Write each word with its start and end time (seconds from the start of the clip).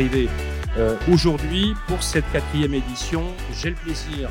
arrivés 0.00 0.28
euh, 0.78 0.96
aujourd'hui 1.12 1.74
pour 1.86 2.02
cette 2.02 2.24
quatrième 2.32 2.72
édition. 2.72 3.22
J'ai 3.60 3.68
le 3.70 3.76
plaisir 3.76 4.30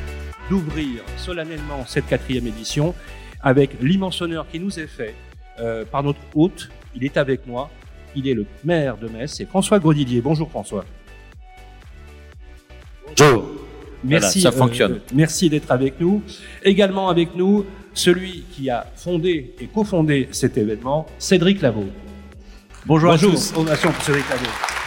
d'ouvrir 0.50 1.04
solennellement 1.16 1.86
cette 1.86 2.08
quatrième 2.08 2.48
édition 2.48 2.96
avec 3.42 3.80
l'immense 3.80 4.20
honneur 4.22 4.48
qui 4.52 4.60
nous 4.60 4.80
est 4.80 4.88
fait 4.88 5.14
euh, 5.60 5.86
par 5.86 6.02
notre 6.02 6.20
hôte. 6.34 6.70
Il 6.96 7.04
est 7.06 7.18
avec 7.18 7.46
moi. 7.46 7.70
Il 8.16 8.28
est 8.28 8.34
le 8.34 8.48
maire 8.64 8.98
de 8.98 9.08
Metz, 9.08 9.32
c'est 9.38 9.46
François 9.46 9.78
Grodidier. 9.78 10.22
Bonjour 10.22 10.50
François. 10.50 10.84
Bonjour. 13.08 13.46
Merci, 14.04 14.42
ça 14.42 14.52
fonctionne. 14.52 14.94
euh, 14.94 15.00
merci 15.14 15.52
d'être 15.52 15.70
avec 15.72 16.00
nous. 16.00 16.24
Également 16.64 17.10
avec 17.10 17.36
nous, 17.36 17.66
celui 17.94 18.46
qui 18.52 18.72
a 18.72 18.88
fondé 18.96 19.54
et 19.62 19.68
cofondé 19.68 20.30
cet 20.32 20.58
événement, 20.58 21.06
Cédric 21.20 21.62
Lavaux. 21.62 21.90
Bonjour, 22.88 23.12
Bonjour, 23.12 23.30
à 23.30 23.34
tous. 23.36 23.54
ovation 23.56 23.92
pour 23.92 24.04
Cédric 24.04 24.28
Lavaux. 24.32 24.79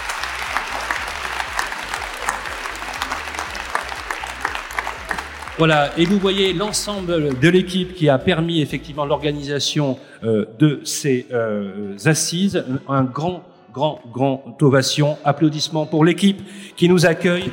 Voilà, 5.65 5.97
et 5.97 6.07
vous 6.07 6.19
voyez 6.19 6.53
l'ensemble 6.53 7.39
de 7.39 7.49
l'équipe 7.49 7.95
qui 7.95 8.09
a 8.09 8.19
permis 8.19 8.61
effectivement 8.63 9.05
l'organisation 9.05 9.97
euh, 10.25 10.45
de 10.59 10.81
ces 10.83 11.29
euh, 11.31 11.97
assises. 12.05 12.65
Un 12.89 13.05
grand, 13.05 13.45
grand, 13.73 14.01
grand 14.13 14.61
ovation. 14.61 15.19
Applaudissements 15.25 15.87
pour 15.87 16.05
l'équipe 16.05 16.43
qui 16.75 16.89
nous 16.89 17.07
accueille 17.07 17.49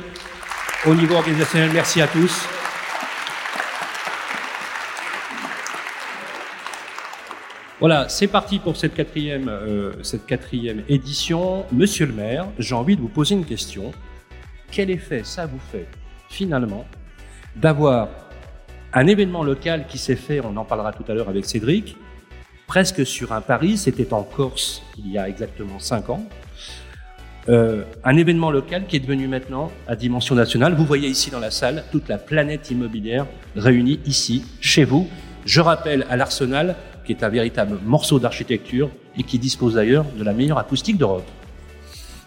au 0.88 0.94
niveau 0.96 1.14
organisationnel. 1.14 1.70
Merci 1.72 2.02
à 2.02 2.08
tous. 2.08 2.48
Voilà, 7.78 8.08
c'est 8.08 8.26
parti 8.26 8.58
pour 8.58 8.76
cette 8.76 8.94
quatrième, 8.94 9.48
euh, 9.48 9.92
cette 10.02 10.26
quatrième 10.26 10.82
édition. 10.88 11.64
Monsieur 11.70 12.06
le 12.06 12.12
maire, 12.12 12.48
j'ai 12.58 12.74
envie 12.74 12.96
de 12.96 13.02
vous 13.02 13.08
poser 13.08 13.36
une 13.36 13.46
question. 13.46 13.92
Quel 14.72 14.90
effet 14.90 15.20
ça 15.22 15.46
vous 15.46 15.60
fait, 15.70 15.86
finalement, 16.28 16.84
d'avoir 17.56 18.08
un 18.92 19.06
événement 19.06 19.44
local 19.44 19.86
qui 19.88 19.98
s'est 19.98 20.16
fait, 20.16 20.40
on 20.40 20.56
en 20.56 20.64
parlera 20.64 20.92
tout 20.92 21.04
à 21.08 21.14
l'heure 21.14 21.28
avec 21.28 21.44
Cédric, 21.44 21.96
presque 22.66 23.04
sur 23.06 23.32
un 23.32 23.40
Paris, 23.40 23.76
c'était 23.76 24.12
en 24.12 24.22
Corse 24.22 24.82
il 24.98 25.10
y 25.10 25.18
a 25.18 25.28
exactement 25.28 25.78
cinq 25.78 26.10
ans, 26.10 26.24
euh, 27.48 27.84
un 28.04 28.16
événement 28.16 28.50
local 28.50 28.86
qui 28.86 28.96
est 28.96 29.00
devenu 29.00 29.26
maintenant 29.26 29.72
à 29.88 29.96
dimension 29.96 30.34
nationale. 30.34 30.74
Vous 30.74 30.84
voyez 30.84 31.08
ici 31.08 31.30
dans 31.30 31.40
la 31.40 31.50
salle 31.50 31.84
toute 31.90 32.08
la 32.08 32.18
planète 32.18 32.70
immobilière 32.70 33.26
réunie 33.56 33.98
ici, 34.06 34.44
chez 34.60 34.84
vous. 34.84 35.08
Je 35.46 35.60
rappelle 35.60 36.06
à 36.10 36.16
l'Arsenal, 36.16 36.76
qui 37.04 37.12
est 37.12 37.24
un 37.24 37.28
véritable 37.28 37.78
morceau 37.84 38.18
d'architecture 38.18 38.90
et 39.16 39.22
qui 39.22 39.38
dispose 39.38 39.74
d'ailleurs 39.74 40.04
de 40.16 40.22
la 40.22 40.32
meilleure 40.32 40.58
acoustique 40.58 40.98
d'Europe. 40.98 41.26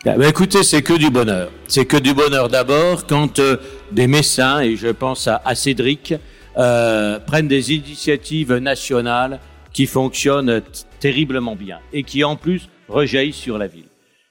Ah, 0.05 0.17
bah, 0.17 0.27
écoutez, 0.27 0.63
c'est 0.63 0.81
que 0.81 0.93
du 0.93 1.09
bonheur. 1.09 1.49
C'est 1.67 1.85
que 1.85 1.97
du 1.97 2.13
bonheur 2.13 2.49
d'abord 2.49 3.07
quand 3.07 3.39
euh, 3.39 3.57
des 3.91 4.07
médecins, 4.07 4.59
et 4.61 4.75
je 4.75 4.89
pense 4.89 5.27
à, 5.27 5.55
Cédric, 5.55 6.13
euh, 6.57 7.19
prennent 7.19 7.47
des 7.47 7.73
initiatives 7.73 8.53
nationales 8.55 9.39
qui 9.71 9.85
fonctionnent 9.85 10.61
terriblement 10.99 11.55
bien 11.55 11.79
et 11.93 12.03
qui 12.03 12.23
en 12.23 12.35
plus 12.35 12.67
rejaillissent 12.89 13.37
sur 13.37 13.57
la 13.57 13.67
ville. 13.67 13.85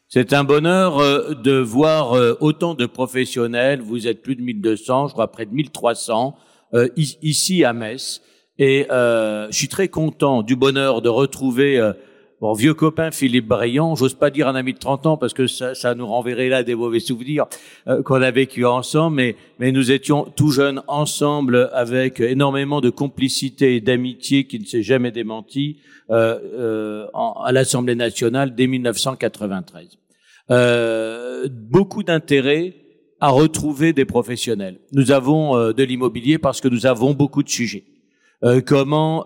C'est 0.08 0.34
un 0.34 0.44
bonheur 0.44 0.98
euh, 0.98 1.34
de 1.42 1.52
voir 1.56 2.12
euh, 2.12 2.36
autant 2.40 2.74
de 2.74 2.84
professionnels, 2.84 3.80
vous 3.80 4.06
êtes 4.06 4.22
plus 4.22 4.36
de 4.36 4.42
1200, 4.42 5.08
je 5.08 5.12
crois 5.14 5.32
près 5.32 5.46
de 5.46 5.54
1300, 5.54 6.36
euh, 6.74 6.88
i- 6.96 7.16
ici 7.22 7.64
à 7.64 7.72
Metz. 7.72 8.20
Et 8.58 8.86
je 8.90 9.48
suis 9.50 9.66
très 9.68 9.88
content 9.88 10.42
du 10.42 10.54
bonheur 10.54 11.00
de 11.02 11.08
retrouver 11.08 11.80
mon 12.42 12.52
vieux 12.52 12.74
copain 12.74 13.10
Philippe 13.12 13.46
Briand, 13.46 13.94
j'ose 13.94 14.14
pas 14.14 14.28
dire 14.28 14.48
un 14.48 14.54
ami 14.54 14.74
de 14.74 14.78
30 14.78 15.06
ans 15.06 15.16
parce 15.16 15.32
que 15.32 15.46
ça, 15.46 15.74
ça 15.74 15.94
nous 15.94 16.06
renverrait 16.06 16.48
là 16.50 16.62
des 16.62 16.74
mauvais 16.74 17.00
souvenirs 17.00 17.46
euh, 17.86 18.02
qu'on 18.02 18.20
a 18.20 18.30
vécu 18.30 18.66
ensemble, 18.66 19.16
mais, 19.16 19.36
mais 19.60 19.72
nous 19.72 19.90
étions 19.92 20.24
tout 20.24 20.50
jeunes 20.50 20.82
ensemble 20.88 21.70
avec 21.72 22.20
énormément 22.20 22.80
de 22.80 22.90
complicité 22.90 23.76
et 23.76 23.80
d'amitié 23.80 24.44
qui 24.44 24.58
ne 24.58 24.64
s'est 24.64 24.82
jamais 24.82 25.12
démenti 25.12 25.78
euh, 26.10 26.38
euh, 26.54 27.06
à 27.42 27.52
l'Assemblée 27.52 27.94
nationale 27.94 28.54
dès 28.54 28.66
1993. 28.66 29.98
Euh, 30.50 31.48
beaucoup 31.48 32.02
d'intérêt 32.02 32.74
à 33.20 33.28
retrouver 33.28 33.92
des 33.92 34.04
professionnels. 34.04 34.80
Nous 34.92 35.12
avons 35.12 35.56
euh, 35.56 35.72
de 35.72 35.84
l'immobilier 35.84 36.38
parce 36.38 36.60
que 36.60 36.66
nous 36.66 36.86
avons 36.86 37.14
beaucoup 37.14 37.44
de 37.44 37.48
sujets. 37.48 37.84
Euh, 38.42 38.60
comment 38.60 39.24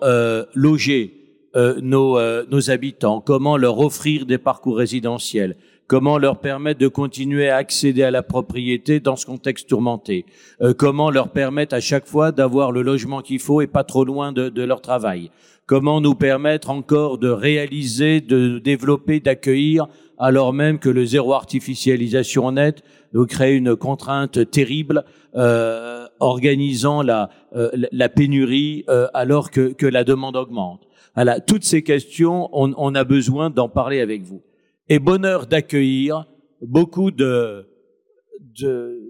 loger 0.54 1.25
euh, 1.56 1.80
nos, 1.80 2.18
euh, 2.18 2.44
nos 2.50 2.70
habitants, 2.70 3.20
comment 3.20 3.56
leur 3.56 3.78
offrir 3.78 4.26
des 4.26 4.38
parcours 4.38 4.76
résidentiels, 4.76 5.56
comment 5.86 6.18
leur 6.18 6.38
permettre 6.38 6.80
de 6.80 6.88
continuer 6.88 7.48
à 7.48 7.56
accéder 7.56 8.02
à 8.02 8.10
la 8.10 8.22
propriété 8.22 9.00
dans 9.00 9.16
ce 9.16 9.26
contexte 9.26 9.68
tourmenté, 9.68 10.26
euh, 10.60 10.74
comment 10.74 11.10
leur 11.10 11.30
permettre 11.30 11.74
à 11.74 11.80
chaque 11.80 12.06
fois 12.06 12.32
d'avoir 12.32 12.72
le 12.72 12.82
logement 12.82 13.22
qu'il 13.22 13.40
faut 13.40 13.60
et 13.60 13.66
pas 13.66 13.84
trop 13.84 14.04
loin 14.04 14.32
de, 14.32 14.48
de 14.48 14.62
leur 14.62 14.80
travail, 14.80 15.30
comment 15.66 16.00
nous 16.00 16.14
permettre 16.14 16.70
encore 16.70 17.18
de 17.18 17.28
réaliser, 17.28 18.20
de 18.20 18.58
développer, 18.58 19.20
d'accueillir, 19.20 19.86
alors 20.18 20.52
même 20.52 20.78
que 20.78 20.88
le 20.88 21.04
zéro 21.04 21.34
artificialisation 21.34 22.52
net 22.52 22.82
nous 23.12 23.26
crée 23.26 23.54
une 23.54 23.76
contrainte 23.76 24.50
terrible, 24.50 25.04
euh, 25.36 26.06
organisant 26.20 27.02
la, 27.02 27.30
euh, 27.54 27.70
la 27.92 28.08
pénurie 28.08 28.84
euh, 28.88 29.06
alors 29.12 29.50
que, 29.50 29.72
que 29.72 29.86
la 29.86 30.04
demande 30.04 30.36
augmente. 30.36 30.85
Voilà, 31.16 31.40
toutes 31.40 31.64
ces 31.64 31.82
questions, 31.82 32.48
on, 32.52 32.72
on 32.76 32.94
a 32.94 33.02
besoin 33.02 33.50
d'en 33.50 33.68
parler 33.68 34.00
avec 34.00 34.22
vous. 34.22 34.42
Et 34.88 34.98
bonheur 34.98 35.46
d'accueillir 35.46 36.26
beaucoup 36.60 37.10
de 37.10 37.66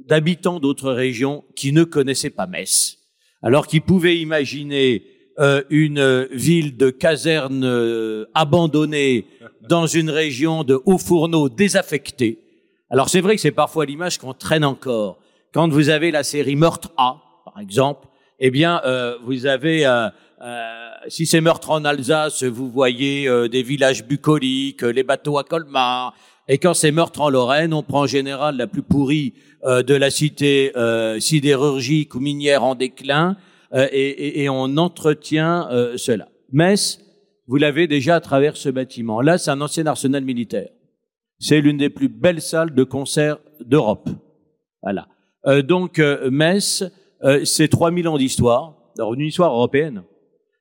d'habitants 0.08 0.60
d'autres 0.60 0.92
régions 0.92 1.44
qui 1.54 1.72
ne 1.72 1.84
connaissaient 1.84 2.30
pas 2.30 2.46
Metz, 2.46 2.98
alors 3.42 3.66
qu'ils 3.66 3.82
pouvaient 3.82 4.18
imaginer 4.18 5.04
euh, 5.38 5.62
une 5.68 6.28
ville 6.30 6.76
de 6.76 6.90
casernes 6.90 7.64
euh, 7.64 8.26
abandonnée 8.34 9.26
dans 9.68 9.86
une 9.86 10.10
région 10.10 10.64
de 10.64 10.80
hauts 10.84 10.98
fourneaux 10.98 11.48
désaffectés. 11.48 12.40
Alors 12.88 13.08
c'est 13.08 13.20
vrai 13.20 13.34
que 13.34 13.40
c'est 13.40 13.50
parfois 13.50 13.84
l'image 13.84 14.18
qu'on 14.18 14.32
traîne 14.32 14.64
encore. 14.64 15.18
Quand 15.52 15.68
vous 15.68 15.88
avez 15.88 16.10
la 16.10 16.22
série 16.22 16.56
Meurtre 16.56 16.92
A, 16.96 17.20
par 17.44 17.60
exemple, 17.60 18.08
eh 18.38 18.50
bien, 18.50 18.80
euh, 18.84 19.16
vous 19.24 19.46
avez, 19.46 19.86
euh, 19.86 20.08
euh, 20.42 20.88
si 21.08 21.26
c'est 21.26 21.40
Meurtre 21.40 21.70
en 21.70 21.84
Alsace, 21.84 22.42
vous 22.42 22.70
voyez 22.70 23.28
euh, 23.28 23.48
des 23.48 23.62
villages 23.62 24.04
bucoliques, 24.06 24.82
euh, 24.82 24.92
les 24.92 25.02
bateaux 25.02 25.38
à 25.38 25.44
Colmar. 25.44 26.14
Et 26.48 26.58
quand 26.58 26.74
c'est 26.74 26.90
Meurtre 26.92 27.20
en 27.20 27.30
Lorraine, 27.30 27.74
on 27.74 27.82
prend 27.82 28.02
en 28.02 28.06
général 28.06 28.56
la 28.56 28.66
plus 28.66 28.82
pourrie 28.82 29.34
euh, 29.64 29.82
de 29.82 29.94
la 29.94 30.10
cité 30.10 30.72
euh, 30.76 31.18
sidérurgique 31.20 32.14
ou 32.14 32.20
minière 32.20 32.62
en 32.64 32.74
déclin 32.74 33.36
euh, 33.74 33.88
et, 33.92 34.08
et- 34.08 34.42
et 34.44 34.48
on 34.48 34.76
entretient 34.76 35.68
cela. 35.96 36.28
Metz, 36.52 37.00
vous 37.48 37.56
l'avez 37.56 37.86
déjà 37.86 38.16
à 38.16 38.20
travers 38.20 38.56
ce 38.56 38.68
bâtiment. 38.68 39.20
Là, 39.20 39.38
c'est 39.38 39.50
un 39.50 39.60
ancien 39.60 39.86
arsenal 39.86 40.24
militaire. 40.24 40.68
C'est 41.38 41.60
l'une 41.60 41.76
des 41.76 41.90
plus 41.90 42.08
belles 42.08 42.40
salles 42.40 42.74
de 42.74 42.84
concert 42.84 43.38
d'Europe. 43.64 44.08
Voilà. 44.82 45.06
Donc, 45.62 45.98
Metz, 46.30 46.84
c'est 47.44 47.68
3000 47.68 48.08
ans 48.08 48.18
d'histoire. 48.18 48.74
Une 48.98 49.20
histoire 49.20 49.52
européenne. 49.52 50.02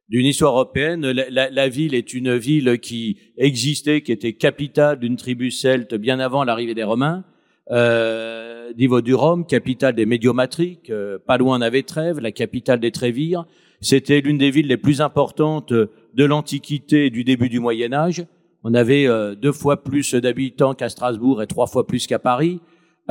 D'une 0.07 0.25
histoire 0.25 0.53
européenne, 0.53 1.09
la, 1.09 1.29
la- 1.29 1.49
la 1.49 1.67
ville 1.67 1.95
est 1.95 2.13
une 2.13 2.35
ville 2.37 2.79
qui 2.79 3.17
existait, 3.37 4.01
qui 4.01 4.11
était 4.11 4.33
capitale 4.33 4.99
d'une 4.99 5.15
tribu 5.15 5.49
celte 5.49 5.95
bien 5.95 6.19
avant 6.19 6.43
l'arrivée 6.43 6.75
des 6.75 6.83
Romains. 6.83 7.23
Euh, 7.71 8.71
niveau 8.77 9.01
du 9.01 9.15
Rhum, 9.15 9.47
capitale 9.47 9.95
des 9.95 10.05
Médiomatriques, 10.05 10.91
euh, 10.91 11.17
pas 11.17 11.37
loin 11.39 11.57
d'Avétrève, 11.59 12.19
la 12.19 12.31
capitale 12.31 12.79
des 12.79 12.91
Trévires. 12.91 13.45
C'était 13.81 14.21
l'une 14.21 14.37
des 14.37 14.51
villes 14.51 14.67
les 14.67 14.77
plus 14.77 15.01
importantes 15.01 15.73
de 15.73 16.23
l'Antiquité 16.23 17.07
et 17.07 17.09
du 17.09 17.23
début 17.23 17.49
du 17.49 17.59
Moyen 17.59 17.91
Âge. 17.91 18.25
On 18.63 18.75
avait 18.75 19.07
euh, 19.07 19.33
deux 19.33 19.51
fois 19.51 19.83
plus 19.83 20.13
d'habitants 20.13 20.75
qu'à 20.75 20.89
Strasbourg 20.89 21.41
et 21.41 21.47
trois 21.47 21.67
fois 21.67 21.87
plus 21.87 22.05
qu'à 22.05 22.19
Paris. 22.19 22.59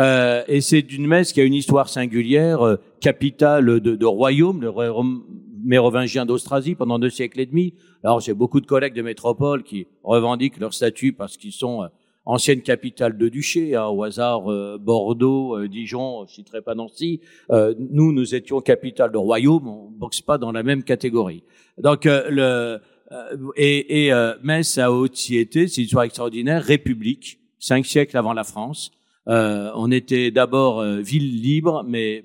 Euh, 0.01 0.43
et 0.49 0.61
c'est 0.61 0.83
d'une 0.83 1.07
Metz 1.07 1.33
qui 1.33 1.41
a 1.41 1.45
une 1.45 1.55
histoire 1.55 1.89
singulière, 1.89 2.63
euh, 2.63 2.77
capitale 3.01 3.81
de, 3.81 3.95
de 3.95 4.07
royaume, 4.07 4.61
le 4.63 4.69
royaume 4.71 5.25
mérovingien 5.65 6.27
d'Austrasie 6.27 6.75
pendant 6.75 6.99
deux 6.99 7.11
siècles 7.11 7.41
et 7.41 7.47
demi. 7.47 7.75
Alors 8.03 8.21
j'ai 8.21 8.35
beaucoup 8.35 8.61
de 8.61 8.67
collègues 8.67 8.95
de 8.95 9.03
métropole 9.03 9.63
qui 9.63 9.87
revendiquent 10.03 10.59
leur 10.59 10.73
statut 10.73 11.13
parce 11.13 11.37
qu'ils 11.37 11.53
sont 11.53 11.83
euh, 11.83 11.89
anciennes 12.27 12.63
capitales 12.63 13.17
de 13.17 13.29
duché, 13.29 13.75
hein, 13.75 13.87
au 13.87 14.03
hasard 14.03 14.51
euh, 14.51 14.79
Bordeaux, 14.81 15.57
euh, 15.57 15.69
Dijon, 15.69 16.25
je 16.27 16.35
citerai 16.35 16.63
pas 16.63 16.75
Nancy. 16.75 17.21
Euh, 17.51 17.75
nous, 17.79 18.13
nous 18.13 18.35
étions 18.35 18.61
capitale 18.61 19.13
de 19.13 19.19
royaume, 19.19 19.69
on 19.69 19.91
boxe 19.91 20.21
pas 20.21 20.39
dans 20.39 20.53
la 20.53 20.63
même 20.63 20.83
catégorie. 20.83 21.45
Donc 21.79 22.05
le 22.07 22.79
et, 23.57 24.07
et 24.07 24.13
Metz 24.43 24.79
a 24.79 24.91
aussi 24.91 25.37
été, 25.37 25.69
c'est 25.69 25.83
une 25.83 25.85
histoire 25.85 26.05
extraordinaire, 26.05 26.63
république, 26.63 27.39
cinq 27.59 27.85
siècles 27.85 28.17
avant 28.17 28.33
la 28.33 28.45
France. 28.45 28.91
On 29.27 29.91
était 29.91 30.31
d'abord 30.31 30.83
ville 30.83 31.41
libre, 31.41 31.85
mais 31.87 32.25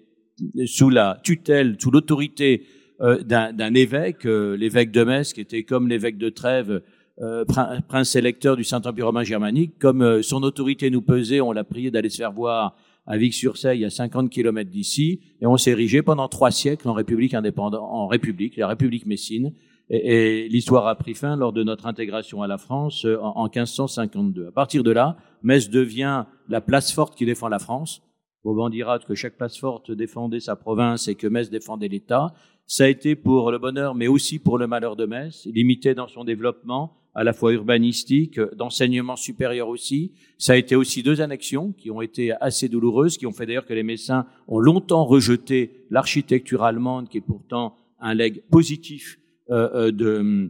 sous 0.65 0.89
la 0.89 1.19
tutelle, 1.23 1.75
sous 1.79 1.91
l'autorité 1.91 2.63
d'un 2.99 3.53
d'un 3.53 3.73
évêque, 3.73 4.25
euh, 4.25 4.55
l'évêque 4.57 4.91
de 4.91 5.03
Metz, 5.03 5.33
qui 5.33 5.41
était 5.41 5.63
comme 5.63 5.87
l'évêque 5.87 6.17
de 6.17 6.29
Trèves, 6.29 6.81
euh, 7.21 7.43
prince 7.89 8.15
électeur 8.15 8.55
du 8.55 8.63
Saint-Empire 8.63 9.07
romain 9.07 9.23
germanique. 9.23 9.77
Comme 9.77 10.01
euh, 10.01 10.21
son 10.21 10.41
autorité 10.41 10.89
nous 10.89 11.01
pesait, 11.01 11.41
on 11.41 11.51
l'a 11.51 11.65
prié 11.65 11.91
d'aller 11.91 12.09
se 12.09 12.15
faire 12.15 12.31
voir 12.31 12.77
à 13.05 13.17
Vic-sur-Seille, 13.17 13.83
à 13.83 13.89
50 13.89 14.29
km 14.29 14.69
d'ici, 14.69 15.19
et 15.41 15.45
on 15.45 15.57
s'est 15.57 15.71
érigé 15.71 16.01
pendant 16.01 16.29
trois 16.29 16.51
siècles 16.51 16.87
en 16.87 16.93
République 16.93 17.33
indépendante, 17.33 17.81
en 17.81 18.07
République, 18.07 18.55
la 18.55 18.69
République 18.69 19.05
Messine. 19.05 19.53
Et, 19.89 20.45
et 20.45 20.47
l'histoire 20.47 20.87
a 20.87 20.95
pris 20.95 21.13
fin 21.13 21.35
lors 21.35 21.51
de 21.51 21.61
notre 21.61 21.87
intégration 21.87 22.41
à 22.41 22.47
la 22.47 22.57
France 22.57 23.03
euh, 23.03 23.17
en, 23.19 23.33
en 23.35 23.43
1552. 23.43 24.47
À 24.47 24.51
partir 24.53 24.83
de 24.83 24.91
là, 24.91 25.17
Metz 25.43 25.69
devient 25.69 26.23
la 26.47 26.61
place 26.61 26.93
forte 26.93 27.17
qui 27.17 27.25
défend 27.25 27.49
la 27.49 27.59
France. 27.59 28.01
Vauban 28.45 28.69
dira 28.69 28.97
que 28.99 29.15
chaque 29.15 29.35
place 29.35 29.57
forte 29.57 29.91
défendait 29.91 30.39
sa 30.39 30.55
province 30.55 31.09
et 31.09 31.15
que 31.15 31.27
Metz 31.27 31.49
défendait 31.49 31.89
l'État. 31.89 32.33
Ça 32.71 32.83
a 32.83 32.87
été 32.87 33.15
pour 33.15 33.49
le 33.49 33.57
bonheur, 33.57 33.95
mais 33.95 34.07
aussi 34.07 34.37
pour 34.37 34.59
le 34.59 34.67
malheur 34.67 34.95
de 34.95 35.07
Metz, 35.07 35.47
limité 35.47 35.95
dans 35.95 36.07
son 36.07 36.23
développement, 36.23 36.93
à 37.15 37.23
la 37.23 37.33
fois 37.33 37.51
urbanistique, 37.51 38.39
d'enseignement 38.55 39.15
supérieur 39.15 39.69
aussi. 39.69 40.11
Ça 40.37 40.53
a 40.53 40.55
été 40.55 40.75
aussi 40.75 41.01
deux 41.01 41.19
annexions 41.19 41.71
qui 41.71 41.89
ont 41.89 41.99
été 41.99 42.31
assez 42.39 42.69
douloureuses, 42.69 43.17
qui 43.17 43.25
ont 43.25 43.31
fait 43.31 43.47
d'ailleurs 43.47 43.65
que 43.65 43.73
les 43.73 43.81
Messins 43.81 44.27
ont 44.47 44.59
longtemps 44.59 45.03
rejeté 45.03 45.83
l'architecture 45.89 46.61
allemande, 46.61 47.09
qui 47.09 47.17
est 47.17 47.21
pourtant 47.21 47.73
un 47.99 48.13
legs 48.13 48.43
positif 48.51 49.17
euh, 49.49 49.89
euh, 49.91 50.49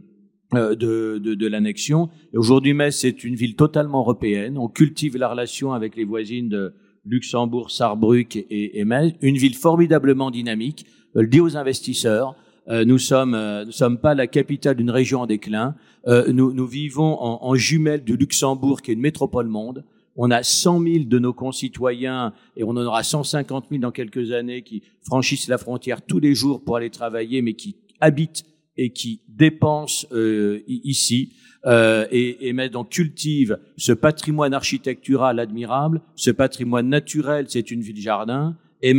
euh, 0.52 0.74
de, 0.74 1.16
de, 1.16 1.32
de, 1.32 1.46
l'annexion. 1.46 2.10
Et 2.34 2.36
aujourd'hui, 2.36 2.74
Metz 2.74 3.02
est 3.02 3.24
une 3.24 3.34
ville 3.34 3.56
totalement 3.56 4.00
européenne. 4.00 4.58
On 4.58 4.68
cultive 4.68 5.16
la 5.16 5.28
relation 5.30 5.72
avec 5.72 5.96
les 5.96 6.04
voisines 6.04 6.50
de 6.50 6.74
Luxembourg, 7.04 7.70
Saarbrück 7.70 8.36
et, 8.36 8.78
et 8.78 8.84
Metz. 8.84 9.14
Une 9.20 9.36
ville 9.36 9.54
formidablement 9.54 10.30
dynamique 10.30 10.86
le 11.14 11.26
dit 11.26 11.40
aux 11.40 11.56
investisseurs. 11.56 12.36
Euh, 12.68 12.84
nous 12.84 12.98
sommes, 12.98 13.34
euh, 13.34 13.70
sommes 13.70 13.98
pas 13.98 14.14
la 14.14 14.26
capitale 14.26 14.76
d'une 14.76 14.90
région 14.90 15.22
en 15.22 15.26
déclin. 15.26 15.74
Euh, 16.06 16.32
nous, 16.32 16.52
nous 16.52 16.66
vivons 16.66 17.20
en, 17.20 17.38
en 17.42 17.54
jumelle 17.54 18.04
de 18.04 18.14
Luxembourg, 18.14 18.82
qui 18.82 18.90
est 18.90 18.94
une 18.94 19.00
métropole 19.00 19.48
monde. 19.48 19.84
On 20.16 20.30
a 20.30 20.42
100 20.42 20.80
000 20.82 21.04
de 21.04 21.18
nos 21.18 21.32
concitoyens 21.32 22.32
et 22.56 22.64
on 22.64 22.70
en 22.70 22.84
aura 22.84 23.02
150 23.02 23.66
000 23.70 23.80
dans 23.80 23.90
quelques 23.90 24.32
années 24.32 24.62
qui 24.62 24.82
franchissent 25.02 25.48
la 25.48 25.56
frontière 25.56 26.02
tous 26.02 26.20
les 26.20 26.34
jours 26.34 26.62
pour 26.62 26.76
aller 26.76 26.90
travailler, 26.90 27.42
mais 27.42 27.54
qui 27.54 27.76
habitent 28.00 28.44
et 28.80 28.90
qui 28.90 29.20
dépensent 29.28 30.06
euh, 30.12 30.62
ici. 30.66 31.34
Euh, 31.66 32.06
et, 32.10 32.48
et 32.48 32.68
donc 32.70 32.88
cultive 32.88 33.58
ce 33.76 33.92
patrimoine 33.92 34.54
architectural 34.54 35.38
admirable, 35.38 36.00
ce 36.16 36.30
patrimoine 36.30 36.88
naturel, 36.88 37.44
c'est 37.48 37.70
une 37.70 37.82
ville 37.82 38.00
jardin, 38.00 38.56
et 38.80 38.94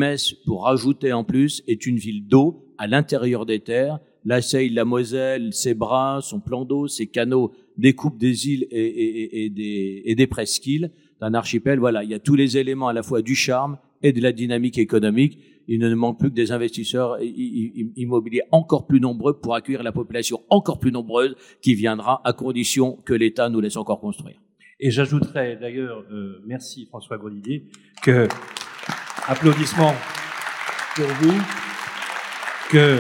pour 0.45 0.65
rajouter 0.65 1.11
en 1.11 1.23
plus, 1.23 1.63
est 1.67 1.87
une 1.87 1.97
ville 1.97 2.27
d'eau 2.27 2.67
à 2.77 2.85
l'intérieur 2.85 3.47
des 3.47 3.59
terres. 3.59 3.97
La 4.23 4.43
Seille, 4.43 4.69
la 4.69 4.85
Moselle, 4.85 5.51
ses 5.53 5.73
bras, 5.73 6.19
son 6.21 6.39
plan 6.39 6.63
d'eau, 6.63 6.87
ses 6.87 7.07
canaux 7.07 7.51
découpent 7.79 8.19
des 8.19 8.47
îles 8.49 8.67
et, 8.69 8.85
et, 8.85 9.45
et 9.45 9.49
des, 9.49 10.03
et 10.05 10.13
des 10.13 10.27
presqu'îles 10.27 10.91
d'un 11.19 11.33
archipel. 11.33 11.79
Voilà, 11.79 12.03
il 12.03 12.11
y 12.11 12.13
a 12.13 12.19
tous 12.19 12.35
les 12.35 12.57
éléments 12.57 12.89
à 12.89 12.93
la 12.93 13.01
fois 13.01 13.23
du 13.23 13.33
charme 13.33 13.79
et 14.03 14.13
de 14.13 14.21
la 14.21 14.31
dynamique 14.31 14.77
économique. 14.77 15.39
Il 15.67 15.79
ne 15.79 15.93
manque 15.95 16.19
plus 16.19 16.29
que 16.29 16.35
des 16.35 16.51
investisseurs 16.51 17.17
immobiliers 17.21 18.41
encore 18.51 18.87
plus 18.87 18.99
nombreux 18.99 19.39
pour 19.39 19.55
accueillir 19.55 19.83
la 19.83 19.91
population 19.91 20.41
encore 20.49 20.79
plus 20.79 20.91
nombreuse 20.91 21.35
qui 21.61 21.75
viendra 21.75 22.21
à 22.23 22.33
condition 22.33 22.97
que 23.05 23.13
l'État 23.13 23.49
nous 23.49 23.61
laisse 23.61 23.77
encore 23.77 23.99
construire. 23.99 24.39
Et 24.79 24.89
j'ajouterais 24.89 25.57
d'ailleurs, 25.57 26.03
euh, 26.11 26.41
merci 26.45 26.87
François 26.87 27.17
Grodidier, 27.17 27.65
que 28.01 28.27
Applaudissements 29.27 29.93
pour 30.95 31.05
vous. 31.05 31.39
Que 32.71 32.97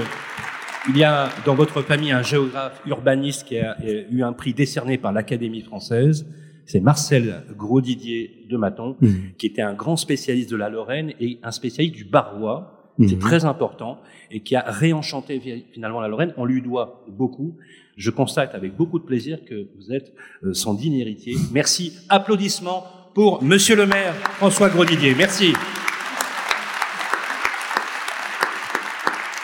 il 0.89 0.97
y 0.97 1.03
a 1.03 1.29
dans 1.45 1.55
votre 1.55 1.81
famille 1.81 2.11
un 2.11 2.21
géographe 2.21 2.81
urbaniste 2.85 3.47
qui 3.47 3.57
a 3.57 3.77
eu 4.09 4.23
un 4.23 4.33
prix 4.33 4.53
décerné 4.53 4.97
par 4.97 5.13
l'Académie 5.13 5.61
française. 5.61 6.25
C'est 6.65 6.79
Marcel 6.79 7.43
Grosdidier 7.57 8.45
de 8.49 8.57
Maton, 8.57 8.95
mmh. 9.01 9.07
qui 9.37 9.45
était 9.47 9.61
un 9.61 9.73
grand 9.73 9.95
spécialiste 9.95 10.49
de 10.49 10.55
la 10.55 10.69
Lorraine 10.69 11.13
et 11.19 11.39
un 11.43 11.51
spécialiste 11.51 11.95
du 11.95 12.05
Barrois. 12.05 12.77
C'est 12.99 13.15
mmh. 13.15 13.19
très 13.19 13.45
important 13.45 13.99
et 14.29 14.41
qui 14.41 14.55
a 14.55 14.63
réenchanté 14.67 15.41
finalement 15.71 16.01
la 16.01 16.07
Lorraine. 16.07 16.33
On 16.37 16.45
lui 16.45 16.61
doit 16.61 17.03
beaucoup. 17.09 17.57
Je 17.97 18.11
constate 18.11 18.53
avec 18.53 18.75
beaucoup 18.75 18.99
de 18.99 19.05
plaisir 19.05 19.43
que 19.43 19.67
vous 19.75 19.91
êtes 19.91 20.13
euh, 20.43 20.53
son 20.53 20.73
digne 20.73 20.95
héritier. 20.95 21.35
Merci. 21.51 21.93
Applaudissements 22.09 22.83
pour 23.13 23.43
Monsieur 23.43 23.75
le 23.75 23.85
maire 23.85 24.13
François 24.37 24.69
Grosdidier. 24.69 25.15
Merci. 25.15 25.53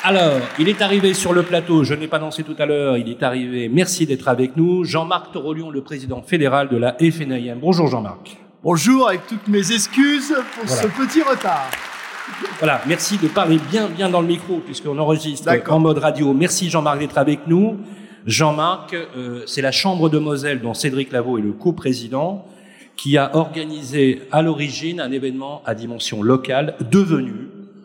Alors, 0.10 0.40
il 0.58 0.70
est 0.70 0.82
arrivé 0.82 1.14
sur 1.14 1.34
le 1.34 1.44
plateau, 1.44 1.84
je 1.84 1.94
n'ai 1.94 2.08
pas 2.08 2.18
dansé 2.18 2.42
tout 2.42 2.56
à 2.60 2.66
l'heure, 2.66 2.96
il 2.96 3.10
est 3.10 3.24
arrivé, 3.24 3.68
merci 3.68 4.06
d'être 4.06 4.30
avec 4.30 4.56
nous, 4.56 4.86
Jean-Marc 4.86 5.34
Torolion, 5.34 5.70
le 5.70 5.82
président 5.82 6.22
fédéral 6.22 6.70
de 6.70 6.78
la 6.78 6.94
FNIM. 6.94 7.58
Bonjour 7.60 7.88
Jean-Marc. 7.88 8.38
Bonjour, 8.64 9.10
avec 9.10 9.28
toutes 9.28 9.50
mes 9.50 9.70
excuses 9.74 10.34
pour 10.56 10.70
ce 10.70 10.88
petit 10.88 11.22
retard. 11.22 11.70
Voilà, 12.60 12.82
merci 12.88 13.18
de 13.18 13.28
parler 13.28 13.60
bien 13.70 13.90
bien 13.90 14.10
dans 14.10 14.22
le 14.22 14.28
micro 14.28 14.60
puisqu'on 14.60 14.98
enregistre 14.98 15.52
en 15.68 15.80
mode 15.82 15.98
radio. 15.98 16.32
Merci 16.34 16.70
Jean-Marc 16.70 17.00
d'être 17.00 17.18
avec 17.18 17.46
nous. 17.46 17.76
Jean-Marc, 18.26 18.94
euh, 18.94 19.44
c'est 19.46 19.62
la 19.62 19.74
Chambre 19.74 20.10
de 20.10 20.20
Moselle 20.20 20.62
dont 20.62 20.74
Cédric 20.74 21.12
Lavaux 21.12 21.38
est 21.38 21.42
le 21.42 21.52
co-président 21.52 22.46
qui 22.96 23.18
a 23.18 23.36
organisé 23.36 24.22
à 24.32 24.42
l'origine 24.42 25.02
un 25.02 25.12
événement 25.12 25.62
à 25.66 25.76
dimension 25.76 26.24
locale 26.24 26.76
devenu, 26.90 27.34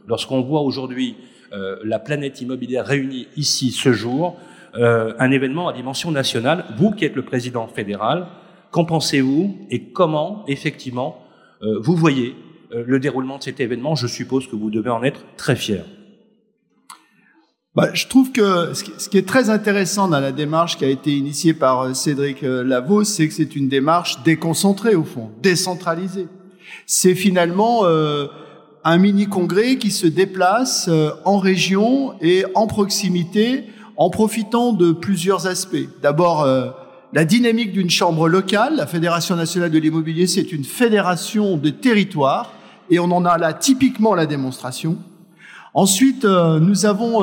lorsqu'on 0.06 0.40
voit 0.42 0.60
aujourd'hui 0.60 1.16
euh, 1.52 1.76
la 1.84 1.98
planète 1.98 2.40
immobilière 2.40 2.86
réunie 2.86 3.28
ici 3.36 3.70
ce 3.70 3.92
jour, 3.92 4.38
euh, 4.74 5.12
un 5.18 5.30
événement 5.30 5.68
à 5.68 5.72
dimension 5.72 6.10
nationale. 6.10 6.64
Vous 6.78 6.92
qui 6.92 7.04
êtes 7.04 7.14
le 7.14 7.22
président 7.22 7.66
fédéral, 7.66 8.26
qu'en 8.70 8.84
pensez-vous 8.84 9.66
et 9.70 9.84
comment 9.90 10.44
effectivement 10.48 11.22
euh, 11.62 11.78
vous 11.80 11.94
voyez 11.94 12.34
le 12.74 12.98
déroulement 12.98 13.36
de 13.36 13.42
cet 13.42 13.60
événement? 13.60 13.94
Je 13.94 14.06
suppose 14.06 14.46
que 14.46 14.56
vous 14.56 14.70
devez 14.70 14.88
en 14.88 15.02
être 15.02 15.20
très 15.36 15.56
fier. 15.56 15.84
Bah, 17.74 17.90
je 17.92 18.06
trouve 18.06 18.32
que 18.32 18.72
ce 18.72 19.08
qui 19.08 19.18
est 19.18 19.28
très 19.28 19.50
intéressant 19.50 20.08
dans 20.08 20.20
la 20.20 20.32
démarche 20.32 20.78
qui 20.78 20.84
a 20.86 20.88
été 20.88 21.10
initiée 21.10 21.52
par 21.52 21.94
Cédric 21.94 22.40
Lavaux, 22.42 23.04
c'est 23.04 23.28
que 23.28 23.34
c'est 23.34 23.56
une 23.56 23.68
démarche 23.68 24.22
déconcentrée 24.22 24.94
au 24.94 25.04
fond, 25.04 25.30
décentralisée. 25.42 26.28
C'est 26.86 27.14
finalement 27.14 27.84
euh, 27.84 28.26
un 28.84 28.98
mini-congrès 28.98 29.76
qui 29.76 29.90
se 29.90 30.06
déplace 30.06 30.88
euh, 30.88 31.10
en 31.24 31.38
région 31.38 32.14
et 32.20 32.44
en 32.54 32.66
proximité 32.66 33.64
en 33.96 34.10
profitant 34.10 34.72
de 34.72 34.90
plusieurs 34.92 35.46
aspects. 35.46 35.88
D'abord, 36.00 36.42
euh, 36.42 36.70
la 37.12 37.24
dynamique 37.24 37.72
d'une 37.72 37.90
chambre 37.90 38.28
locale. 38.28 38.76
La 38.76 38.86
Fédération 38.86 39.36
nationale 39.36 39.70
de 39.70 39.78
l'immobilier, 39.78 40.26
c'est 40.26 40.50
une 40.50 40.64
fédération 40.64 41.56
de 41.56 41.70
territoires 41.70 42.52
et 42.90 42.98
on 42.98 43.10
en 43.12 43.24
a 43.24 43.38
là 43.38 43.52
typiquement 43.52 44.14
la 44.14 44.26
démonstration. 44.26 44.96
Ensuite, 45.74 46.24
euh, 46.24 46.58
nous 46.58 46.84
avons 46.86 47.22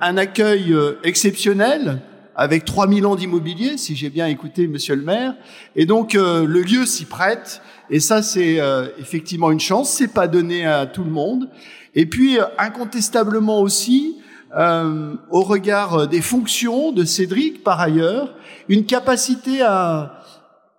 un 0.00 0.16
accueil 0.16 0.74
exceptionnel 1.02 2.00
avec 2.36 2.64
3000 2.64 3.06
ans 3.06 3.16
d'immobilier, 3.16 3.76
si 3.76 3.96
j'ai 3.96 4.10
bien 4.10 4.26
écouté 4.26 4.66
monsieur 4.66 4.94
le 4.96 5.02
maire. 5.02 5.34
Et 5.76 5.86
donc, 5.86 6.14
le 6.14 6.62
lieu 6.62 6.86
s'y 6.86 7.04
prête 7.04 7.60
et 7.90 8.00
ça, 8.00 8.22
c'est 8.22 8.60
euh, 8.60 8.88
effectivement 8.98 9.50
une 9.50 9.60
chance. 9.60 9.90
C'est 9.90 10.12
pas 10.12 10.26
donné 10.26 10.66
à 10.66 10.86
tout 10.86 11.04
le 11.04 11.10
monde. 11.10 11.50
Et 11.94 12.06
puis, 12.06 12.38
euh, 12.38 12.44
incontestablement 12.58 13.60
aussi, 13.60 14.16
euh, 14.56 15.14
au 15.30 15.42
regard 15.42 16.08
des 16.08 16.20
fonctions 16.20 16.92
de 16.92 17.04
Cédric, 17.04 17.62
par 17.62 17.80
ailleurs, 17.80 18.34
une 18.68 18.86
capacité 18.86 19.60
à 19.62 20.22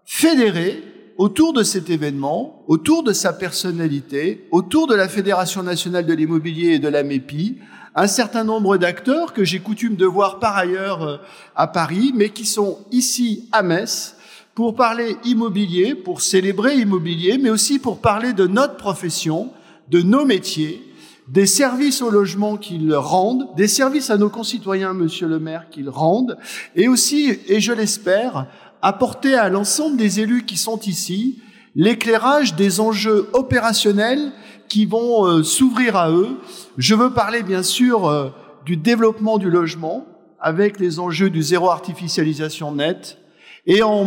fédérer 0.06 0.84
autour 1.18 1.54
de 1.54 1.64
cet 1.64 1.90
événement, 1.90 2.64
autour 2.68 3.04
de 3.04 3.14
sa 3.14 3.32
personnalité, 3.32 4.48
autour 4.52 4.88
de 4.88 4.96
la 4.96 5.08
Fédération 5.08 5.64
nationale 5.64 6.06
de 6.06 6.14
l'immobilier 6.14 6.74
et 6.74 6.80
de 6.80 6.90
la 6.90 7.04
MEPI, 7.04 7.58
un 7.96 8.08
certain 8.08 8.44
nombre 8.44 8.78
d'acteurs 8.78 9.34
que 9.34 9.46
j'ai 9.46 9.60
coutume 9.60 9.96
de 9.96 10.06
voir 10.06 10.40
par 10.40 10.58
ailleurs 10.58 11.22
à 11.56 11.68
Paris, 11.68 12.12
mais 12.14 12.30
qui 12.30 12.46
sont 12.46 12.80
ici 12.92 13.48
à 13.54 13.64
Metz 13.64 14.18
pour 14.54 14.76
parler 14.76 15.18
immobilier, 15.24 15.96
pour 15.96 16.22
célébrer 16.22 16.76
immobilier, 16.76 17.38
mais 17.38 17.50
aussi 17.50 17.80
pour 17.80 18.00
parler 18.00 18.34
de 18.34 18.48
notre 18.48 18.76
profession, 18.76 19.52
de 19.90 20.02
nos 20.02 20.26
métiers, 20.26 20.82
des 21.28 21.46
services 21.46 22.02
au 22.02 22.10
logement 22.10 22.58
qu'ils 22.58 22.94
rendent, 22.94 23.48
des 23.56 23.68
services 23.68 24.10
à 24.10 24.18
nos 24.18 24.30
concitoyens, 24.30 24.94
monsieur 24.94 25.28
le 25.28 25.40
maire, 25.40 25.70
qu'ils 25.72 25.90
rendent, 25.90 26.38
et 26.76 26.88
aussi, 26.88 27.40
et 27.48 27.60
je 27.60 27.74
l'espère, 27.74 28.48
apporter 28.82 29.36
à 29.36 29.50
l'ensemble 29.50 29.98
des 29.98 30.20
élus 30.20 30.46
qui 30.46 30.58
sont 30.58 30.80
ici 30.82 31.40
l'éclairage 31.76 32.56
des 32.56 32.80
enjeux 32.80 33.30
opérationnels 33.34 34.32
qui 34.68 34.86
vont 34.86 35.26
euh, 35.26 35.44
s'ouvrir 35.44 35.96
à 35.96 36.12
eux. 36.12 36.38
Je 36.78 36.96
veux 36.96 37.12
parler 37.12 37.44
bien 37.44 37.64
sûr 37.64 38.08
euh, 38.08 38.30
du 38.66 38.78
développement 38.78 39.38
du 39.38 39.50
logement 39.50 40.06
avec 40.40 40.80
les 40.80 41.00
enjeux 41.00 41.30
du 41.30 41.42
zéro 41.42 41.70
artificialisation 41.70 42.74
nette, 42.74 43.18
et 43.66 43.82
en 43.82 44.06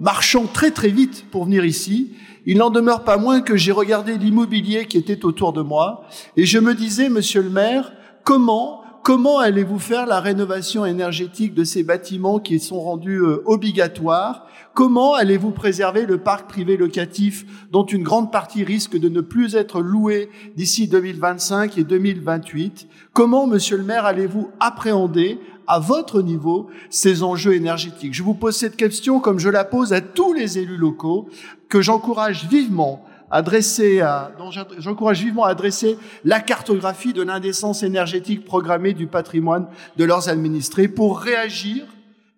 marchant 0.00 0.46
très 0.46 0.70
très 0.70 0.88
vite 0.88 1.26
pour 1.30 1.44
venir 1.44 1.64
ici, 1.64 2.12
il 2.46 2.58
n'en 2.58 2.70
demeure 2.70 3.04
pas 3.04 3.16
moins 3.16 3.40
que 3.40 3.56
j'ai 3.56 3.72
regardé 3.72 4.16
l'immobilier 4.16 4.86
qui 4.86 4.96
était 4.96 5.24
autour 5.24 5.52
de 5.52 5.62
moi 5.62 6.04
et 6.36 6.46
je 6.46 6.58
me 6.58 6.74
disais, 6.74 7.08
monsieur 7.08 7.42
le 7.42 7.50
maire, 7.50 7.92
comment 8.22 8.83
comment 9.04 9.38
allez-vous 9.38 9.78
faire 9.78 10.06
la 10.06 10.18
rénovation 10.18 10.86
énergétique 10.86 11.54
de 11.54 11.62
ces 11.62 11.84
bâtiments 11.84 12.40
qui 12.40 12.58
sont 12.58 12.80
rendus 12.80 13.20
euh, 13.20 13.42
obligatoires? 13.44 14.46
Comment 14.72 15.12
allez-vous 15.14 15.50
préserver 15.50 16.06
le 16.06 16.16
parc 16.18 16.48
privé 16.48 16.78
locatif 16.78 17.44
dont 17.70 17.84
une 17.84 18.02
grande 18.02 18.32
partie 18.32 18.64
risque 18.64 18.98
de 18.98 19.10
ne 19.10 19.20
plus 19.20 19.56
être 19.56 19.82
loué 19.82 20.30
d'ici 20.56 20.88
2025 20.88 21.76
et 21.76 21.84
2028 21.84 22.88
Comment, 23.12 23.46
monsieur 23.46 23.76
le 23.76 23.84
maire, 23.84 24.06
allez-vous 24.06 24.50
appréhender 24.58 25.38
à 25.66 25.78
votre 25.78 26.22
niveau 26.22 26.68
ces 26.88 27.22
enjeux 27.22 27.54
énergétiques? 27.54 28.14
Je 28.14 28.22
vous 28.22 28.34
pose 28.34 28.56
cette 28.56 28.76
question 28.76 29.20
comme 29.20 29.38
je 29.38 29.50
la 29.50 29.64
pose 29.64 29.92
à 29.92 30.00
tous 30.00 30.32
les 30.32 30.58
élus 30.58 30.78
locaux 30.78 31.28
que 31.68 31.82
j'encourage 31.82 32.48
vivement 32.48 33.04
adresser 33.34 34.00
à, 34.00 34.30
dont 34.38 34.52
j'encourage 34.52 35.24
vivement 35.24 35.42
à 35.42 35.50
adresser 35.50 35.98
la 36.24 36.38
cartographie 36.38 37.12
de 37.12 37.20
l'indécence 37.20 37.82
énergétique 37.82 38.44
programmée 38.44 38.94
du 38.94 39.08
patrimoine 39.08 39.66
de 39.96 40.04
leurs 40.04 40.28
administrés 40.28 40.86
pour 40.86 41.18
réagir, 41.18 41.84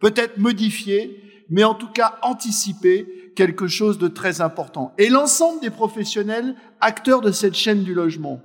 peut-être 0.01 0.39
modifier, 0.39 1.45
mais 1.51 1.65
en 1.65 1.75
tout 1.75 1.91
cas 1.91 2.19
anticiper 2.23 3.33
quelque 3.37 3.69
chose 3.69 3.99
de 3.99 4.09
très 4.09 4.41
important. 4.41 4.95
Et 4.97 5.11
l'ensemble 5.11 5.61
des 5.61 5.69
professionnels 5.69 6.55
acteurs 6.81 7.21
de 7.21 7.31
cette 7.31 7.55
chaîne 7.55 7.85
du 7.85 7.93
logement, 7.93 8.41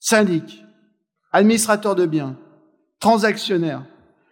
syndics, 0.00 0.64
administrateurs 1.30 1.94
de 1.94 2.06
biens, 2.06 2.36
transactionnaires, 2.98 3.84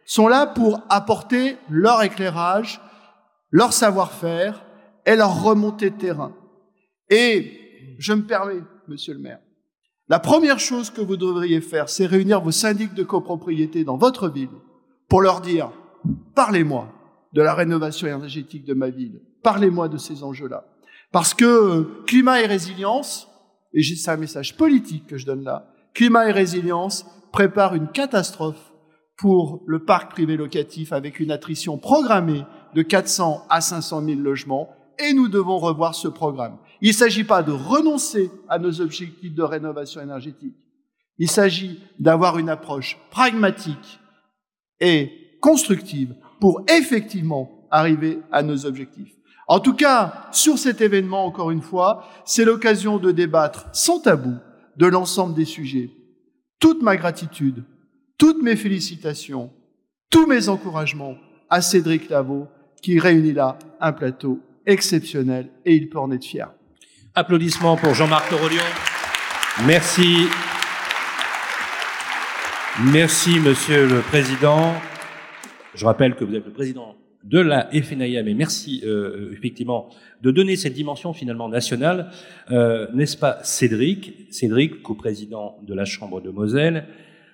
sont 0.06 0.26
là 0.26 0.46
pour 0.46 0.80
apporter 0.88 1.56
leur 1.70 2.02
éclairage, 2.02 2.80
leur 3.52 3.72
savoir-faire 3.72 4.64
et 5.06 5.14
leur 5.14 5.44
remontée 5.44 5.90
de 5.90 5.96
terrain. 5.96 6.32
Et 7.12 7.96
je 7.98 8.14
me 8.14 8.22
permets, 8.22 8.62
monsieur 8.88 9.12
le 9.12 9.20
maire, 9.20 9.40
la 10.08 10.18
première 10.18 10.58
chose 10.58 10.88
que 10.88 11.02
vous 11.02 11.18
devriez 11.18 11.60
faire, 11.60 11.90
c'est 11.90 12.06
réunir 12.06 12.40
vos 12.40 12.50
syndics 12.50 12.94
de 12.94 13.02
copropriété 13.02 13.84
dans 13.84 13.98
votre 13.98 14.30
ville 14.30 14.48
pour 15.10 15.20
leur 15.20 15.42
dire, 15.42 15.70
parlez-moi 16.34 16.88
de 17.34 17.42
la 17.42 17.52
rénovation 17.52 18.08
énergétique 18.08 18.64
de 18.64 18.72
ma 18.72 18.88
ville, 18.88 19.20
parlez-moi 19.42 19.88
de 19.88 19.98
ces 19.98 20.22
enjeux-là. 20.22 20.64
Parce 21.12 21.34
que 21.34 21.44
euh, 21.44 22.02
climat 22.06 22.40
et 22.40 22.46
résilience, 22.46 23.28
et 23.74 23.82
c'est 23.82 24.10
un 24.10 24.16
message 24.16 24.56
politique 24.56 25.06
que 25.06 25.18
je 25.18 25.26
donne 25.26 25.44
là, 25.44 25.70
climat 25.92 26.30
et 26.30 26.32
résilience 26.32 27.04
préparent 27.30 27.74
une 27.74 27.88
catastrophe 27.88 28.72
pour 29.18 29.62
le 29.66 29.84
parc 29.84 30.12
privé 30.12 30.38
locatif 30.38 30.94
avec 30.94 31.20
une 31.20 31.30
attrition 31.30 31.76
programmée 31.76 32.46
de 32.74 32.80
400 32.80 33.44
à 33.50 33.60
500 33.60 34.02
000 34.02 34.20
logements 34.20 34.70
et 34.98 35.12
nous 35.12 35.28
devons 35.28 35.58
revoir 35.58 35.94
ce 35.94 36.08
programme. 36.08 36.56
Il 36.82 36.88
ne 36.88 36.94
s'agit 36.94 37.22
pas 37.22 37.44
de 37.44 37.52
renoncer 37.52 38.28
à 38.48 38.58
nos 38.58 38.80
objectifs 38.80 39.32
de 39.32 39.42
rénovation 39.44 40.00
énergétique. 40.00 40.56
Il 41.16 41.30
s'agit 41.30 41.78
d'avoir 42.00 42.38
une 42.38 42.48
approche 42.48 42.98
pragmatique 43.12 44.00
et 44.80 45.38
constructive 45.40 46.12
pour 46.40 46.64
effectivement 46.68 47.68
arriver 47.70 48.18
à 48.32 48.42
nos 48.42 48.66
objectifs. 48.66 49.14
En 49.46 49.60
tout 49.60 49.74
cas, 49.74 50.26
sur 50.32 50.58
cet 50.58 50.80
événement, 50.80 51.24
encore 51.24 51.52
une 51.52 51.62
fois, 51.62 52.04
c'est 52.24 52.44
l'occasion 52.44 52.98
de 52.98 53.12
débattre 53.12 53.68
sans 53.72 54.00
tabou 54.00 54.34
de 54.76 54.86
l'ensemble 54.86 55.34
des 55.34 55.44
sujets. 55.44 55.90
Toute 56.58 56.82
ma 56.82 56.96
gratitude, 56.96 57.62
toutes 58.18 58.42
mes 58.42 58.56
félicitations, 58.56 59.52
tous 60.10 60.26
mes 60.26 60.48
encouragements 60.48 61.14
à 61.48 61.60
Cédric 61.60 62.08
Lavaux 62.08 62.48
qui 62.82 62.98
réunit 62.98 63.34
là 63.34 63.56
un 63.80 63.92
plateau 63.92 64.40
exceptionnel 64.66 65.48
et 65.64 65.76
il 65.76 65.88
peut 65.88 66.00
en 66.00 66.10
être 66.10 66.24
fier. 66.24 66.52
Applaudissements 67.14 67.76
pour 67.76 67.92
Jean-Marc 67.92 68.30
Torolion. 68.30 68.62
Merci. 69.66 70.28
Merci, 72.90 73.38
Monsieur 73.38 73.86
le 73.86 74.00
Président. 74.00 74.72
Je 75.74 75.84
rappelle 75.84 76.14
que 76.14 76.24
vous 76.24 76.34
êtes 76.34 76.46
le 76.46 76.52
président 76.52 76.96
de 77.22 77.38
la 77.38 77.68
FNIM 77.70 78.26
et 78.26 78.32
merci 78.32 78.80
euh, 78.86 79.30
effectivement 79.30 79.90
de 80.22 80.30
donner 80.30 80.56
cette 80.56 80.72
dimension 80.72 81.12
finalement 81.12 81.50
nationale, 81.50 82.10
euh, 82.50 82.86
n'est-ce 82.94 83.18
pas 83.18 83.40
Cédric? 83.42 84.32
Cédric, 84.32 84.82
co-président 84.82 85.58
de 85.62 85.74
la 85.74 85.84
Chambre 85.84 86.22
de 86.22 86.30
Moselle. 86.30 86.86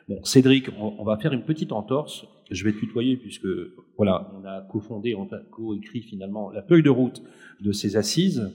Bon, 0.08 0.24
Cédric, 0.24 0.70
on 0.80 1.04
va 1.04 1.18
faire 1.18 1.32
une 1.32 1.44
petite 1.44 1.70
entorse 1.70 2.26
je 2.50 2.64
vais 2.64 2.72
tutoyer 2.72 3.16
puisque 3.16 3.48
voilà, 3.96 4.30
on 4.34 4.44
a 4.46 4.62
cofondé, 4.62 5.14
on 5.14 5.24
a 5.32 5.38
co-écrit 5.50 6.02
finalement 6.02 6.50
la 6.50 6.62
feuille 6.62 6.82
de 6.82 6.90
route 6.90 7.22
de 7.60 7.72
ces 7.72 7.96
assises 7.96 8.50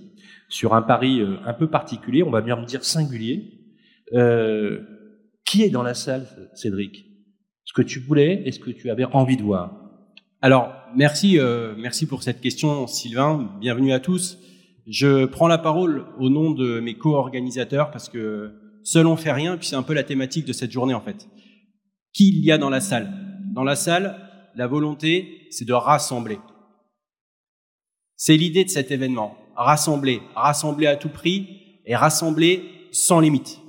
sur 0.49 0.73
un 0.73 0.81
pari 0.81 1.21
euh, 1.21 1.35
un 1.45 1.53
peu 1.53 1.67
particulier, 1.67 2.23
on 2.23 2.31
va 2.31 2.41
bien 2.41 2.55
me 2.55 2.65
dire 2.65 2.83
singulier. 2.83 3.59
Euh, 4.13 4.81
qui 5.45 5.63
est 5.63 5.69
dans 5.69 5.83
la 5.83 5.93
salle, 5.93 6.27
Cédric? 6.53 7.05
Ce 7.65 7.73
que 7.73 7.81
tu 7.81 7.99
voulais 7.99 8.43
et 8.45 8.51
ce 8.51 8.59
que 8.59 8.71
tu 8.71 8.89
avais 8.89 9.05
envie 9.05 9.37
de 9.37 9.43
voir 9.43 9.73
Alors, 10.41 10.73
merci, 10.95 11.39
euh, 11.39 11.73
merci 11.77 12.05
pour 12.05 12.23
cette 12.23 12.41
question, 12.41 12.87
Sylvain. 12.87 13.51
Bienvenue 13.59 13.93
à 13.93 13.99
tous. 13.99 14.39
Je 14.87 15.25
prends 15.25 15.47
la 15.47 15.57
parole 15.57 16.05
au 16.19 16.29
nom 16.29 16.51
de 16.51 16.79
mes 16.79 16.95
co-organisateurs 16.95 17.91
parce 17.91 18.09
que 18.09 18.51
seul 18.83 19.07
on 19.07 19.15
fait 19.15 19.31
rien, 19.31 19.57
puis 19.57 19.67
c'est 19.67 19.75
un 19.75 19.83
peu 19.83 19.93
la 19.93 20.03
thématique 20.03 20.45
de 20.45 20.53
cette 20.53 20.71
journée 20.71 20.93
en 20.93 21.01
fait. 21.01 21.27
Qui 22.13 22.29
il 22.29 22.43
y 22.43 22.51
a 22.51 22.57
dans 22.57 22.69
la 22.69 22.81
salle? 22.81 23.22
Dans 23.53 23.63
la 23.63 23.75
salle, 23.75 24.19
la 24.55 24.65
volonté, 24.65 25.47
c'est 25.51 25.65
de 25.65 25.73
rassembler. 25.73 26.39
C'est 28.15 28.35
l'idée 28.35 28.65
de 28.65 28.69
cet 28.69 28.89
événement. 28.89 29.37
Rassembler, 29.55 30.21
rassembler 30.35 30.87
à 30.87 30.95
tout 30.95 31.09
prix 31.09 31.81
et 31.85 31.95
rassembler 31.95 32.89
sans 32.91 33.19
limite. 33.19 33.59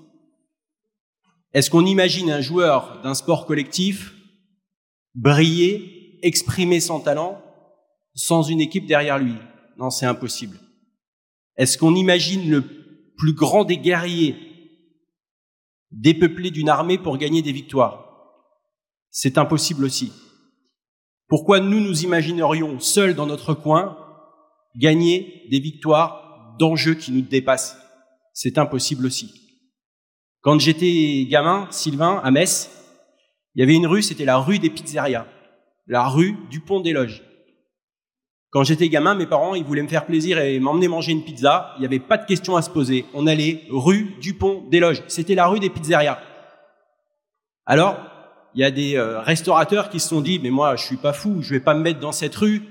Est-ce 1.53 1.71
qu'on 1.71 1.85
imagine 1.85 2.31
un 2.31 2.41
joueur 2.41 3.03
d'un 3.03 3.14
sport 3.14 3.45
collectif 3.47 4.14
briller, 5.14 6.19
exprimer 6.23 6.81
son 6.81 7.00
talent 7.00 7.43
sans 8.14 8.43
une 8.43 8.62
équipe 8.62 8.87
derrière 8.87 9.19
lui? 9.19 9.35
Non, 9.76 9.91
c'est 9.91 10.07
impossible. 10.07 10.59
Est-ce 11.57 11.76
qu'on 11.76 11.95
imagine 11.95 12.50
le 12.50 12.62
plus 13.19 13.35
grand 13.35 13.64
des 13.64 13.76
guerriers 13.76 14.37
dépeupler 15.91 16.50
d'une 16.50 16.71
armée 16.71 16.97
pour 16.99 17.19
gagner 17.19 17.43
des 17.43 17.53
victoires? 17.53 18.04
C'est 19.16 19.38
impossible 19.38 19.85
aussi. 19.85 20.12
Pourquoi 21.28 21.61
nous 21.61 21.78
nous 21.78 22.02
imaginerions 22.02 22.80
seuls 22.80 23.14
dans 23.14 23.26
notre 23.26 23.54
coin 23.54 23.97
gagner 24.76 25.44
des 25.52 25.61
victoires 25.61 26.56
d'enjeux 26.59 26.94
qui 26.94 27.12
nous 27.12 27.23
dépassent? 27.23 27.78
C'est 28.33 28.59
impossible 28.59 29.06
aussi. 29.06 29.33
Quand 30.40 30.59
j'étais 30.59 31.26
gamin, 31.30 31.68
Sylvain, 31.71 32.21
à 32.25 32.33
Metz, 32.33 32.68
il 33.54 33.61
y 33.61 33.62
avait 33.62 33.76
une 33.76 33.87
rue, 33.87 34.02
c'était 34.02 34.25
la 34.25 34.37
rue 34.37 34.59
des 34.59 34.68
pizzerias, 34.68 35.28
la 35.87 36.09
rue 36.09 36.37
du 36.50 36.59
pont 36.59 36.80
des 36.80 36.92
loges. 36.92 37.23
Quand 38.50 38.64
j'étais 38.64 38.88
gamin, 38.88 39.14
mes 39.14 39.26
parents, 39.26 39.54
ils 39.54 39.64
voulaient 39.64 39.83
me 39.83 39.88
faire 39.88 40.06
plaisir 40.06 40.38
et 40.38 40.59
m'emmener 40.59 40.88
manger 40.88 41.12
une 41.12 41.25
pizza. 41.25 41.73
Il 41.76 41.80
n'y 41.80 41.87
avait 41.87 42.00
pas 42.00 42.18
de 42.18 42.26
question 42.26 42.56
à 42.56 42.62
se 42.62 42.71
poser. 42.71 43.06
On 43.14 43.28
allait 43.28 43.62
rue 43.71 44.16
du 44.21 44.35
pont 44.35 44.64
des 44.71 44.80
loges. 44.80 45.04
C'était 45.06 45.37
la 45.37 45.47
rue 45.47 45.61
des 45.61 45.71
pizzerias. 45.71 46.18
Alors, 47.64 48.13
il 48.55 48.61
y 48.61 48.65
a 48.65 48.71
des 48.71 48.97
euh, 48.97 49.21
restaurateurs 49.21 49.91
qui 49.91 49.99
se 49.99 50.09
sont 50.09 50.21
dit, 50.21 50.39
mais 50.39 50.51
moi, 50.51 50.77
je 50.77 50.85
suis 50.85 50.97
pas 50.97 51.13
fou, 51.13 51.43
je 51.43 51.51
vais 51.51 51.61
pas 51.61 51.75
me 51.75 51.81
mettre 51.81 52.01
dans 52.01 52.13
cette 52.13 52.35
rue 52.35 52.63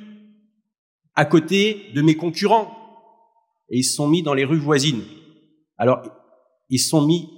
à 1.16 1.26
côté 1.26 1.92
de 1.94 2.02
mes 2.02 2.16
concurrents. 2.16 2.78
Et 3.70 3.80
ils 3.80 3.84
se 3.84 3.96
sont 3.96 4.08
mis 4.08 4.24
dans 4.24 4.34
les 4.34 4.46
rues 4.46 4.60
voisines. 4.60 5.04
Alors, 5.78 6.02
ils 6.70 6.80
se 6.80 6.90
sont 6.90 7.06
mis 7.06 7.30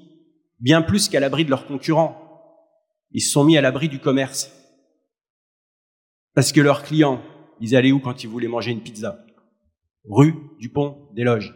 bien 0.59 0.81
plus 0.81 1.09
qu'à 1.09 1.19
l'abri 1.19 1.45
de 1.45 1.49
leurs 1.49 1.65
concurrents. 1.65 2.21
Ils 3.11 3.21
se 3.21 3.31
sont 3.31 3.43
mis 3.43 3.57
à 3.57 3.61
l'abri 3.61 3.89
du 3.89 3.99
commerce. 3.99 4.51
Parce 6.33 6.51
que 6.51 6.61
leurs 6.61 6.83
clients, 6.83 7.21
ils 7.61 7.75
allaient 7.75 7.91
où 7.91 7.99
quand 7.99 8.23
ils 8.23 8.29
voulaient 8.29 8.47
manger 8.47 8.71
une 8.71 8.81
pizza? 8.81 9.19
Rue 10.07 10.35
du 10.59 10.69
Pont 10.69 11.09
des 11.13 11.23
Loges. 11.23 11.55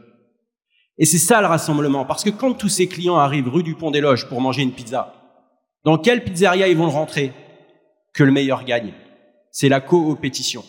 Et 0.97 1.05
c'est 1.05 1.19
ça 1.19 1.39
le 1.39 1.47
rassemblement, 1.47 2.05
parce 2.05 2.23
que 2.23 2.29
quand 2.29 2.53
tous 2.53 2.69
ces 2.69 2.87
clients 2.87 3.17
arrivent 3.17 3.47
rue 3.47 3.63
du 3.63 3.75
Pont 3.75 3.91
des 3.91 4.01
Loges 4.01 4.27
pour 4.27 4.41
manger 4.41 4.63
une 4.63 4.73
pizza, 4.73 5.18
dans 5.83 5.97
quelle 5.97 6.23
pizzeria 6.23 6.67
ils 6.67 6.77
vont 6.77 6.89
rentrer 6.89 7.31
Que 8.13 8.23
le 8.23 8.31
meilleur 8.31 8.65
gagne? 8.65 8.93
C'est 9.51 9.69
la 9.69 9.81
coopétition. 9.81 10.63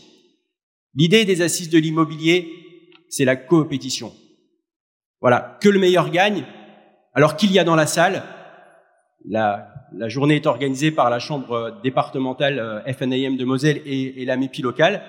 L'idée 0.94 1.24
des 1.24 1.42
assises 1.42 1.70
de 1.70 1.78
l'immobilier, 1.78 2.48
c'est 3.08 3.24
la 3.24 3.36
coopétition. 3.36 4.12
Voilà, 5.20 5.58
que 5.60 5.68
le 5.68 5.78
meilleur 5.78 6.10
gagne. 6.10 6.44
Alors 7.12 7.36
qu'il 7.36 7.52
y 7.52 7.58
a 7.58 7.64
dans 7.64 7.76
la 7.76 7.86
salle, 7.86 8.22
la, 9.28 9.68
journée 10.08 10.36
est 10.36 10.46
organisée 10.46 10.90
par 10.90 11.10
la 11.10 11.18
chambre 11.18 11.80
départementale 11.82 12.58
euh, 12.58 12.92
FNAM 12.92 13.36
de 13.36 13.44
Moselle 13.44 13.82
et, 13.84 14.22
et 14.22 14.24
la 14.24 14.36
MEPI 14.36 14.62
locale, 14.62 15.02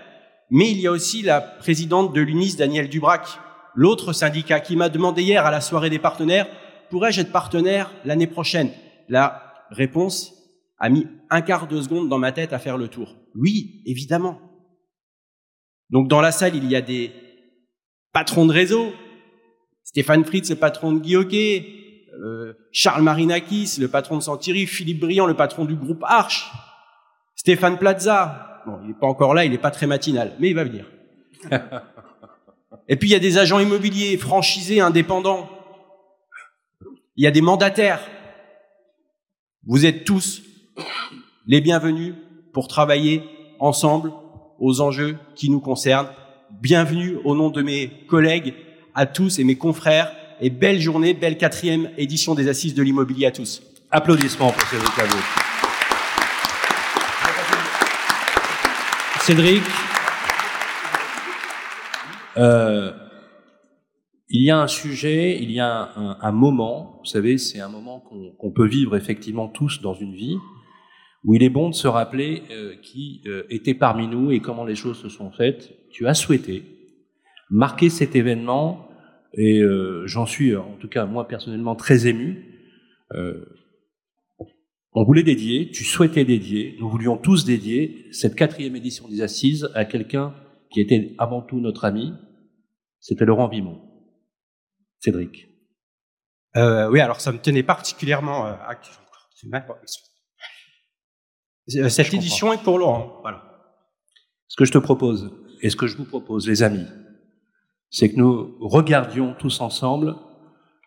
mais 0.49 0.69
il 0.69 0.81
y 0.81 0.87
a 0.87 0.91
aussi 0.91 1.21
la 1.21 1.39
présidente 1.39 2.13
de 2.13 2.21
l'UNIS, 2.21 2.57
Danielle 2.57 2.89
Dubrac, 2.89 3.39
l'autre 3.73 4.11
syndicat, 4.11 4.59
qui 4.59 4.75
m'a 4.75 4.89
demandé 4.89 5.21
hier 5.21 5.45
à 5.45 5.51
la 5.51 5.61
soirée 5.61 5.89
des 5.89 5.99
partenaires, 5.99 6.47
pourrais-je 6.89 7.21
être 7.21 7.31
partenaire 7.31 7.91
l'année 8.03 8.27
prochaine? 8.27 8.71
Réponse 9.71 10.33
a 10.77 10.89
mis 10.89 11.07
un 11.29 11.41
quart 11.41 11.67
de 11.67 11.81
seconde 11.81 12.09
dans 12.09 12.17
ma 12.17 12.31
tête 12.31 12.53
à 12.53 12.59
faire 12.59 12.77
le 12.77 12.87
tour. 12.87 13.15
Oui, 13.35 13.81
évidemment. 13.85 14.39
Donc 15.89 16.07
dans 16.07 16.21
la 16.21 16.31
salle, 16.31 16.55
il 16.55 16.69
y 16.69 16.75
a 16.75 16.81
des 16.81 17.11
patrons 18.13 18.45
de 18.45 18.53
réseau. 18.53 18.93
Stéphane 19.83 20.23
Fritz, 20.23 20.49
le 20.49 20.55
patron 20.55 20.93
de 20.93 20.99
Guy 20.99 21.15
euh, 22.13 22.53
Charles 22.71 23.03
Marinakis, 23.03 23.77
le 23.79 23.87
patron 23.87 24.17
de 24.17 24.21
Santiri, 24.21 24.67
Philippe 24.67 24.99
Briand, 24.99 25.25
le 25.25 25.33
patron 25.33 25.65
du 25.65 25.75
groupe 25.75 26.03
Arch, 26.03 26.51
Stéphane 27.35 27.77
Plaza. 27.77 28.61
Bon, 28.65 28.79
il 28.83 28.89
n'est 28.89 28.93
pas 28.93 29.07
encore 29.07 29.33
là, 29.33 29.45
il 29.45 29.51
n'est 29.51 29.57
pas 29.57 29.71
très 29.71 29.87
matinal, 29.87 30.33
mais 30.39 30.49
il 30.49 30.55
va 30.55 30.63
venir. 30.63 30.85
Et 32.87 32.95
puis 32.95 33.09
il 33.09 33.11
y 33.11 33.15
a 33.15 33.19
des 33.19 33.37
agents 33.37 33.59
immobiliers 33.59 34.17
franchisés, 34.17 34.81
indépendants. 34.81 35.49
Il 37.15 37.23
y 37.23 37.27
a 37.27 37.31
des 37.31 37.41
mandataires. 37.41 38.01
Vous 39.67 39.85
êtes 39.85 40.05
tous 40.05 40.41
les 41.45 41.61
bienvenus 41.61 42.15
pour 42.51 42.67
travailler 42.67 43.21
ensemble 43.59 44.11
aux 44.59 44.81
enjeux 44.81 45.19
qui 45.35 45.51
nous 45.51 45.59
concernent. 45.59 46.09
Bienvenue 46.49 47.19
au 47.25 47.35
nom 47.35 47.51
de 47.51 47.61
mes 47.61 47.91
collègues 48.07 48.55
à 48.95 49.05
tous 49.05 49.37
et 49.37 49.43
mes 49.43 49.57
confrères 49.57 50.11
et 50.41 50.49
belle 50.49 50.81
journée, 50.81 51.13
belle 51.13 51.37
quatrième 51.37 51.91
édition 51.99 52.33
des 52.33 52.47
Assises 52.47 52.73
de 52.73 52.81
l'immobilier 52.81 53.27
à 53.27 53.31
tous. 53.31 53.61
Applaudissements 53.91 54.51
pour 54.51 54.67
Cédric 54.67 54.97
Lavaux. 54.97 55.17
Cédric, 59.21 59.63
euh, 62.37 62.93
il 64.33 64.45
y 64.45 64.49
a 64.49 64.59
un 64.59 64.67
sujet, 64.67 65.37
il 65.41 65.51
y 65.51 65.59
a 65.59 65.91
un, 65.95 66.31
moment, 66.31 66.99
vous 66.99 67.05
savez, 67.05 67.37
c'est 67.37 67.59
un 67.59 67.67
moment 67.67 67.99
qu'on 67.99 68.51
peut 68.51 68.67
vivre 68.67 68.95
effectivement 68.95 69.49
tous 69.49 69.81
dans 69.81 69.93
une 69.93 70.13
vie, 70.13 70.37
où 71.25 71.35
il 71.35 71.43
est 71.43 71.49
bon 71.49 71.69
de 71.69 71.75
se 71.75 71.87
rappeler 71.87 72.43
euh, 72.49 72.75
qui 72.81 73.21
euh, 73.27 73.43
était 73.49 73.73
parmi 73.73 74.07
nous 74.07 74.31
et 74.31 74.39
comment 74.39 74.63
les 74.63 74.75
choses 74.75 74.99
se 75.01 75.09
sont 75.09 75.31
faites. 75.31 75.73
Tu 75.91 76.07
as 76.07 76.13
souhaité 76.13 76.63
marquer 77.49 77.89
cet 77.89 78.15
événement 78.15 78.87
et 79.33 79.59
euh, 79.59 80.07
j'en 80.07 80.25
suis, 80.25 80.55
en 80.55 80.77
tout 80.79 80.87
cas 80.87 81.05
moi 81.05 81.27
personnellement, 81.27 81.75
très 81.75 82.07
ému. 82.07 82.47
On 84.93 85.03
voulait 85.03 85.23
dédier, 85.23 85.69
tu 85.71 85.83
souhaitais 85.83 86.23
dédier, 86.23 86.77
nous 86.79 86.89
voulions 86.89 87.17
tous 87.17 87.43
dédier 87.43 88.07
cette 88.11 88.35
quatrième 88.35 88.75
édition 88.77 89.07
des 89.09 89.21
Assises 89.21 89.69
à 89.75 89.83
quelqu'un 89.83 90.33
qui 90.69 90.79
était 90.79 91.15
avant 91.17 91.41
tout 91.41 91.59
notre 91.59 91.83
ami, 91.83 92.13
c'était 92.99 93.25
Laurent 93.25 93.49
Vimon. 93.49 93.90
Cédric. 95.01 95.47
Euh, 96.55 96.89
oui, 96.89 96.99
alors 96.99 97.19
ça 97.21 97.31
me 97.31 97.39
tenait 97.39 97.63
particulièrement 97.63 98.45
euh, 98.45 98.53
à. 98.53 98.79
Euh, 101.75 101.89
Cette 101.89 102.13
édition 102.13 102.53
est 102.53 102.61
pour 102.61 102.77
Laurent. 102.77 103.19
Voilà. 103.21 103.43
Ce 104.47 104.55
que 104.55 104.65
je 104.65 104.71
te 104.71 104.77
propose, 104.77 105.31
et 105.61 105.69
ce 105.69 105.75
que 105.75 105.87
je 105.87 105.97
vous 105.97 106.05
propose, 106.05 106.47
les 106.47 106.61
amis, 106.61 106.85
c'est 107.89 108.11
que 108.11 108.17
nous 108.17 108.57
regardions 108.59 109.33
tous 109.33 109.61
ensemble 109.61 110.15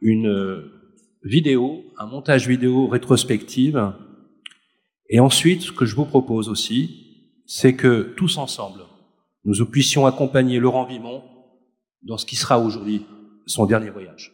une 0.01 0.29
euh, 0.29 0.93
vidéo, 1.25 1.83
un 1.99 2.07
montage 2.07 2.47
vidéo 2.47 2.87
rétrospective, 2.87 3.93
et 5.09 5.19
ensuite, 5.21 5.63
ce 5.63 5.73
que 5.73 5.87
je 5.87 5.97
vous 5.97 6.05
propose 6.05 6.49
aussi, 6.49 7.43
c'est 7.47 7.75
que 7.75 8.15
tous 8.17 8.39
ensemble, 8.39 8.85
nous 9.45 9.65
puissions 9.67 10.07
accompagner 10.07 10.59
Laurent 10.59 10.85
Vimon 10.85 11.23
dans 12.03 12.17
ce 12.17 12.27
qui 12.27 12.37
sera 12.37 12.59
aujourd'hui 12.59 13.05
son 13.47 13.67
dernier 13.67 13.91
voyage. 13.91 14.33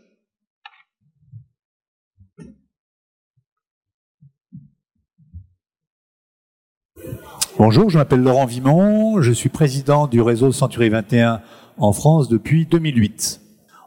Bonjour, 7.59 7.90
je 7.90 7.99
m'appelle 7.99 8.23
Laurent 8.23 8.47
Vimon, 8.47 9.21
je 9.21 9.33
suis 9.33 9.50
président 9.50 10.06
du 10.06 10.23
réseau 10.23 10.50
Century 10.50 10.89
21 10.89 11.43
en 11.76 11.93
France 11.93 12.28
depuis 12.28 12.65
2008. 12.65 13.41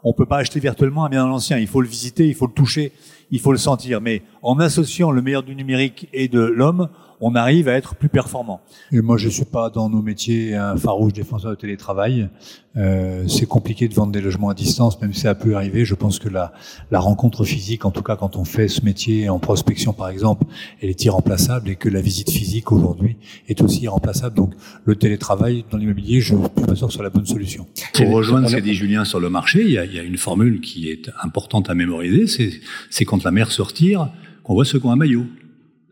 On 0.04 0.12
peut 0.12 0.26
pas 0.26 0.36
acheter 0.36 0.60
virtuellement 0.60 1.06
un 1.06 1.08
bien 1.08 1.24
ancien, 1.24 1.58
il 1.58 1.66
faut 1.66 1.80
le 1.80 1.88
visiter, 1.88 2.28
il 2.28 2.34
faut 2.34 2.46
le 2.46 2.52
toucher, 2.52 2.92
il 3.30 3.40
faut 3.40 3.52
le 3.52 3.58
sentir. 3.58 4.00
Mais 4.00 4.22
en 4.42 4.60
associant 4.60 5.10
le 5.10 5.22
meilleur 5.22 5.42
du 5.42 5.56
numérique 5.56 6.08
et 6.12 6.28
de 6.28 6.40
l'homme, 6.40 6.88
on 7.26 7.34
arrive 7.34 7.68
à 7.68 7.72
être 7.72 7.94
plus 7.94 8.10
performant. 8.10 8.60
Et 8.92 9.00
moi, 9.00 9.16
je 9.16 9.30
suis 9.30 9.46
pas 9.46 9.70
dans 9.70 9.88
nos 9.88 10.02
métiers 10.02 10.54
un 10.54 10.76
farouche 10.76 11.14
défenseur 11.14 11.52
de 11.52 11.56
télétravail. 11.56 12.28
Euh, 12.76 13.26
c'est 13.28 13.46
compliqué 13.46 13.88
de 13.88 13.94
vendre 13.94 14.12
des 14.12 14.20
logements 14.20 14.50
à 14.50 14.54
distance, 14.54 15.00
même 15.00 15.14
si 15.14 15.20
ça 15.20 15.34
peut 15.34 15.56
arriver. 15.56 15.86
Je 15.86 15.94
pense 15.94 16.18
que 16.18 16.28
la, 16.28 16.52
la 16.90 17.00
rencontre 17.00 17.44
physique, 17.44 17.86
en 17.86 17.90
tout 17.92 18.02
cas 18.02 18.16
quand 18.16 18.36
on 18.36 18.44
fait 18.44 18.68
ce 18.68 18.84
métier 18.84 19.30
en 19.30 19.38
prospection 19.38 19.94
par 19.94 20.10
exemple, 20.10 20.44
elle 20.82 20.90
est 20.90 21.04
irremplaçable 21.04 21.70
et 21.70 21.76
que 21.76 21.88
la 21.88 22.02
visite 22.02 22.30
physique 22.30 22.72
aujourd'hui 22.72 23.16
est 23.48 23.62
aussi 23.62 23.84
irremplaçable. 23.84 24.36
Donc 24.36 24.52
le 24.84 24.94
télétravail 24.96 25.64
dans 25.70 25.78
l'immobilier, 25.78 26.20
je 26.20 26.34
suis 26.34 26.66
pas 26.66 26.74
sûr 26.74 26.88
que 26.88 26.92
ce 26.92 26.96
soit 26.96 27.04
la 27.04 27.10
bonne 27.10 27.26
solution. 27.26 27.66
Pour 27.94 28.10
rejoindre 28.10 28.48
ce 28.48 28.54
qu'a 28.56 28.60
dit 28.60 28.74
Julien 28.74 29.06
sur 29.06 29.20
le 29.20 29.30
marché, 29.30 29.62
il 29.62 29.70
y, 29.70 29.78
a, 29.78 29.86
il 29.86 29.94
y 29.94 29.98
a 29.98 30.02
une 30.02 30.18
formule 30.18 30.60
qui 30.60 30.90
est 30.90 31.10
importante 31.22 31.70
à 31.70 31.74
mémoriser, 31.74 32.26
c'est, 32.26 32.50
c'est 32.90 33.06
quand 33.06 33.24
la 33.24 33.30
mer 33.30 33.50
se 33.50 33.62
retire, 33.62 34.10
qu'on 34.42 34.52
voit 34.52 34.66
ceux 34.66 34.78
qui 34.78 34.86
ont 34.86 34.92
un 34.92 34.96
maillot. 34.96 35.24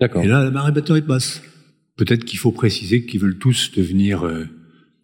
D'accord. 0.03 0.25
Et 0.25 0.27
là, 0.27 0.43
la 0.43 0.51
marée 0.51 0.73
bateau 0.73 0.97
est 0.97 1.01
basse. 1.01 1.43
Peut-être 1.97 2.25
qu'il 2.25 2.37
faut 2.37 2.51
préciser 2.51 3.07
qu'ils 3.07 3.21
veulent 3.21 3.39
tous 3.39 3.71
devenir 3.71 4.27
euh, 4.27 4.49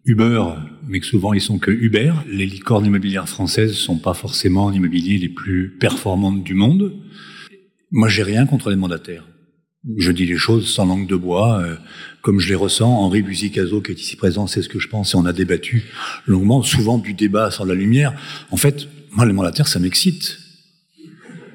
Uber, 0.03 0.43
mais 0.89 0.99
que 0.99 1.05
souvent 1.05 1.31
ils 1.31 1.39
sont 1.39 1.57
que 1.57 1.71
Uber. 1.71 2.11
Les 2.27 2.45
licornes 2.45 2.85
immobilières 2.85 3.29
françaises 3.29 3.75
sont 3.75 3.97
pas 3.97 4.13
forcément 4.13 4.69
l'immobilier 4.69 5.17
les 5.17 5.29
plus 5.29 5.77
performantes 5.79 6.43
du 6.43 6.53
monde. 6.53 6.91
Moi, 7.91 8.09
j'ai 8.09 8.23
rien 8.23 8.45
contre 8.45 8.69
les 8.69 8.75
mandataires. 8.75 9.25
Je 9.95 10.11
dis 10.11 10.25
les 10.25 10.35
choses 10.35 10.67
sans 10.67 10.85
langue 10.85 11.07
de 11.07 11.15
bois, 11.15 11.61
euh, 11.61 11.77
comme 12.21 12.41
je 12.41 12.49
les 12.49 12.55
ressens. 12.55 12.91
Henri 12.91 13.21
Buzicazo, 13.21 13.79
qui 13.79 13.93
est 13.93 14.01
ici 14.01 14.17
présent, 14.17 14.47
c'est 14.47 14.61
ce 14.61 14.67
que 14.67 14.79
je 14.79 14.89
pense, 14.89 15.13
et 15.13 15.15
on 15.17 15.23
a 15.23 15.31
débattu 15.31 15.85
longuement, 16.27 16.61
souvent 16.61 16.97
du 16.97 17.13
débat 17.13 17.51
sans 17.51 17.63
la 17.63 17.73
lumière. 17.73 18.19
En 18.51 18.57
fait, 18.57 18.89
moi, 19.11 19.25
les 19.25 19.31
mandataires, 19.31 19.69
ça 19.69 19.79
m'excite. 19.79 20.48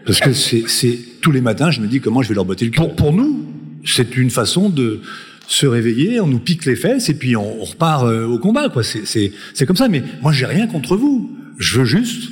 Parce 0.06 0.20
que 0.20 0.32
c'est, 0.32 0.98
tous 1.20 1.32
les 1.32 1.40
matins, 1.40 1.70
je 1.70 1.80
me 1.80 1.86
dis 1.86 2.00
comment 2.00 2.22
je 2.22 2.28
vais 2.28 2.34
leur 2.34 2.44
botter 2.44 2.66
le 2.66 2.70
cul. 2.70 2.78
Pour, 2.78 2.94
pour 2.94 3.12
nous, 3.12 3.46
c'est 3.84 4.16
une 4.16 4.30
façon 4.30 4.68
de 4.68 5.00
se 5.46 5.66
réveiller, 5.66 6.20
on 6.20 6.26
nous 6.26 6.38
pique 6.38 6.64
les 6.64 6.76
fesses 6.76 7.08
et 7.08 7.14
puis 7.14 7.36
on, 7.36 7.60
on 7.60 7.64
repart 7.64 8.04
euh, 8.04 8.26
au 8.26 8.38
combat. 8.38 8.68
Quoi. 8.68 8.82
C'est 8.82 9.66
comme 9.66 9.76
ça. 9.76 9.88
Mais 9.88 10.02
moi, 10.22 10.32
j'ai 10.32 10.46
rien 10.46 10.66
contre 10.66 10.96
vous. 10.96 11.30
Je 11.58 11.78
veux 11.80 11.84
juste 11.84 12.30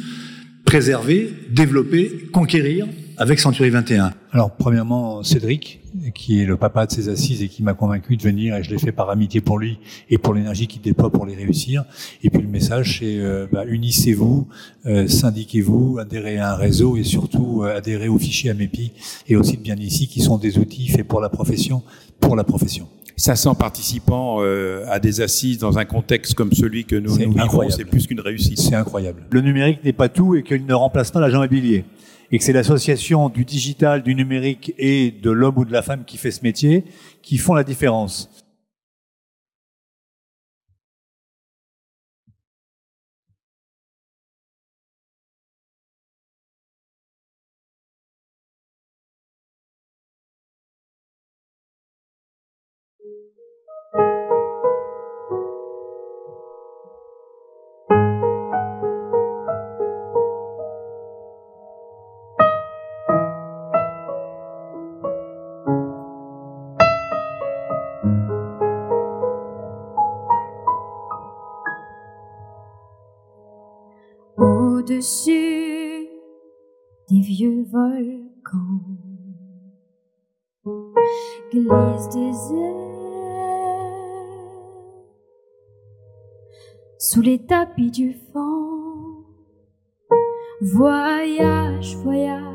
préserver, 0.64 1.32
développer, 1.50 2.28
conquérir 2.32 2.86
avec 3.16 3.38
Century 3.40 3.70
21. 3.70 4.12
Alors, 4.32 4.50
premièrement, 4.50 5.22
Cédric, 5.22 5.80
qui 6.14 6.40
est 6.40 6.44
le 6.44 6.56
papa 6.56 6.86
de 6.86 6.92
ces 6.92 7.08
assises 7.08 7.42
et 7.42 7.48
qui 7.48 7.62
m'a 7.62 7.74
convaincu 7.74 8.16
de 8.16 8.22
venir, 8.22 8.56
et 8.56 8.62
je 8.62 8.70
l'ai 8.70 8.78
fait 8.78 8.92
par 8.92 9.10
amitié 9.10 9.40
pour 9.40 9.58
lui 9.58 9.78
et 10.10 10.18
pour 10.18 10.34
l'énergie 10.34 10.66
qu'il 10.66 10.82
déploie 10.82 11.10
pour 11.10 11.26
les 11.26 11.34
réussir. 11.34 11.84
Et 12.22 12.30
puis 12.30 12.42
le 12.42 12.48
message, 12.48 12.98
c'est 13.00 13.18
euh, 13.18 13.46
bah, 13.50 13.64
unissez-vous, 13.66 14.48
euh, 14.86 15.06
syndiquez-vous, 15.06 15.98
adhérez 15.98 16.38
à 16.38 16.52
un 16.52 16.56
réseau 16.56 16.96
et 16.96 17.04
surtout 17.04 17.62
euh, 17.62 17.76
adhérez 17.76 18.08
aux 18.08 18.18
fichiers 18.18 18.50
AMEPI 18.50 18.92
et 19.28 19.36
aussi 19.36 19.56
de 19.56 19.62
bien 19.62 19.76
ici, 19.76 20.08
qui 20.08 20.20
sont 20.20 20.38
des 20.38 20.58
outils 20.58 20.88
faits 20.88 21.06
pour 21.06 21.20
la 21.20 21.28
profession, 21.28 21.82
pour 22.20 22.36
la 22.36 22.44
profession. 22.44 22.88
500 23.16 23.54
participants 23.54 24.38
euh, 24.40 24.84
à 24.88 24.98
des 24.98 25.20
assises 25.20 25.58
dans 25.58 25.78
un 25.78 25.84
contexte 25.84 26.34
comme 26.34 26.52
celui 26.52 26.84
que 26.84 26.96
nous, 26.96 27.18
nous 27.18 27.32
vivons, 27.32 27.70
c'est 27.70 27.84
plus 27.84 28.06
qu'une 28.06 28.20
réussite. 28.20 28.58
C'est 28.58 28.74
incroyable. 28.74 29.22
Le 29.30 29.40
numérique 29.40 29.84
n'est 29.84 29.92
pas 29.92 30.08
tout 30.08 30.34
et 30.34 30.42
qu'il 30.42 30.66
ne 30.66 30.74
remplace 30.74 31.10
pas 31.10 31.20
l'agent 31.20 31.38
immobilier. 31.42 31.84
Et 32.32 32.38
que 32.38 32.44
c'est 32.44 32.52
l'association 32.52 33.28
du 33.28 33.44
digital, 33.44 34.02
du 34.02 34.14
numérique 34.14 34.74
et 34.78 35.10
de 35.10 35.30
l'homme 35.30 35.58
ou 35.58 35.64
de 35.64 35.72
la 35.72 35.82
femme 35.82 36.04
qui 36.04 36.16
fait 36.16 36.30
ce 36.30 36.42
métier 36.42 36.84
qui 37.22 37.36
font 37.36 37.54
la 37.54 37.62
différence. 37.62 38.41
Au-dessus 75.02 76.06
des 77.10 77.20
vieux 77.22 77.64
volcans 77.72 78.84
glissent 81.50 82.08
des 82.10 82.54
airs 82.54 82.92
sous 86.98 87.20
les 87.20 87.44
tapis 87.44 87.90
du 87.90 88.16
vent. 88.32 89.24
Voyage, 90.60 91.96
voyage, 91.96 92.51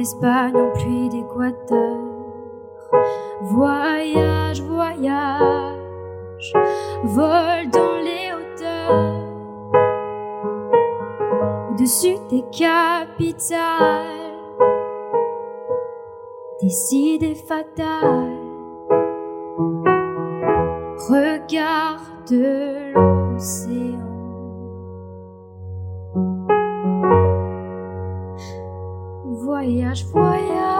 d'Espagne 0.00 0.56
en 0.56 0.70
pluie 0.70 1.10
d'Équateur. 1.10 1.98
Voyage, 3.42 4.62
voyage, 4.62 6.52
vol 7.04 7.68
dans 7.70 7.98
les 8.06 8.32
hauteurs. 8.32 9.28
Au-dessus 11.70 12.16
des 12.30 12.44
capitales, 12.50 13.58
décidé 16.62 17.34
fatal. 17.34 18.38
Regarde 21.10 22.32
l'océan. 22.94 23.89
Voyage, 29.44 30.04
voyage, 30.12 30.79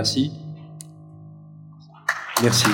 Merci. 0.00 0.32
Merci. 2.42 2.70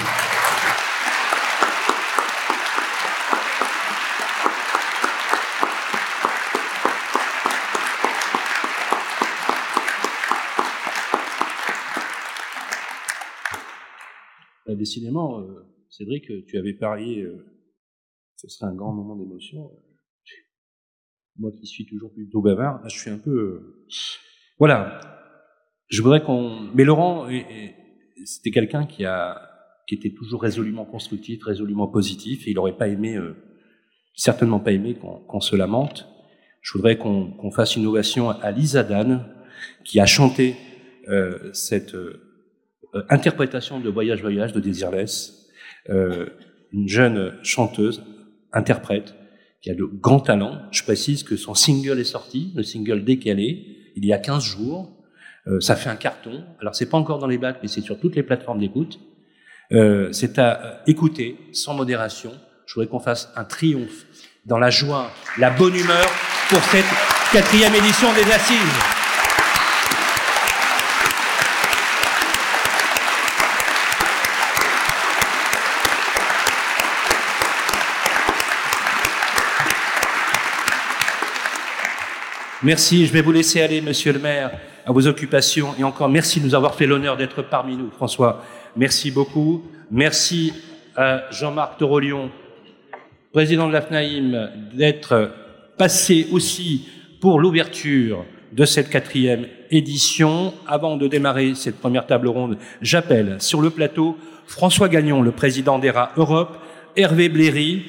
Euh, 14.69 14.77
Décidément, 14.77 15.41
euh, 15.41 15.67
Cédric, 15.91 16.31
euh, 16.31 16.45
tu 16.47 16.57
avais 16.59 16.75
parié, 16.75 17.23
euh, 17.23 17.45
ce 18.37 18.47
serait 18.47 18.71
un 18.71 18.75
grand 18.77 18.93
moment 18.93 19.17
d'émotion. 19.17 19.73
Moi 21.41 21.51
qui 21.51 21.67
suis 21.67 21.87
toujours 21.87 22.13
plutôt 22.13 22.41
bavard, 22.41 22.81
là, 22.83 22.89
je 22.89 22.97
suis 22.97 23.11
un 23.11 23.19
peu... 23.19 23.89
Voilà, 24.61 25.16
je 25.89 26.03
voudrais 26.03 26.23
qu'on. 26.23 26.69
Mais 26.75 26.85
Laurent, 26.85 27.29
c'était 28.25 28.51
quelqu'un 28.51 28.87
qui 28.87 29.05
a, 29.05 29.41
qui 29.87 29.95
était 29.95 30.11
toujours 30.11 30.43
résolument 30.43 30.85
constructif, 30.85 31.45
résolument 31.45 31.89
positif, 31.89 32.47
et 32.47 32.51
il 32.51 32.55
n'aurait 32.55 32.77
pas 32.77 32.89
aimé, 32.89 33.17
euh, 33.17 33.37
certainement 34.15 34.61
pas 34.61 34.73
aimé 34.73 34.95
qu'on 34.95 35.41
se 35.41 35.57
lamente. 35.57 36.09
Je 36.61 36.73
voudrais 36.73 36.97
qu'on 36.97 37.31
qu'on 37.31 37.51
fasse 37.51 37.77
une 37.77 37.87
ovation 37.87 38.31
à 38.31 38.51
Lisa 38.51 38.83
Dan, 38.83 39.27
qui 39.85 40.01
a 40.01 40.07
chanté 40.07 40.57
euh, 41.09 41.53
cette 41.53 41.95
euh, 41.95 42.21
interprétation 43.09 43.79
de 43.81 43.89
Voyage 43.89 44.21
Voyage 44.21 44.53
de 44.53 44.61
Desireless, 44.61 45.49
euh, 45.91 46.27
une 46.73 46.89
jeune 46.89 47.35
chanteuse, 47.43 48.03
interprète, 48.53 49.15
qui 49.63 49.71
a 49.71 49.75
de 49.75 49.85
grands 49.85 50.21
talents. 50.21 50.63
Je 50.73 50.83
précise 50.83 51.23
que 51.23 51.37
son 51.37 51.55
single 51.55 52.01
est 52.01 52.05
sorti, 52.05 52.53
le 52.57 52.63
single 52.63 53.05
décalé, 53.05 53.93
il 53.95 54.05
y 54.05 54.13
a 54.13 54.19
15 54.19 54.43
jours. 54.43 54.96
Euh, 55.49 55.61
ça 55.61 55.77
fait 55.77 55.91
un 55.91 55.97
carton. 55.97 56.45
Alors 56.61 56.75
c'est 56.75 56.89
pas 56.89 56.99
encore 56.99 57.19
dans 57.19 57.27
les 57.27 57.39
bacs, 57.39 57.59
mais 57.63 57.69
c'est 57.69 57.81
sur 57.81 57.99
toutes 58.01 58.17
les 58.17 58.23
plateformes 58.23 58.59
d'écoute. 58.59 58.99
Euh, 59.73 60.13
c'est 60.13 60.39
à 60.39 60.83
écouter 60.87 61.39
sans 61.53 61.75
modération. 61.75 62.33
Je 62.67 62.75
voudrais 62.75 62.89
qu'on 62.89 63.01
fasse 63.01 63.33
un 63.37 63.45
triomphe 63.45 64.07
dans 64.45 64.59
la 64.59 64.71
joie, 64.71 65.11
la 65.39 65.51
bonne 65.51 65.75
humeur 65.75 66.07
pour 66.49 66.63
cette 66.65 66.85
quatrième 67.33 67.75
édition 67.75 68.13
des 68.15 68.33
Assises. 68.33 68.59
Merci, 82.63 83.07
je 83.07 83.13
vais 83.13 83.21
vous 83.21 83.31
laisser 83.31 83.61
aller, 83.61 83.81
monsieur 83.81 84.13
le 84.13 84.19
maire, 84.19 84.51
à 84.87 84.93
vos 84.93 85.07
occupations. 85.07 85.75
Et 85.79 85.85
encore, 85.85 86.09
merci 86.09 86.41
de 86.41 86.47
nous 86.47 86.55
avoir 86.55 86.75
fait 86.75 86.87
l'honneur 86.87 87.17
d'être 87.17 87.43
parmi 87.43 87.77
nous, 87.77 87.91
François. 87.91 88.45
Merci 88.77 89.11
beaucoup. 89.11 89.65
Merci 89.91 90.53
à 90.97 91.25
Jean-Marc 91.31 91.79
Torolion, 91.79 92.31
président 93.33 93.69
de 93.69 93.73
la 93.73 93.83
FNAIM, 93.83 94.51
d'être 94.73 95.33
passé 95.77 96.29
aussi 96.33 96.89
pour 97.21 97.41
l'ouverture 97.41 98.25
de 98.53 98.65
cette 98.65 98.89
quatrième 98.89 99.47
édition. 99.71 100.55
Avant 100.67 100.97
de 100.97 101.09
démarrer 101.09 101.55
cette 101.55 101.79
première 101.79 102.07
table 102.07 102.29
ronde, 102.29 102.57
j'appelle 102.81 103.37
sur 103.41 103.61
le 103.61 103.71
plateau 103.71 104.17
François 104.47 104.89
Gagnon, 104.89 105.21
le 105.21 105.33
président 105.33 105.79
d'ERA 105.79 106.13
Europe, 106.17 106.57
Hervé 106.97 107.29
Bléry, 107.29 107.83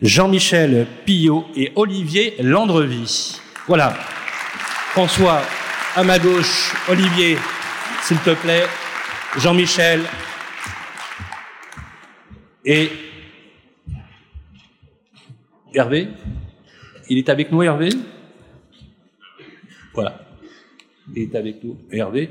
Jean-Michel 0.00 0.86
Pillot 1.04 1.46
et 1.56 1.72
Olivier 1.74 2.34
Landrevie. 2.40 3.40
Voilà. 3.66 3.92
François, 4.92 5.42
à 5.94 6.02
ma 6.04 6.18
gauche, 6.18 6.74
Olivier, 6.88 7.36
s'il 8.02 8.18
te 8.18 8.34
plaît, 8.34 8.64
Jean-Michel 9.38 10.02
et 12.64 12.90
Hervé? 15.74 16.08
Il 17.08 17.18
est 17.18 17.28
avec 17.28 17.50
nous, 17.50 17.62
Hervé? 17.62 17.88
Voilà. 19.94 20.20
Il 21.14 21.22
est 21.22 21.34
avec 21.34 21.64
nous, 21.64 21.78
Hervé. 21.90 22.30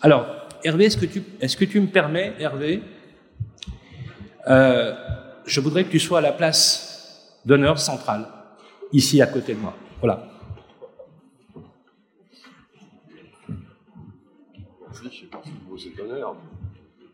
Alors, 0.00 0.26
Hervé, 0.64 0.86
est-ce 0.86 1.56
que 1.56 1.64
tu, 1.64 1.80
me 1.80 1.86
permets, 1.86 2.34
Hervé 2.38 2.82
euh, 4.48 4.94
Je 5.46 5.60
voudrais 5.60 5.84
que 5.84 5.90
tu 5.90 6.00
sois 6.00 6.18
à 6.18 6.22
la 6.22 6.32
place 6.32 7.38
d'honneur 7.44 7.78
centrale, 7.78 8.26
ici 8.92 9.22
à 9.22 9.26
côté 9.26 9.54
de 9.54 9.60
moi. 9.60 9.76
Voilà. 10.00 10.35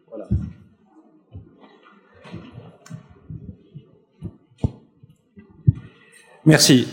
Voilà. 0.09 0.29
Merci. 6.45 6.89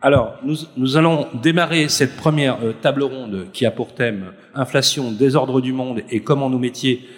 Alors, 0.00 0.36
nous, 0.44 0.56
nous 0.76 0.96
allons 0.98 1.28
démarrer 1.42 1.88
cette 1.88 2.16
première 2.16 2.58
euh, 2.62 2.74
table 2.74 3.04
ronde 3.04 3.46
qui 3.54 3.64
a 3.64 3.70
pour 3.70 3.94
thème 3.94 4.32
inflation, 4.54 5.10
désordre 5.10 5.62
du 5.62 5.72
monde 5.72 6.02
et 6.10 6.20
comment 6.20 6.50
nos 6.50 6.58
métiers 6.58 7.08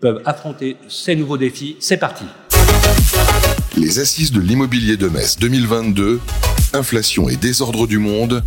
peuvent 0.00 0.20
affronter 0.24 0.76
ces 0.88 1.14
nouveaux 1.14 1.36
défis. 1.36 1.76
C'est 1.78 1.98
parti. 1.98 2.24
Les 3.76 4.00
assises 4.00 4.32
de 4.32 4.40
l'immobilier 4.40 4.96
de 4.96 5.08
Metz 5.08 5.38
2022, 5.38 6.20
inflation 6.72 7.28
et 7.28 7.36
désordre 7.36 7.86
du 7.86 7.98
monde, 7.98 8.42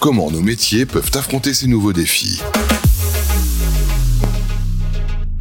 comment 0.00 0.30
nos 0.30 0.40
métiers 0.40 0.86
peuvent 0.86 1.10
affronter 1.14 1.52
ces 1.52 1.68
nouveaux 1.68 1.92
défis. 1.92 2.40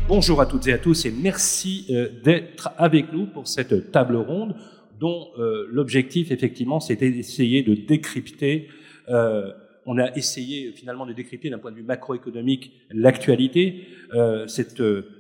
Bonjour 0.08 0.42
à 0.42 0.46
toutes 0.46 0.68
et 0.68 0.74
à 0.74 0.78
tous 0.78 1.06
et 1.06 1.12
merci 1.12 1.86
euh, 1.90 2.10
d'être 2.24 2.70
avec 2.78 3.12
nous 3.12 3.26
pour 3.26 3.48
cette 3.48 3.92
table 3.92 4.16
ronde 4.16 4.56
dont 5.00 5.28
euh, 5.38 5.68
l'objectif 5.72 6.32
effectivement 6.32 6.80
c'était 6.80 7.12
d'essayer 7.12 7.62
de 7.62 7.76
décrypter, 7.76 8.68
euh, 9.10 9.52
on 9.86 9.98
a 9.98 10.16
essayé 10.16 10.72
finalement 10.72 11.06
de 11.06 11.14
décrypter 11.14 11.50
d'un 11.50 11.60
point 11.60 11.72
de 11.72 11.78
vue 11.78 11.84
macroéconomique 11.84 12.74
l'actualité, 12.92 13.88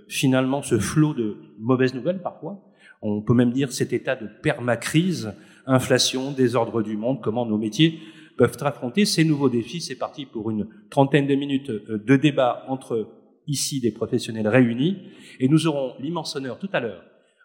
finalement 0.10 0.62
ce 0.62 0.78
flot 0.78 1.14
de 1.14 1.38
mauvaises 1.60 1.94
nouvelles 1.94 2.22
parfois, 2.22 2.62
on 3.02 3.22
peut 3.22 3.34
même 3.34 3.52
dire 3.52 3.72
cet 3.72 3.94
état 3.94 4.16
de 4.16 4.28
permacrise, 4.42 5.34
inflation, 5.66 6.32
désordre 6.32 6.82
du 6.82 6.98
monde, 6.98 7.22
comment 7.22 7.46
nos 7.46 7.58
métiers 7.58 8.00
peuvent 8.38 8.58
affronter 8.62 9.06
ces 9.06 9.23
nouveaux 9.23 9.50
défis. 9.50 9.82
C'est 9.82 9.95
parti 9.95 10.26
pour 10.26 10.50
une 10.52 10.67
trentaine 10.89 11.28
de 11.28 11.36
minutes 11.36 11.69
euh, 11.69 12.02
de 12.06 12.15
débat 12.15 12.63
entre 12.67 13.10
ici 13.47 13.80
des 13.80 13.91
professionnels 13.91 14.47
réunis 14.47 14.97
et 15.39 15.47
nous 15.47 15.67
aurons 15.67 15.93
l'immense 16.00 16.36
honneur 16.36 16.60
tout 16.60 16.69
à 16.73 16.80
l'heure, 16.80 17.04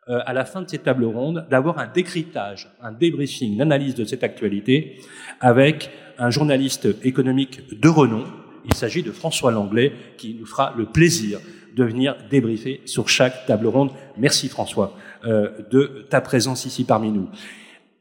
euh, 0.08 0.18
à 0.26 0.32
la 0.32 0.44
fin 0.44 0.62
de 0.62 0.68
cette 0.68 0.82
table 0.82 1.04
ronde, 1.04 1.46
d'avoir 1.50 1.78
un 1.78 1.86
décryptage, 1.86 2.68
un 2.82 2.92
débriefing, 2.92 3.56
l'analyse 3.56 3.94
de 3.94 4.04
cette 4.04 4.24
actualité 4.24 4.98
avec 5.40 5.90
un 6.18 6.30
journaliste 6.30 6.88
économique 7.04 7.78
de 7.80 7.88
renom. 7.88 8.24
Il 8.64 8.74
s'agit 8.74 9.02
de 9.02 9.12
François 9.12 9.50
Langlais 9.50 9.92
qui 10.18 10.34
nous 10.34 10.46
fera 10.46 10.74
le 10.76 10.86
plaisir 10.86 11.38
de 11.74 11.84
venir 11.84 12.16
débriefer 12.30 12.80
sur 12.84 13.08
chaque 13.08 13.46
table 13.46 13.66
ronde. 13.66 13.90
Merci 14.18 14.48
François 14.48 14.96
euh, 15.24 15.50
de 15.70 16.06
ta 16.10 16.20
présence 16.20 16.66
ici 16.66 16.84
parmi 16.84 17.10
nous. 17.10 17.28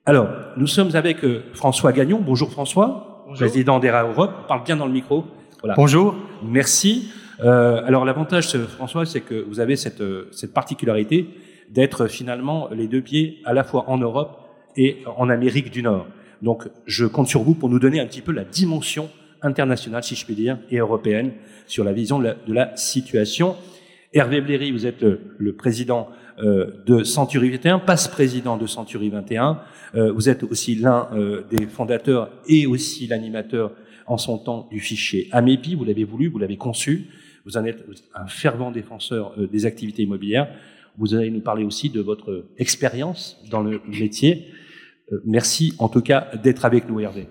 Alors, 0.07 0.29
nous 0.57 0.65
sommes 0.65 0.95
avec 0.95 1.23
euh, 1.23 1.43
François 1.53 1.91
Gagnon. 1.93 2.19
Bonjour 2.25 2.49
François, 2.49 3.23
président 3.35 3.77
d'ERA 3.77 4.03
Europe. 4.03 4.47
Parle 4.47 4.63
bien 4.63 4.75
dans 4.75 4.87
le 4.87 4.91
micro. 4.91 5.25
Voilà. 5.59 5.75
Bonjour. 5.75 6.15
Merci. 6.43 7.11
Euh, 7.41 7.85
alors 7.85 8.03
l'avantage, 8.03 8.57
François, 8.65 9.05
c'est 9.05 9.21
que 9.21 9.35
vous 9.35 9.59
avez 9.59 9.75
cette, 9.75 10.01
euh, 10.01 10.27
cette 10.31 10.55
particularité 10.55 11.27
d'être 11.69 12.07
finalement 12.07 12.67
les 12.71 12.87
deux 12.87 13.01
pieds 13.01 13.41
à 13.45 13.53
la 13.53 13.63
fois 13.63 13.91
en 13.91 13.99
Europe 13.99 14.39
et 14.75 15.03
en 15.17 15.29
Amérique 15.29 15.69
du 15.69 15.83
Nord. 15.83 16.07
Donc 16.41 16.67
je 16.87 17.05
compte 17.05 17.27
sur 17.27 17.43
vous 17.43 17.53
pour 17.53 17.69
nous 17.69 17.77
donner 17.77 17.99
un 17.99 18.07
petit 18.07 18.21
peu 18.21 18.31
la 18.31 18.43
dimension 18.43 19.07
internationale, 19.43 20.03
si 20.03 20.15
je 20.15 20.25
puis 20.25 20.33
dire, 20.33 20.57
et 20.71 20.77
européenne 20.77 21.31
sur 21.67 21.83
la 21.83 21.93
vision 21.93 22.17
de 22.17 22.23
la, 22.23 22.33
de 22.33 22.53
la 22.53 22.75
situation. 22.75 23.55
Hervé 24.13 24.41
Bléry, 24.41 24.71
vous 24.71 24.87
êtes 24.87 25.01
le, 25.01 25.19
le 25.37 25.53
président 25.53 26.09
euh, 26.09 26.15
de 26.39 27.03
Century 27.03 27.49
21, 27.51 27.79
passe-président 27.79 28.57
de 28.57 28.67
Century 28.67 29.09
21. 29.09 29.59
Euh, 29.95 30.11
vous 30.11 30.29
êtes 30.29 30.43
aussi 30.43 30.75
l'un 30.75 31.09
euh, 31.13 31.43
des 31.49 31.67
fondateurs 31.67 32.31
et 32.47 32.65
aussi 32.65 33.07
l'animateur 33.07 33.73
en 34.07 34.17
son 34.17 34.37
temps 34.37 34.67
du 34.71 34.79
fichier 34.79 35.27
AMEPI. 35.31 35.75
Vous 35.75 35.83
l'avez 35.83 36.03
voulu, 36.03 36.29
vous 36.29 36.39
l'avez 36.39 36.57
conçu. 36.57 37.07
Vous 37.45 37.57
en 37.57 37.65
êtes 37.65 37.83
un 38.15 38.27
fervent 38.27 38.71
défenseur 38.71 39.33
euh, 39.37 39.47
des 39.47 39.65
activités 39.65 40.03
immobilières. 40.03 40.47
Vous 40.97 41.13
allez 41.13 41.29
nous 41.29 41.41
parler 41.41 41.63
aussi 41.63 41.89
de 41.89 42.01
votre 42.01 42.45
expérience 42.57 43.41
dans 43.49 43.61
le 43.61 43.81
métier. 43.87 44.47
Euh, 45.11 45.21
merci 45.25 45.73
en 45.79 45.89
tout 45.89 46.01
cas 46.01 46.29
d'être 46.41 46.65
avec 46.65 46.87
nous, 46.87 46.99
Hervé. 46.99 47.27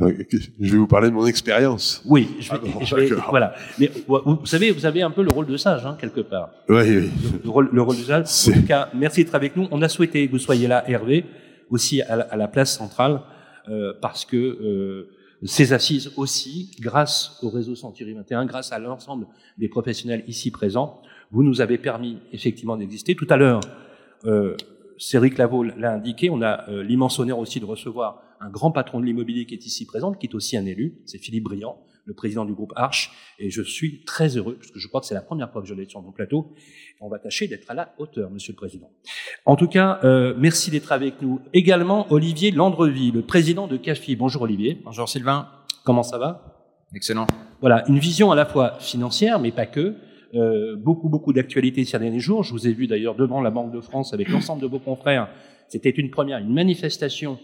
Je 0.00 0.72
vais 0.72 0.78
vous 0.78 0.86
parler 0.86 1.08
de 1.08 1.14
mon 1.14 1.26
expérience. 1.26 2.02
Oui, 2.04 2.28
je 2.40 2.50
vais, 2.52 2.58
Ah 2.64 2.66
bon, 2.78 2.84
je 2.84 2.96
vais- 2.96 3.08
voilà. 3.30 3.54
Mais 3.78 3.90
vous, 4.08 4.46
savez, 4.46 4.70
vous 4.72 4.84
avez 4.86 5.02
un 5.02 5.10
peu 5.10 5.22
le 5.22 5.30
rôle 5.30 5.46
de 5.46 5.56
sage, 5.56 5.86
hein, 5.86 5.96
quelque 6.00 6.20
part. 6.20 6.50
Oui, 6.68 6.82
oui. 6.82 7.10
Le 7.44 7.50
rôle, 7.50 7.68
le 7.72 7.82
rôle 7.82 7.96
de 7.96 8.02
sage. 8.02 8.26
En 8.48 8.60
tout 8.60 8.66
cas, 8.66 8.88
merci 8.94 9.22
d'être 9.24 9.34
avec 9.34 9.56
nous. 9.56 9.68
On 9.70 9.80
a 9.82 9.88
souhaité 9.88 10.26
que 10.26 10.32
vous 10.32 10.38
soyez 10.38 10.66
là, 10.66 10.88
Hervé, 10.90 11.24
aussi 11.70 12.02
à 12.02 12.16
la, 12.16 12.24
à 12.24 12.36
la 12.36 12.48
place 12.48 12.76
centrale, 12.76 13.20
euh, 13.68 13.92
parce 14.00 14.24
que 14.24 14.36
euh, 14.36 15.08
ces 15.44 15.72
assises 15.72 16.10
aussi, 16.16 16.72
grâce 16.80 17.38
au 17.42 17.50
réseau 17.50 17.74
Century 17.76 18.12
21, 18.14 18.46
grâce 18.46 18.72
à 18.72 18.78
l'ensemble 18.78 19.26
des 19.58 19.68
professionnels 19.68 20.24
ici 20.26 20.50
présents, 20.50 21.00
vous 21.30 21.42
nous 21.42 21.60
avez 21.60 21.78
permis 21.78 22.18
effectivement 22.32 22.76
d'exister. 22.76 23.14
Tout 23.14 23.26
à 23.30 23.36
l'heure, 23.36 23.60
euh, 24.24 24.56
Cédric 24.98 25.38
Lavaux 25.38 25.64
l'a 25.64 25.94
indiqué, 25.94 26.28
on 26.30 26.42
a 26.42 26.68
euh, 26.68 26.82
l'immense 26.82 27.18
honneur 27.18 27.38
aussi 27.38 27.58
de 27.60 27.64
recevoir 27.64 28.22
un 28.42 28.50
grand 28.50 28.72
patron 28.72 29.00
de 29.00 29.06
l'immobilier 29.06 29.46
qui 29.46 29.54
est 29.54 29.64
ici 29.64 29.86
présent, 29.86 30.12
qui 30.12 30.26
est 30.26 30.34
aussi 30.34 30.56
un 30.56 30.66
élu, 30.66 31.00
c'est 31.06 31.18
Philippe 31.18 31.44
Briand, 31.44 31.78
le 32.04 32.14
président 32.14 32.44
du 32.44 32.52
groupe 32.52 32.72
Arche, 32.74 33.12
et 33.38 33.50
je 33.50 33.62
suis 33.62 34.04
très 34.04 34.36
heureux, 34.36 34.56
parce 34.56 34.72
que 34.72 34.80
je 34.80 34.88
crois 34.88 35.00
que 35.00 35.06
c'est 35.06 35.14
la 35.14 35.22
première 35.22 35.52
fois 35.52 35.62
que 35.62 35.68
je 35.68 35.74
l'ai 35.74 35.88
sur 35.88 36.02
mon 36.02 36.10
plateau, 36.10 36.52
on 37.00 37.08
va 37.08 37.20
tâcher 37.20 37.46
d'être 37.46 37.70
à 37.70 37.74
la 37.74 37.94
hauteur, 37.98 38.30
Monsieur 38.30 38.52
le 38.52 38.56
Président. 38.56 38.90
En 39.46 39.54
tout 39.54 39.68
cas, 39.68 40.00
euh, 40.02 40.34
merci 40.36 40.70
d'être 40.70 40.90
avec 40.90 41.22
nous. 41.22 41.40
Également, 41.52 42.12
Olivier 42.12 42.50
Landrevie, 42.50 43.12
le 43.12 43.22
président 43.22 43.68
de 43.68 43.76
CAFI. 43.76 44.16
Bonjour 44.16 44.42
Olivier. 44.42 44.80
Bonjour 44.84 45.08
Sylvain. 45.08 45.48
Comment 45.84 46.02
ça 46.02 46.18
va? 46.18 46.68
Excellent. 46.94 47.26
Voilà, 47.60 47.84
une 47.88 47.98
vision 47.98 48.32
à 48.32 48.36
la 48.36 48.46
fois 48.46 48.78
financière, 48.80 49.38
mais 49.38 49.52
pas 49.52 49.66
que. 49.66 49.96
Euh, 50.34 50.76
beaucoup, 50.76 51.08
beaucoup 51.08 51.32
d'actualités 51.32 51.84
ces 51.84 51.98
derniers 51.98 52.18
jours. 52.18 52.42
Je 52.42 52.52
vous 52.52 52.66
ai 52.66 52.72
vu 52.72 52.86
d'ailleurs 52.86 53.14
devant 53.14 53.40
la 53.40 53.50
Banque 53.50 53.72
de 53.72 53.80
France 53.80 54.14
avec 54.14 54.28
l'ensemble 54.28 54.62
de 54.62 54.66
vos 54.66 54.78
confrères. 54.78 55.28
C'était 55.68 55.90
une 55.90 56.10
première, 56.10 56.38
une 56.38 56.52
manifestation 56.52 57.38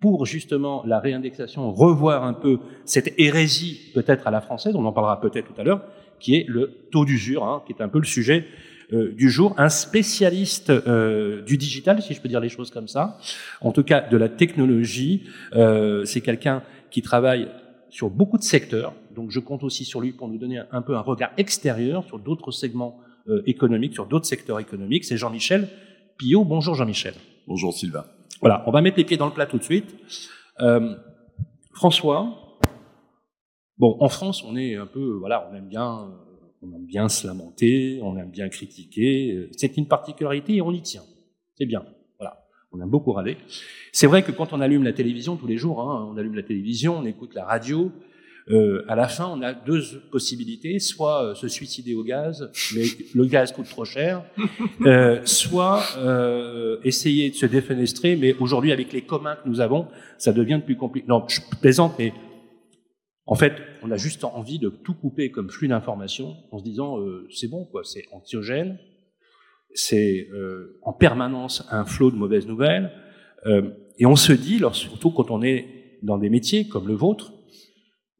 pour 0.00 0.26
justement 0.26 0.82
la 0.86 0.98
réindexation, 0.98 1.72
revoir 1.72 2.24
un 2.24 2.32
peu 2.32 2.58
cette 2.84 3.14
hérésie 3.18 3.90
peut-être 3.94 4.26
à 4.26 4.30
la 4.30 4.40
française, 4.40 4.74
on 4.74 4.84
en 4.84 4.92
parlera 4.92 5.20
peut-être 5.20 5.52
tout 5.52 5.60
à 5.60 5.64
l'heure, 5.64 5.84
qui 6.18 6.36
est 6.36 6.44
le 6.48 6.86
taux 6.90 7.04
d'usure, 7.04 7.44
hein, 7.44 7.62
qui 7.66 7.72
est 7.72 7.82
un 7.82 7.88
peu 7.88 7.98
le 7.98 8.06
sujet 8.06 8.46
euh, 8.92 9.12
du 9.12 9.30
jour. 9.30 9.54
Un 9.58 9.68
spécialiste 9.68 10.70
euh, 10.70 11.42
du 11.42 11.56
digital, 11.56 12.02
si 12.02 12.14
je 12.14 12.20
peux 12.20 12.28
dire 12.28 12.40
les 12.40 12.48
choses 12.48 12.70
comme 12.70 12.88
ça, 12.88 13.18
en 13.60 13.72
tout 13.72 13.84
cas 13.84 14.00
de 14.00 14.16
la 14.16 14.28
technologie, 14.28 15.24
euh, 15.54 16.04
c'est 16.04 16.20
quelqu'un 16.20 16.62
qui 16.90 17.02
travaille 17.02 17.48
sur 17.90 18.08
beaucoup 18.08 18.38
de 18.38 18.42
secteurs, 18.42 18.94
donc 19.14 19.30
je 19.30 19.40
compte 19.40 19.64
aussi 19.64 19.84
sur 19.84 20.00
lui 20.00 20.12
pour 20.12 20.28
nous 20.28 20.38
donner 20.38 20.60
un, 20.70 20.82
peu 20.82 20.96
un 20.96 21.00
regard 21.00 21.32
extérieur 21.36 22.04
sur 22.04 22.18
d'autres 22.18 22.52
segments 22.52 23.00
euh, 23.28 23.42
économiques, 23.46 23.94
sur 23.94 24.06
d'autres 24.06 24.26
secteurs 24.26 24.60
économiques. 24.60 25.04
C'est 25.04 25.16
Jean-Michel 25.16 25.68
Pillot. 26.16 26.44
Bonjour 26.44 26.74
Jean-Michel. 26.74 27.14
Bonjour 27.46 27.74
Sylvain. 27.74 28.04
Voilà, 28.40 28.64
on 28.66 28.70
va 28.70 28.80
mettre 28.80 28.96
les 28.96 29.04
pieds 29.04 29.16
dans 29.16 29.26
le 29.26 29.32
plat 29.32 29.46
tout 29.46 29.58
de 29.58 29.62
suite. 29.62 29.94
Euh, 30.60 30.94
François, 31.74 32.58
bon, 33.78 33.96
en 34.00 34.08
France, 34.08 34.42
on 34.44 34.56
est 34.56 34.76
un 34.76 34.86
peu, 34.86 35.16
voilà, 35.18 35.48
on 35.50 35.54
aime 35.54 35.68
bien, 35.68 36.04
euh, 36.04 36.46
on 36.62 36.72
aime 36.74 36.86
bien 36.86 37.08
se 37.08 37.26
lamenter, 37.26 38.00
on 38.02 38.16
aime 38.16 38.30
bien 38.30 38.48
critiquer. 38.48 39.48
C'est 39.56 39.76
une 39.76 39.86
particularité 39.86 40.56
et 40.56 40.62
on 40.62 40.72
y 40.72 40.80
tient. 40.82 41.02
C'est 41.56 41.66
bien. 41.66 41.84
Voilà, 42.18 42.46
on 42.72 42.80
aime 42.80 42.88
beaucoup 42.88 43.12
râler. 43.12 43.36
C'est 43.92 44.06
vrai 44.06 44.22
que 44.22 44.32
quand 44.32 44.52
on 44.52 44.60
allume 44.60 44.84
la 44.84 44.92
télévision 44.92 45.36
tous 45.36 45.46
les 45.46 45.58
jours, 45.58 45.80
hein, 45.82 46.10
on 46.10 46.16
allume 46.16 46.34
la 46.34 46.42
télévision, 46.42 46.98
on 46.98 47.04
écoute 47.04 47.34
la 47.34 47.44
radio. 47.44 47.92
Euh, 48.50 48.84
à 48.88 48.96
la 48.96 49.06
fin, 49.08 49.26
on 49.26 49.42
a 49.42 49.52
deux 49.54 49.82
possibilités 50.10 50.78
soit 50.80 51.24
euh, 51.24 51.34
se 51.34 51.48
suicider 51.48 51.94
au 51.94 52.02
gaz, 52.02 52.50
mais 52.74 52.84
le 53.14 53.24
gaz 53.26 53.52
coûte 53.52 53.68
trop 53.68 53.84
cher, 53.84 54.24
euh, 54.86 55.20
soit 55.24 55.82
euh, 55.98 56.78
essayer 56.84 57.30
de 57.30 57.34
se 57.36 57.46
défenestrer, 57.46 58.16
mais 58.16 58.34
aujourd'hui, 58.40 58.72
avec 58.72 58.92
les 58.92 59.02
communs 59.02 59.36
que 59.36 59.48
nous 59.48 59.60
avons, 59.60 59.86
ça 60.18 60.32
devient 60.32 60.58
de 60.60 60.64
plus 60.64 60.76
compliqué. 60.76 61.06
Non, 61.08 61.24
je 61.28 61.40
plaisante, 61.60 61.94
mais 61.98 62.12
en 63.26 63.36
fait, 63.36 63.52
on 63.82 63.90
a 63.92 63.96
juste 63.96 64.24
envie 64.24 64.58
de 64.58 64.68
tout 64.68 64.94
couper 64.94 65.30
comme 65.30 65.50
flux 65.50 65.68
d'informations 65.68 66.36
en 66.50 66.58
se 66.58 66.64
disant 66.64 66.98
euh, 66.98 67.28
c'est 67.32 67.48
bon, 67.48 67.64
quoi, 67.64 67.82
c'est 67.84 68.04
anxiogène, 68.12 68.78
c'est 69.74 70.26
euh, 70.32 70.80
en 70.82 70.92
permanence 70.92 71.64
un 71.70 71.84
flot 71.84 72.10
de 72.10 72.16
mauvaises 72.16 72.46
nouvelles, 72.46 72.90
et 73.98 74.04
on 74.06 74.16
se 74.16 74.32
dit, 74.32 74.58
lors- 74.58 74.74
surtout 74.74 75.10
quand 75.10 75.30
on 75.30 75.40
est 75.42 75.66
dans 76.02 76.18
des 76.18 76.28
métiers 76.28 76.68
comme 76.68 76.86
le 76.88 76.94
vôtre, 76.94 77.32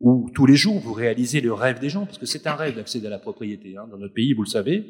où 0.00 0.30
tous 0.34 0.46
les 0.46 0.56
jours 0.56 0.78
vous 0.80 0.92
réalisez 0.94 1.40
le 1.40 1.52
rêve 1.52 1.78
des 1.80 1.88
gens, 1.90 2.06
parce 2.06 2.18
que 2.18 2.26
c'est 2.26 2.46
un 2.46 2.54
rêve 2.54 2.76
d'accéder 2.76 3.06
à 3.06 3.10
la 3.10 3.18
propriété 3.18 3.76
hein, 3.76 3.86
dans 3.90 3.98
notre 3.98 4.14
pays, 4.14 4.32
vous 4.32 4.42
le 4.42 4.48
savez. 4.48 4.84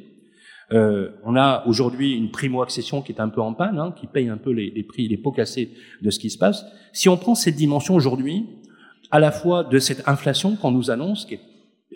Euh, 0.73 1.11
on 1.25 1.35
a 1.35 1.65
aujourd'hui 1.67 2.13
une 2.17 2.31
primo-accession 2.31 3.03
qui 3.03 3.11
est 3.11 3.21
un 3.21 3.29
peu 3.29 3.41
en 3.41 3.55
panne, 3.55 3.79
hein, 3.79 3.93
qui 3.99 4.07
paye 4.07 4.29
un 4.29 4.37
peu 4.37 4.53
les, 4.53 4.71
prix, 4.85 5.09
les 5.09 5.17
pots 5.17 5.33
cassés 5.33 5.73
de 6.01 6.11
ce 6.11 6.21
qui 6.21 6.31
se 6.31 6.39
passe. 6.39 6.65
Si 6.93 7.09
on 7.09 7.17
prend 7.17 7.35
cette 7.35 7.57
dimension 7.57 7.95
aujourd'hui, 7.97 8.47
à 9.11 9.19
la 9.19 9.33
fois 9.33 9.65
de 9.65 9.79
cette 9.81 10.07
inflation 10.07 10.55
qu'on 10.55 10.71
nous 10.71 10.93
annonce, 10.93 11.27
qui 11.27 11.35
est 11.35 11.41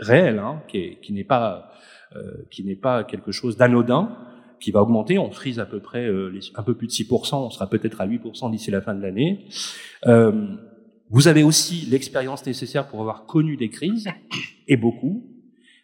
réelle, 0.00 0.40
hein, 0.40 0.62
qui, 0.66 0.78
est- 0.78 1.00
qui 1.00 1.12
n'est 1.12 1.22
pas, 1.22 1.70
euh, 2.16 2.32
qui 2.50 2.64
n'est 2.64 2.74
pas 2.74 3.04
quelque 3.04 3.30
chose 3.30 3.56
d'anodin, 3.56 4.16
qui 4.58 4.72
va 4.72 4.82
augmenter. 4.82 5.18
On 5.20 5.30
frise 5.30 5.60
à 5.60 5.66
peu 5.66 5.78
près 5.78 6.06
euh, 6.06 6.32
un 6.56 6.62
peu 6.64 6.74
plus 6.74 6.88
de 6.88 6.92
6%, 6.92 7.36
on 7.46 7.50
sera 7.50 7.68
peut-être 7.70 8.00
à 8.00 8.08
8% 8.08 8.50
d'ici 8.50 8.72
la 8.72 8.80
fin 8.80 8.94
de 8.96 9.02
l'année. 9.02 9.44
Euh, 10.06 10.48
vous 11.10 11.28
avez 11.28 11.42
aussi 11.42 11.86
l'expérience 11.86 12.44
nécessaire 12.46 12.88
pour 12.88 13.00
avoir 13.00 13.26
connu 13.26 13.56
des 13.56 13.70
crises, 13.70 14.08
et 14.66 14.76
beaucoup, 14.76 15.22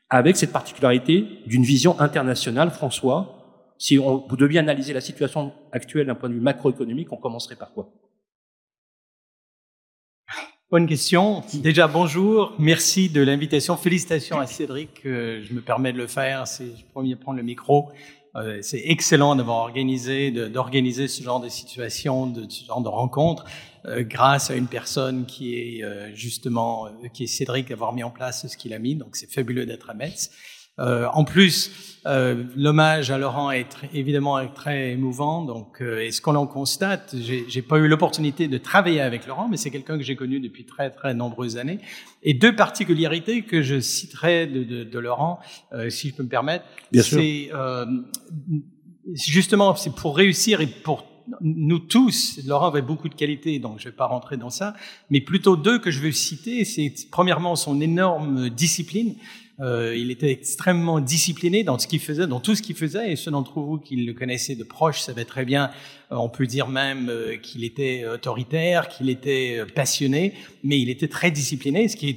avec 0.09 0.37
cette 0.37 0.53
particularité 0.53 1.27
d'une 1.47 1.63
vision 1.63 1.99
internationale. 2.01 2.71
François, 2.71 3.75
si 3.79 3.99
on, 3.99 4.27
vous 4.29 4.37
deviez 4.37 4.59
analyser 4.59 4.93
la 4.93 5.01
situation 5.01 5.53
actuelle 5.73 6.07
d'un 6.07 6.15
point 6.15 6.29
de 6.29 6.35
vue 6.35 6.41
macroéconomique, 6.41 7.13
on 7.13 7.17
commencerait 7.17 7.57
par 7.57 7.73
quoi? 7.73 7.93
Bonne 10.71 10.87
question. 10.87 11.43
Déjà, 11.55 11.89
bonjour. 11.89 12.55
Merci 12.59 13.09
de 13.09 13.21
l'invitation. 13.21 13.77
Félicitations 13.77 14.39
à 14.39 14.47
Cédric. 14.47 15.05
euh, 15.05 15.43
je 15.43 15.53
me 15.53 15.61
permets 15.61 15.93
de 15.93 15.99
le 15.99 16.07
faire. 16.07 16.47
C'est 16.47 16.77
je 16.77 16.85
premier 16.93 17.17
prendre 17.17 17.39
le 17.39 17.43
micro. 17.43 17.91
Euh, 18.37 18.61
c'est 18.63 18.83
excellent 18.85 19.35
d'avoir 19.35 19.57
organisé, 19.57 20.31
d'organiser 20.31 21.09
ce 21.09 21.25
genre 21.25 21.41
de 21.41 21.49
situation, 21.49 22.29
de 22.29 22.49
ce 22.49 22.65
genre 22.65 22.81
de 22.81 22.89
rencontre, 22.89 23.47
euh, 23.87 24.03
grâce 24.03 24.51
à 24.51 24.57
une 24.57 24.67
personne 24.67 25.27
qui 25.27 25.55
est 25.55 25.83
euh, 25.83 26.15
justement, 26.15 26.87
euh, 26.87 27.09
qui 27.13 27.25
est 27.25 27.27
Cédric, 27.27 27.69
d'avoir 27.69 27.93
mis 27.93 28.03
en 28.03 28.11
place 28.11 28.47
ce 28.47 28.57
qu'il 28.57 28.73
a 28.75 28.79
mis. 28.79 28.95
Donc, 28.95 29.17
c'est 29.17 29.31
fabuleux 29.33 29.67
d'être 29.67 29.91
à 29.91 29.95
Metz. 29.95 30.31
Euh, 30.79 31.07
en 31.13 31.25
plus, 31.25 31.99
euh, 32.07 32.45
l'hommage 32.57 33.11
à 33.11 33.19
Laurent 33.19 33.51
est 33.51 33.71
tr- 33.71 33.89
évidemment 33.93 34.43
très 34.49 34.93
émouvant. 34.93 35.45
Donc, 35.45 35.83
euh, 35.83 36.01
et 36.03 36.11
ce 36.11 36.23
qu'on 36.23 36.37
en 36.37 36.47
constate, 36.47 37.15
j'ai 37.19 37.61
pas 37.61 37.77
eu 37.77 37.87
l'opportunité 37.87 38.49
de 38.49 38.57
travailler 38.57 39.03
avec 39.03 39.27
Laurent, 39.27 39.47
mais 39.51 39.59
c'est 39.59 39.71
quelqu'un 39.71 39.99
que 39.99 40.05
j'ai 40.05 40.17
connu 40.17 40.41
depuis 40.41 40.65
très 40.65 40.91
très 40.91 41.13
nombreuses 41.13 41.59
années. 41.59 41.81
Et 42.23 42.33
deux 42.33 42.57
particularités 42.57 43.43
que 43.43 43.61
je 43.61 43.79
citerai 43.79 44.47
de, 44.47 44.65
de, 44.65 44.85
de 44.85 44.99
Laurent, 44.99 45.41
euh, 45.73 45.91
si 45.91 46.09
je 46.09 46.15
peux 46.15 46.23
me 46.23 46.31
permettre, 46.31 46.65
c'est 46.95 47.51
euh, 47.53 47.85
justement 49.13 49.75
c'est 49.75 49.95
pour 49.95 50.17
réussir 50.17 50.63
et 50.63 50.67
pour 50.67 51.05
nous 51.41 51.79
tous, 51.79 52.41
Laurent 52.47 52.69
avait 52.69 52.83
beaucoup 52.83 53.09
de 53.09 53.15
qualités, 53.15 53.59
donc 53.59 53.79
je 53.79 53.87
ne 53.87 53.91
vais 53.91 53.97
pas 53.97 54.07
rentrer 54.07 54.37
dans 54.37 54.51
ça, 54.51 54.75
mais 55.11 55.21
plutôt 55.21 55.57
deux 55.57 55.79
que 55.79 55.91
je 55.91 56.01
veux 56.01 56.13
citer, 56.13 56.65
c'est 56.65 56.93
premièrement 57.11 57.57
son 57.57 57.81
énorme 57.81 58.51
discipline. 58.51 59.15
Euh, 59.61 59.95
il 59.95 60.11
était 60.11 60.31
extrêmement 60.31 61.01
discipliné 61.01 61.65
dans 61.65 61.79
ce 61.79 61.87
qu'il 61.87 62.01
faisait, 62.01 62.27
dans 62.27 62.41
tout 62.41 62.55
ce 62.55 62.63
qu'il 62.63 62.77
faisait, 62.77 63.13
et 63.13 63.17
ceux 63.17 63.31
d'entre 63.31 63.61
vous 63.61 63.79
qui 63.79 63.97
le 63.97 64.15
connaissaient 64.15 64.57
de 64.57 64.65
proche 64.65 65.01
savaient 65.01 65.27
très 65.27 65.45
bien, 65.45 65.71
euh, 66.13 66.17
on 66.17 66.29
peut 66.29 66.47
dire 66.47 66.69
même 66.69 67.09
euh, 67.09 67.37
qu'il 67.37 67.63
était 67.65 68.05
autoritaire, 68.07 68.89
qu'il 68.89 69.11
était 69.11 69.59
euh, 69.59 69.67
passionné, 69.67 70.35
mais 70.65 70.81
il 70.81 70.89
était 70.89 71.09
très 71.09 71.31
discipliné, 71.31 71.89
ce 71.89 71.97
qui 71.97 72.09
est 72.09 72.17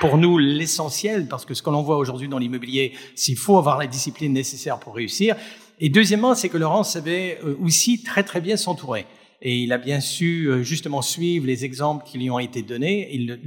pour 0.00 0.18
nous 0.18 0.38
l'essentiel, 0.38 1.28
parce 1.28 1.44
que 1.44 1.54
ce 1.54 1.62
que 1.62 1.70
l'on 1.70 1.82
voit 1.82 1.98
aujourd'hui 1.98 2.28
dans 2.28 2.38
l'immobilier, 2.38 2.92
s'il 3.14 3.36
faut 3.36 3.58
avoir 3.58 3.78
la 3.78 3.86
discipline 3.86 4.32
nécessaire 4.32 4.78
pour 4.78 4.94
réussir. 4.94 5.36
Et 5.80 5.88
deuxièmement, 5.88 6.34
c'est 6.34 6.48
que 6.48 6.56
Laurent 6.56 6.84
savait 6.84 7.38
euh, 7.44 7.56
aussi 7.60 8.02
très 8.02 8.22
très 8.22 8.40
bien 8.40 8.56
s'entourer. 8.56 9.06
Et 9.42 9.58
il 9.58 9.72
a 9.72 9.78
bien 9.78 10.00
su 10.00 10.46
euh, 10.46 10.62
justement 10.62 11.02
suivre 11.02 11.46
les 11.46 11.64
exemples 11.64 12.04
qui 12.06 12.18
lui 12.18 12.30
ont 12.30 12.38
été 12.38 12.62
donnés. 12.62 13.08
Il, 13.12 13.38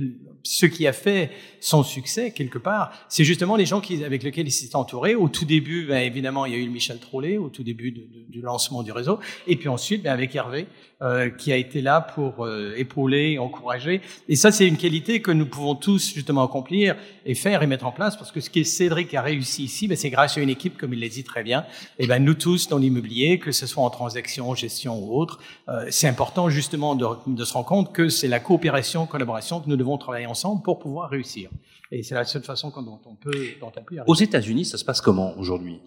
ce 0.48 0.66
qui 0.66 0.88
a 0.88 0.94
fait 0.94 1.32
son 1.60 1.84
succès 1.84 2.32
quelque 2.32 2.58
part, 2.58 2.92
c'est 3.10 3.24
justement 3.24 3.56
les 3.56 3.66
gens 3.66 3.82
qui, 3.82 4.04
avec 4.04 4.24
lesquels 4.24 4.48
il 4.48 4.52
s'est 4.52 4.76
entouré. 4.76 5.16
Au 5.16 5.28
tout 5.28 5.46
début, 5.46 5.86
ben, 5.86 5.98
évidemment, 5.98 6.46
il 6.46 6.54
y 6.54 6.56
a 6.56 6.60
eu 6.60 6.70
Michel 6.70 7.00
Trollet 7.00 7.38
au 7.38 7.50
tout 7.50 7.64
début 7.64 7.92
du 7.92 8.42
lancement 8.42 8.84
du 8.84 8.92
réseau, 8.92 9.20
et 9.48 9.58
puis 9.58 9.68
ensuite 9.68 10.04
ben, 10.04 10.14
avec 10.14 10.36
Hervé, 10.36 10.68
euh, 11.02 11.30
qui 11.30 11.52
a 11.52 11.58
été 11.58 11.82
là 11.82 12.02
pour 12.02 12.46
euh, 12.46 12.74
épauler, 12.78 13.38
encourager. 13.40 14.02
Et 14.30 14.36
ça, 14.36 14.52
c'est 14.52 14.68
une 14.68 14.78
qualité 14.78 15.22
que 15.22 15.32
nous 15.32 15.46
pouvons 15.46 15.76
tous 15.76 16.14
justement 16.14 16.44
accomplir 16.44 16.96
et 17.28 17.36
faire 17.36 17.62
et 17.62 17.68
mettre 17.68 17.86
en 17.86 17.92
place, 17.92 18.16
parce 18.16 18.32
que 18.32 18.40
ce 18.40 18.50
que 18.50 18.64
Cédric 18.64 19.14
a 19.14 19.22
réussi 19.22 19.66
ici, 19.66 19.88
ben, 19.88 19.98
c'est 19.98 20.10
grâce 20.10 20.38
à 20.38 20.42
une 20.42 20.50
équipe, 20.50 20.78
comme 20.78 20.94
il 20.94 21.02
l'a 21.02 21.10
dit 21.10 21.26
très 21.26 21.44
bien. 21.44 21.66
Et 22.00 22.08
ben 22.08 22.24
nous 22.24 22.34
tous 22.34 22.70
dans 22.70 22.78
l'immobilier, 22.78 23.38
que 23.38 23.52
ce 23.52 23.68
soit 23.68 23.84
en 23.84 23.90
transaction, 23.90 24.56
gestion 24.56 24.98
ou 24.98 25.20
autre, 25.20 25.40
euh, 25.68 25.86
c'est 25.92 26.08
important 26.08 26.50
justement 26.50 26.96
de, 26.96 27.06
de 27.28 27.46
se 27.46 27.54
rendre 27.54 27.68
compte 27.68 27.94
que 27.94 28.08
c'est 28.08 28.30
la 28.30 28.40
coopération, 28.40 29.06
collaboration 29.06 29.60
que 29.60 29.70
nous 29.70 29.76
devons 29.76 29.98
travailler 29.98 30.26
ensemble 30.26 30.64
pour 30.64 30.80
pouvoir 30.80 31.10
réussir. 31.10 31.50
Et 31.92 32.02
c'est 32.02 32.16
la 32.16 32.24
seule 32.24 32.44
façon 32.44 32.70
dont 32.70 33.00
on 33.06 33.16
peut, 33.16 33.48
dont 33.60 33.72
on 33.76 33.82
peut. 33.84 33.98
Aux 34.08 34.16
États-Unis, 34.16 34.66
ça 34.66 34.78
se 34.78 34.86
passe 34.86 35.02
comment 35.02 35.38
aujourd'hui? 35.38 35.80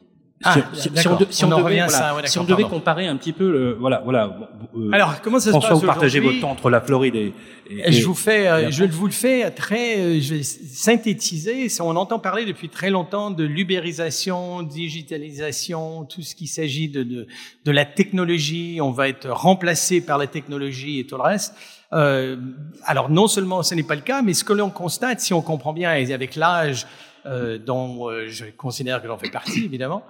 Ah, 0.43 0.57
si, 0.73 0.89
on, 1.07 1.17
de- 1.17 1.27
si 1.29 1.45
On 1.45 1.49
on 1.49 1.53
en 1.53 1.57
devait, 1.59 1.75
voilà, 1.75 1.89
ça, 1.91 2.15
ouais, 2.17 2.27
si 2.27 2.39
on 2.39 2.45
devait 2.45 2.63
comparer 2.65 3.07
un 3.07 3.17
petit 3.17 3.35
peu, 3.35 3.51
le, 3.53 3.75
voilà, 3.75 4.01
voilà. 4.03 4.39
euh, 4.75 4.91
Alors, 4.91 5.21
comment 5.21 5.39
ça 5.39 5.53
se 5.53 5.59
passe 5.59 5.71
vous 5.79 5.87
partagez 5.87 6.19
votre 6.21 6.41
temps 6.41 6.51
entre 6.51 6.71
la 6.71 6.81
Floride 6.81 7.15
et. 7.15 7.35
et- 7.69 7.93
Je 7.93 8.07
vous 8.07 8.15
fais, 8.15 8.45
et 8.45 8.49
euh, 8.49 8.71
je 8.71 8.85
vous 8.85 9.05
le 9.05 9.13
fais 9.13 9.51
très, 9.51 9.99
euh, 9.99 10.19
je 10.21 10.37
vais 10.37 10.43
synthétiser. 10.43 11.69
On 11.81 11.95
entend 11.95 12.19
parler 12.19 12.47
depuis 12.47 12.71
très 12.71 12.89
longtemps 12.89 13.31
de 13.31 13.45
l'ubérisation, 13.45 14.63
digitalisation, 14.63 16.05
tout 16.07 16.23
ce 16.23 16.35
qui 16.35 16.47
s'agit 16.47 16.89
de, 16.89 17.03
de, 17.03 17.27
de 17.65 17.71
la 17.71 17.85
technologie. 17.85 18.79
On 18.81 18.93
va 18.93 19.09
être 19.09 19.29
remplacé 19.29 20.01
par 20.01 20.17
la 20.19 20.27
technologie 20.27 21.01
et 21.01 21.07
tout 21.07 21.17
le 21.17 21.23
reste. 21.23 21.55
Euh, 21.93 22.37
alors 22.85 23.11
non 23.11 23.27
seulement 23.27 23.63
ce 23.63 23.75
n'est 23.75 23.83
pas 23.83 23.97
le 23.97 24.01
cas, 24.01 24.23
mais 24.23 24.33
ce 24.33 24.45
que 24.45 24.53
l'on 24.53 24.71
constate, 24.71 25.21
si 25.21 25.35
on 25.35 25.43
comprend 25.43 25.73
bien, 25.73 25.95
et 25.97 26.13
avec 26.13 26.37
l'âge 26.37 26.87
euh, 27.27 27.59
dont 27.59 28.09
euh, 28.09 28.27
je 28.29 28.45
considère 28.57 29.03
que 29.03 29.09
j'en 29.09 29.19
fais 29.19 29.29
partie, 29.31 29.65
évidemment, 29.65 30.05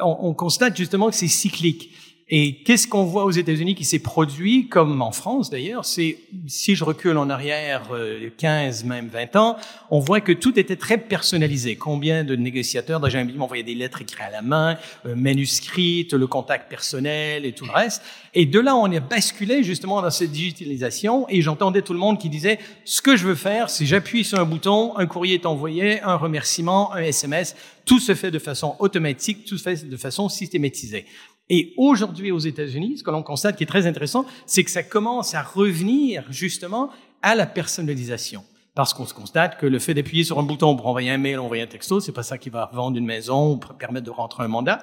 on, 0.00 0.28
on 0.28 0.34
constate 0.34 0.76
justement 0.76 1.10
que 1.10 1.16
c'est 1.16 1.28
cyclique. 1.28 1.92
Et 2.32 2.54
qu'est-ce 2.62 2.86
qu'on 2.86 3.02
voit 3.02 3.24
aux 3.24 3.32
États-Unis 3.32 3.74
qui 3.74 3.84
s'est 3.84 3.98
produit, 3.98 4.68
comme 4.68 5.02
en 5.02 5.10
France 5.10 5.50
d'ailleurs, 5.50 5.84
c'est, 5.84 6.16
si 6.46 6.76
je 6.76 6.84
recule 6.84 7.16
en 7.16 7.28
arrière 7.28 7.88
euh, 7.92 8.30
15, 8.38 8.84
même 8.84 9.08
20 9.08 9.34
ans, 9.34 9.56
on 9.90 9.98
voit 9.98 10.20
que 10.20 10.30
tout 10.30 10.56
était 10.56 10.76
très 10.76 10.96
personnalisé. 10.96 11.74
Combien 11.74 12.22
de 12.22 12.36
négociateurs 12.36 13.00
d'agents 13.00 13.18
immobiliers 13.18 13.38
m'envoyaient 13.38 13.62
des 13.64 13.74
lettres 13.74 14.02
écrites 14.02 14.20
à 14.20 14.30
la 14.30 14.42
main, 14.42 14.78
euh, 15.06 15.16
manuscrites, 15.16 16.12
le 16.12 16.28
contact 16.28 16.70
personnel 16.70 17.44
et 17.44 17.52
tout 17.52 17.64
le 17.64 17.72
reste. 17.72 18.00
Et 18.32 18.46
de 18.46 18.60
là, 18.60 18.76
on 18.76 18.88
est 18.92 19.00
basculé 19.00 19.64
justement 19.64 20.00
dans 20.00 20.10
cette 20.10 20.30
digitalisation 20.30 21.26
et 21.28 21.42
j'entendais 21.42 21.82
tout 21.82 21.94
le 21.94 21.98
monde 21.98 22.20
qui 22.20 22.28
disait, 22.28 22.60
ce 22.84 23.02
que 23.02 23.16
je 23.16 23.26
veux 23.26 23.34
faire, 23.34 23.70
c'est 23.70 23.86
j'appuie 23.86 24.22
sur 24.22 24.38
un 24.38 24.44
bouton, 24.44 24.96
un 24.96 25.06
courrier 25.06 25.34
est 25.34 25.46
envoyé, 25.46 26.00
un 26.02 26.14
remerciement, 26.14 26.92
un 26.92 27.02
SMS, 27.02 27.56
tout 27.84 27.98
se 27.98 28.14
fait 28.14 28.30
de 28.30 28.38
façon 28.38 28.76
automatique, 28.78 29.44
tout 29.46 29.58
se 29.58 29.64
fait 29.64 29.88
de 29.88 29.96
façon 29.96 30.28
systématisée. 30.28 31.06
Et 31.50 31.74
aujourd'hui 31.76 32.30
aux 32.30 32.38
États-Unis, 32.38 32.98
ce 32.98 33.02
que 33.02 33.10
l'on 33.10 33.24
constate 33.24 33.56
qui 33.56 33.64
est 33.64 33.66
très 33.66 33.86
intéressant, 33.86 34.24
c'est 34.46 34.64
que 34.64 34.70
ça 34.70 34.84
commence 34.84 35.34
à 35.34 35.42
revenir 35.42 36.24
justement 36.30 36.90
à 37.22 37.34
la 37.34 37.44
personnalisation. 37.44 38.44
Parce 38.76 38.94
qu'on 38.94 39.04
se 39.04 39.12
constate 39.12 39.58
que 39.58 39.66
le 39.66 39.80
fait 39.80 39.94
d'appuyer 39.94 40.22
sur 40.22 40.38
un 40.38 40.44
bouton 40.44 40.76
pour 40.76 40.86
envoyer 40.86 41.10
un 41.10 41.18
mail, 41.18 41.40
envoyer 41.40 41.64
un 41.64 41.66
texto, 41.66 41.98
c'est 41.98 42.12
pas 42.12 42.22
ça 42.22 42.38
qui 42.38 42.50
va 42.50 42.70
vendre 42.72 42.96
une 42.96 43.04
maison 43.04 43.54
ou 43.54 43.56
permettre 43.56 44.06
de 44.06 44.10
rentrer 44.12 44.44
un 44.44 44.48
mandat. 44.48 44.78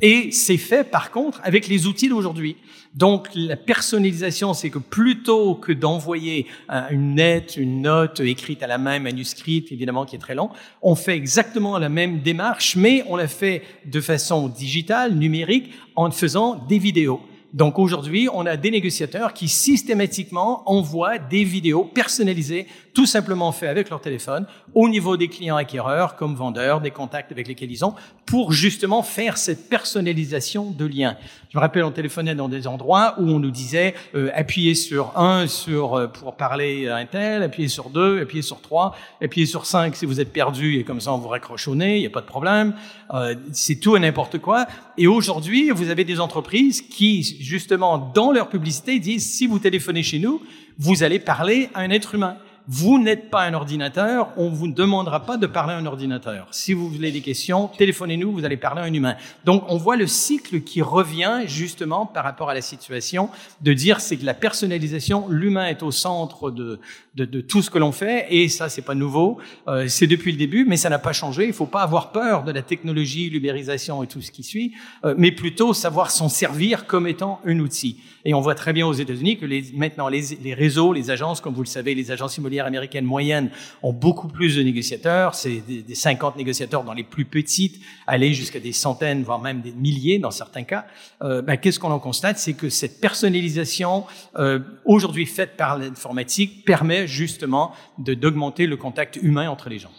Et 0.00 0.30
c'est 0.30 0.56
fait 0.56 0.84
par 0.84 1.10
contre 1.10 1.40
avec 1.42 1.66
les 1.66 1.88
outils 1.88 2.08
d'aujourd'hui. 2.08 2.56
Donc 2.94 3.28
la 3.34 3.56
personnalisation, 3.56 4.54
c'est 4.54 4.70
que 4.70 4.78
plutôt 4.78 5.56
que 5.56 5.72
d'envoyer 5.72 6.46
un- 6.68 6.88
une 6.90 7.16
lettre, 7.16 7.54
une 7.58 7.82
note 7.82 8.20
écrite 8.20 8.62
à 8.62 8.68
la 8.68 8.78
main, 8.78 9.00
manuscrite, 9.00 9.72
évidemment 9.72 10.04
qui 10.06 10.14
est 10.14 10.20
très 10.20 10.36
long, 10.36 10.50
on 10.80 10.94
fait 10.94 11.16
exactement 11.16 11.78
la 11.78 11.88
même 11.88 12.20
démarche, 12.20 12.76
mais 12.76 13.02
on 13.08 13.16
la 13.16 13.28
fait 13.28 13.62
de 13.84 14.00
façon 14.00 14.48
digitale, 14.48 15.14
numérique, 15.14 15.72
en 15.96 16.10
faisant 16.12 16.54
des 16.68 16.78
vidéos. 16.78 17.20
Donc 17.52 17.78
aujourd'hui, 17.78 18.28
on 18.32 18.46
a 18.46 18.56
des 18.56 18.70
négociateurs 18.70 19.34
qui 19.34 19.46
systématiquement 19.46 20.62
envoient 20.64 21.18
des 21.18 21.44
vidéos 21.44 21.84
personnalisées, 21.84 22.66
tout 22.94 23.06
simplement 23.06 23.52
fait 23.52 23.68
avec 23.68 23.90
leur 23.90 24.00
téléphone, 24.00 24.46
au 24.74 24.88
niveau 24.88 25.16
des 25.16 25.28
clients 25.28 25.56
acquéreurs, 25.56 26.16
comme 26.16 26.34
vendeurs, 26.34 26.80
des 26.80 26.90
contacts 26.90 27.32
avec 27.32 27.48
lesquels 27.48 27.70
ils 27.70 27.84
ont, 27.84 27.94
pour 28.26 28.52
justement 28.52 29.02
faire 29.02 29.38
cette 29.38 29.68
personnalisation 29.68 30.70
de 30.70 30.84
liens. 30.84 31.16
Je 31.50 31.58
me 31.58 31.60
rappelle, 31.60 31.84
on 31.84 31.90
téléphonait 31.90 32.34
dans 32.34 32.48
des 32.48 32.66
endroits 32.66 33.14
où 33.18 33.24
on 33.24 33.38
nous 33.38 33.50
disait 33.50 33.94
euh, 34.14 34.30
appuyez 34.34 34.74
sur 34.74 35.18
un 35.18 35.46
sur 35.46 35.94
euh, 35.94 36.06
pour 36.06 36.34
parler 36.34 36.88
à 36.88 36.96
un 36.96 37.06
tel, 37.06 37.42
appuyez 37.42 37.68
sur 37.68 37.90
deux, 37.90 38.22
appuyez 38.22 38.42
sur 38.42 38.60
trois, 38.60 38.94
appuyez 39.22 39.46
sur 39.46 39.66
cinq 39.66 39.96
si 39.96 40.06
vous 40.06 40.20
êtes 40.20 40.32
perdu 40.32 40.78
et 40.78 40.84
comme 40.84 41.00
ça 41.00 41.12
on 41.12 41.18
vous 41.18 41.28
raccroche 41.28 41.68
au 41.68 41.74
nez, 41.74 41.96
il 41.96 42.00
n'y 42.00 42.06
a 42.06 42.10
pas 42.10 42.20
de 42.20 42.26
problème. 42.26 42.74
Euh, 43.12 43.34
c'est 43.52 43.76
tout 43.76 43.96
et 43.96 44.00
n'importe 44.00 44.38
quoi. 44.38 44.66
Et 44.96 45.06
aujourd'hui, 45.06 45.70
vous 45.70 45.90
avez 45.90 46.04
des 46.04 46.20
entreprises 46.20 46.80
qui 46.80 47.22
justement 47.40 47.98
dans 48.14 48.32
leur 48.32 48.48
publicité 48.48 48.98
disent 48.98 49.30
si 49.30 49.46
vous 49.46 49.58
téléphonez 49.58 50.02
chez 50.02 50.18
nous, 50.18 50.42
vous 50.78 51.02
allez 51.02 51.18
parler 51.18 51.68
à 51.74 51.80
un 51.80 51.90
être 51.90 52.14
humain. 52.14 52.36
Vous 52.68 53.02
n'êtes 53.02 53.28
pas 53.28 53.42
un 53.42 53.54
ordinateur, 53.54 54.28
on 54.36 54.48
vous 54.48 54.68
demandera 54.68 55.26
pas 55.26 55.36
de 55.36 55.48
parler 55.48 55.72
à 55.74 55.78
un 55.78 55.86
ordinateur. 55.86 56.46
Si 56.52 56.72
vous 56.72 56.88
voulez 56.88 57.10
des 57.10 57.20
questions, 57.20 57.66
téléphonez-nous, 57.66 58.30
vous 58.30 58.44
allez 58.44 58.56
parler 58.56 58.82
à 58.82 58.84
un 58.84 58.92
humain. 58.92 59.16
Donc 59.44 59.64
on 59.66 59.78
voit 59.78 59.96
le 59.96 60.06
cycle 60.06 60.60
qui 60.60 60.80
revient 60.80 61.40
justement 61.46 62.06
par 62.06 62.22
rapport 62.22 62.50
à 62.50 62.54
la 62.54 62.60
situation 62.60 63.30
de 63.62 63.72
dire 63.72 64.00
c'est 64.00 64.16
que 64.16 64.24
la 64.24 64.34
personnalisation, 64.34 65.26
l'humain 65.28 65.66
est 65.66 65.82
au 65.82 65.90
centre 65.90 66.52
de, 66.52 66.78
de, 67.16 67.24
de 67.24 67.40
tout 67.40 67.62
ce 67.62 67.70
que 67.70 67.78
l'on 67.78 67.90
fait 67.90 68.28
et 68.30 68.48
ça 68.48 68.68
c'est 68.68 68.82
pas 68.82 68.94
nouveau, 68.94 69.38
euh, 69.66 69.88
c'est 69.88 70.06
depuis 70.06 70.30
le 70.30 70.38
début, 70.38 70.64
mais 70.64 70.76
ça 70.76 70.88
n'a 70.88 71.00
pas 71.00 71.12
changé. 71.12 71.46
Il 71.46 71.52
faut 71.52 71.66
pas 71.66 71.82
avoir 71.82 72.12
peur 72.12 72.44
de 72.44 72.52
la 72.52 72.62
technologie, 72.62 73.28
l'ubérisation 73.28 74.04
et 74.04 74.06
tout 74.06 74.20
ce 74.20 74.30
qui 74.30 74.44
suit, 74.44 74.72
euh, 75.04 75.16
mais 75.18 75.32
plutôt 75.32 75.74
savoir 75.74 76.12
s'en 76.12 76.28
servir 76.28 76.86
comme 76.86 77.08
étant 77.08 77.40
un 77.44 77.58
outil. 77.58 77.98
Et 78.24 78.34
on 78.34 78.40
voit 78.40 78.54
très 78.54 78.72
bien 78.72 78.86
aux 78.86 78.92
États-Unis 78.92 79.36
que 79.36 79.46
les, 79.46 79.64
maintenant 79.74 80.06
les, 80.06 80.22
les 80.44 80.54
réseaux, 80.54 80.92
les 80.92 81.10
agences, 81.10 81.40
comme 81.40 81.54
vous 81.54 81.62
le 81.62 81.66
savez, 81.66 81.96
les 81.96 82.12
agences 82.12 82.36
immobilières 82.36 82.51
américaines 82.60 83.04
moyennes 83.04 83.50
ont 83.82 83.92
beaucoup 83.92 84.28
plus 84.28 84.56
de 84.56 84.62
négociateurs. 84.62 85.34
C'est 85.34 85.62
des, 85.66 85.82
des 85.82 85.94
50 85.94 86.36
négociateurs 86.36 86.84
dans 86.84 86.92
les 86.92 87.04
plus 87.04 87.24
petites, 87.24 87.80
aller 88.06 88.34
jusqu'à 88.34 88.60
des 88.60 88.72
centaines, 88.72 89.22
voire 89.22 89.40
même 89.40 89.60
des 89.60 89.72
milliers 89.72 90.18
dans 90.18 90.30
certains 90.30 90.64
cas. 90.64 90.86
Euh, 91.22 91.42
ben, 91.42 91.56
Qu'est-ce 91.56 91.78
qu'on 91.78 91.90
en 91.90 91.98
constate? 91.98 92.38
C'est 92.38 92.54
que 92.54 92.68
cette 92.68 93.00
personnalisation, 93.00 94.04
euh, 94.36 94.60
aujourd'hui 94.84 95.26
faite 95.26 95.56
par 95.56 95.78
l'informatique, 95.78 96.64
permet 96.64 97.06
justement 97.06 97.72
d'augmenter 97.98 98.66
le 98.66 98.76
contact 98.76 99.16
humain 99.16 99.48
entre 99.48 99.68
les 99.68 99.78
gens. 99.78 99.92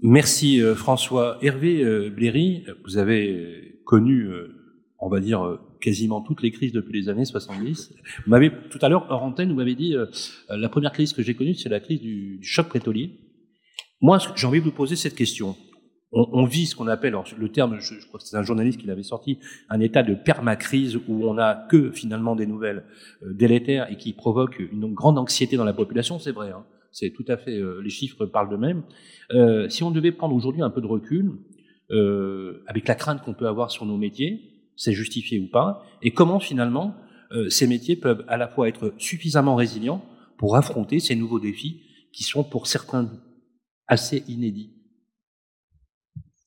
Merci 0.00 0.62
euh, 0.62 0.74
François. 0.74 1.38
Hervé 1.42 2.10
Bléry, 2.10 2.64
vous 2.84 2.96
avez 2.96 3.80
connu, 3.84 4.28
on 4.98 5.08
va 5.08 5.20
dire, 5.20 5.58
quasiment 5.80 6.20
toutes 6.20 6.42
les 6.42 6.50
crises 6.50 6.72
depuis 6.72 6.92
les 6.92 7.08
années 7.08 7.24
70. 7.24 7.94
Vous 8.24 8.30
m'avez 8.30 8.50
tout 8.70 8.78
à 8.82 8.88
l'heure, 8.88 9.06
hors 9.10 9.22
antenne, 9.22 9.50
vous 9.50 9.56
m'avez 9.56 9.74
dit, 9.74 9.94
euh, 9.94 10.06
euh, 10.50 10.56
la 10.56 10.68
première 10.68 10.92
crise 10.92 11.12
que 11.12 11.22
j'ai 11.22 11.34
connue, 11.34 11.54
c'est 11.54 11.68
la 11.68 11.80
crise 11.80 12.00
du, 12.00 12.38
du 12.38 12.46
choc 12.46 12.72
pétrolier. 12.72 13.18
Moi, 14.00 14.18
j'ai 14.36 14.46
envie 14.46 14.60
de 14.60 14.64
vous 14.64 14.72
poser 14.72 14.96
cette 14.96 15.14
question. 15.14 15.56
On, 16.12 16.26
on 16.32 16.44
vit 16.44 16.66
ce 16.66 16.74
qu'on 16.74 16.88
appelle, 16.88 17.10
alors, 17.10 17.26
le 17.36 17.48
terme, 17.50 17.78
je, 17.80 17.94
je 17.94 18.06
crois 18.06 18.18
que 18.18 18.26
c'est 18.26 18.36
un 18.36 18.42
journaliste 18.42 18.80
qui 18.80 18.86
l'avait 18.86 19.02
sorti, 19.02 19.38
un 19.68 19.80
état 19.80 20.02
de 20.02 20.14
permacrise 20.14 20.96
où 21.08 21.28
on 21.28 21.34
n'a 21.34 21.66
que 21.70 21.92
finalement 21.92 22.34
des 22.34 22.46
nouvelles 22.46 22.84
euh, 23.22 23.32
délétères 23.32 23.90
et 23.90 23.96
qui 23.96 24.12
provoquent 24.12 24.60
une 24.72 24.92
grande 24.92 25.18
anxiété 25.18 25.56
dans 25.56 25.64
la 25.64 25.72
population, 25.72 26.18
c'est 26.18 26.32
vrai. 26.32 26.50
Hein. 26.50 26.64
C'est 26.92 27.10
tout 27.10 27.24
à 27.28 27.36
fait, 27.36 27.56
euh, 27.56 27.80
les 27.82 27.90
chiffres 27.90 28.26
parlent 28.26 28.50
d'eux-mêmes. 28.50 28.82
Euh, 29.32 29.68
si 29.68 29.82
on 29.82 29.90
devait 29.90 30.12
prendre 30.12 30.34
aujourd'hui 30.34 30.62
un 30.62 30.70
peu 30.70 30.80
de 30.80 30.86
recul, 30.86 31.32
euh, 31.90 32.62
avec 32.66 32.88
la 32.88 32.94
crainte 32.94 33.22
qu'on 33.22 33.34
peut 33.34 33.46
avoir 33.46 33.70
sur 33.70 33.86
nos 33.86 33.96
métiers, 33.96 34.40
c'est 34.80 34.94
justifié 34.94 35.38
ou 35.38 35.46
pas, 35.46 35.84
et 36.00 36.12
comment 36.12 36.40
finalement 36.40 36.96
euh, 37.32 37.50
ces 37.50 37.66
métiers 37.66 37.96
peuvent 37.96 38.24
à 38.28 38.38
la 38.38 38.48
fois 38.48 38.66
être 38.66 38.94
suffisamment 38.96 39.54
résilients 39.54 40.02
pour 40.38 40.56
affronter 40.56 41.00
ces 41.00 41.14
nouveaux 41.14 41.38
défis 41.38 41.82
qui 42.14 42.24
sont 42.24 42.42
pour 42.42 42.66
certains 42.66 43.10
assez 43.86 44.24
inédits. 44.26 44.70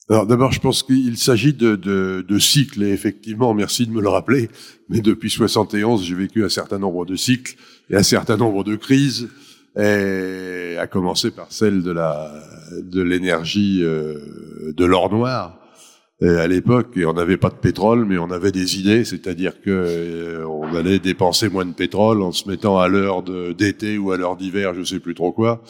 Alors 0.10 0.26
d'abord, 0.26 0.52
je 0.52 0.60
pense 0.60 0.82
qu'il 0.82 1.16
s'agit 1.18 1.54
de, 1.54 2.38
cycles, 2.40 2.82
et 2.82 2.90
effectivement, 2.90 3.54
merci 3.54 3.86
de 3.86 3.92
me 3.92 4.02
le 4.02 4.10
rappeler, 4.10 4.50
mais 4.90 5.00
depuis 5.00 5.30
71, 5.30 6.04
j'ai 6.04 6.16
vécu 6.16 6.44
un 6.44 6.50
certain 6.50 6.80
nombre 6.80 7.06
de 7.06 7.16
cycles 7.16 7.56
et 7.92 7.96
un 7.96 8.04
certain 8.04 8.36
nombre 8.36 8.64
de 8.64 8.76
crises, 8.76 9.30
à 9.76 10.88
commencer 10.88 11.30
par 11.30 11.52
celle 11.52 11.84
de 11.84 11.92
la 11.92 12.34
de 12.82 13.02
l'énergie 13.02 13.84
euh, 13.84 14.74
de 14.76 14.86
l'or 14.86 15.12
noir. 15.12 15.63
À 16.24 16.48
l'époque, 16.48 16.98
on 17.06 17.14
n'avait 17.14 17.36
pas 17.36 17.50
de 17.50 17.56
pétrole, 17.56 18.06
mais 18.06 18.18
on 18.18 18.32
avait 18.32 18.54
des 18.54 18.80
idées, 18.80 19.04
c'est-à-dire 19.04 19.60
que 19.60 19.70
euh, 19.70 20.48
on 20.48 20.74
allait 20.74 21.00
dépenser 21.00 21.50
moins 21.50 21.66
de 21.66 21.74
pétrole 21.74 22.22
en 22.22 22.32
se 22.32 22.48
mettant 22.48 22.80
à 22.80 22.88
l'heure 22.88 23.24
d'été 23.54 23.98
ou 23.98 24.14
à 24.14 24.18
l'heure 24.18 24.38
d'hiver, 24.38 24.74
je 24.74 24.84
sais 24.84 25.00
plus 25.00 25.16
trop 25.16 25.34
quoi, 25.34 25.62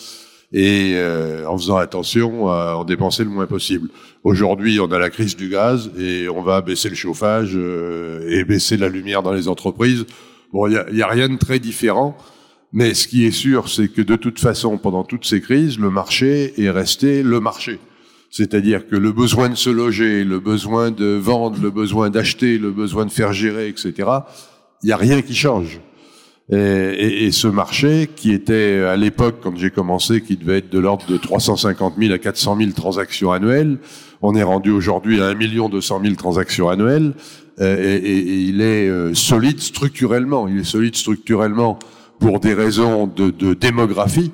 et 0.52 0.92
euh, 0.94 1.48
en 1.48 1.58
faisant 1.58 1.78
attention 1.78 2.50
à 2.50 2.76
en 2.76 2.84
dépenser 2.84 3.24
le 3.24 3.32
moins 3.32 3.48
possible. 3.48 3.90
Aujourd'hui, 4.24 4.80
on 4.80 4.92
a 4.92 5.00
la 5.00 5.10
crise 5.10 5.36
du 5.36 5.50
gaz 5.50 5.90
et 5.98 6.30
on 6.30 6.44
va 6.44 6.62
baisser 6.62 6.90
le 6.90 6.96
chauffage 6.96 7.58
et 7.58 8.44
baisser 8.44 8.78
la 8.78 8.90
lumière 8.90 9.24
dans 9.24 9.34
les 9.34 9.48
entreprises. 9.48 10.06
Bon, 10.52 10.68
il 10.68 10.74
y 10.92 10.98
y 10.98 11.02
a 11.02 11.08
rien 11.08 11.30
de 11.30 11.38
très 11.38 11.58
différent. 11.58 12.16
Mais 12.76 12.96
ce 12.96 13.08
qui 13.08 13.26
est 13.26 13.32
sûr, 13.32 13.70
c'est 13.70 13.88
que 13.88 14.02
de 14.02 14.16
toute 14.16 14.40
façon, 14.40 14.80
pendant 14.80 15.04
toutes 15.04 15.26
ces 15.26 15.42
crises, 15.42 15.78
le 15.80 15.92
marché 15.92 16.60
est 16.60 16.72
resté 16.72 17.22
le 17.22 17.40
marché. 17.40 17.80
C'est-à-dire 18.36 18.88
que 18.88 18.96
le 18.96 19.12
besoin 19.12 19.48
de 19.48 19.54
se 19.54 19.70
loger, 19.70 20.24
le 20.24 20.40
besoin 20.40 20.90
de 20.90 21.06
vendre, 21.06 21.62
le 21.62 21.70
besoin 21.70 22.10
d'acheter, 22.10 22.58
le 22.58 22.72
besoin 22.72 23.06
de 23.06 23.12
faire 23.12 23.32
gérer, 23.32 23.68
etc., 23.68 23.94
il 24.82 24.88
n'y 24.88 24.92
a 24.92 24.98
rien 24.98 25.22
qui 25.22 25.36
change. 25.36 25.80
Et, 26.52 27.30
ce 27.32 27.48
marché, 27.48 28.10
qui 28.16 28.34
était 28.34 28.80
à 28.80 28.98
l'époque, 28.98 29.36
quand 29.44 29.56
j'ai 29.56 29.70
commencé, 29.70 30.22
qui 30.22 30.36
devait 30.36 30.58
être 30.58 30.72
de 30.72 30.80
l'ordre 30.80 31.06
de 31.06 31.16
350 31.16 31.94
000 32.00 32.12
à 32.12 32.18
400 32.18 32.58
000 32.58 32.72
transactions 32.72 33.32
annuelles, 33.32 33.78
on 34.24 34.34
est 34.34 34.42
rendu 34.42 34.72
aujourd'hui 34.72 35.22
à 35.22 35.28
1 35.28 35.36
million 35.36 35.70
200 35.70 36.02
000 36.04 36.16
transactions 36.16 36.70
annuelles, 36.70 37.14
euh, 37.62 37.78
et, 37.78 37.98
et, 37.98 38.40
il 38.46 38.62
est 38.62 38.90
euh, 38.90 39.14
solide 39.14 39.60
structurellement. 39.60 40.48
Il 40.48 40.58
est 40.58 40.64
solide 40.64 40.96
structurellement 40.96 41.78
pour 42.20 42.40
des 42.40 42.56
raisons 42.56 43.06
de, 43.06 43.30
de 43.30 43.54
démographie, 43.54 44.32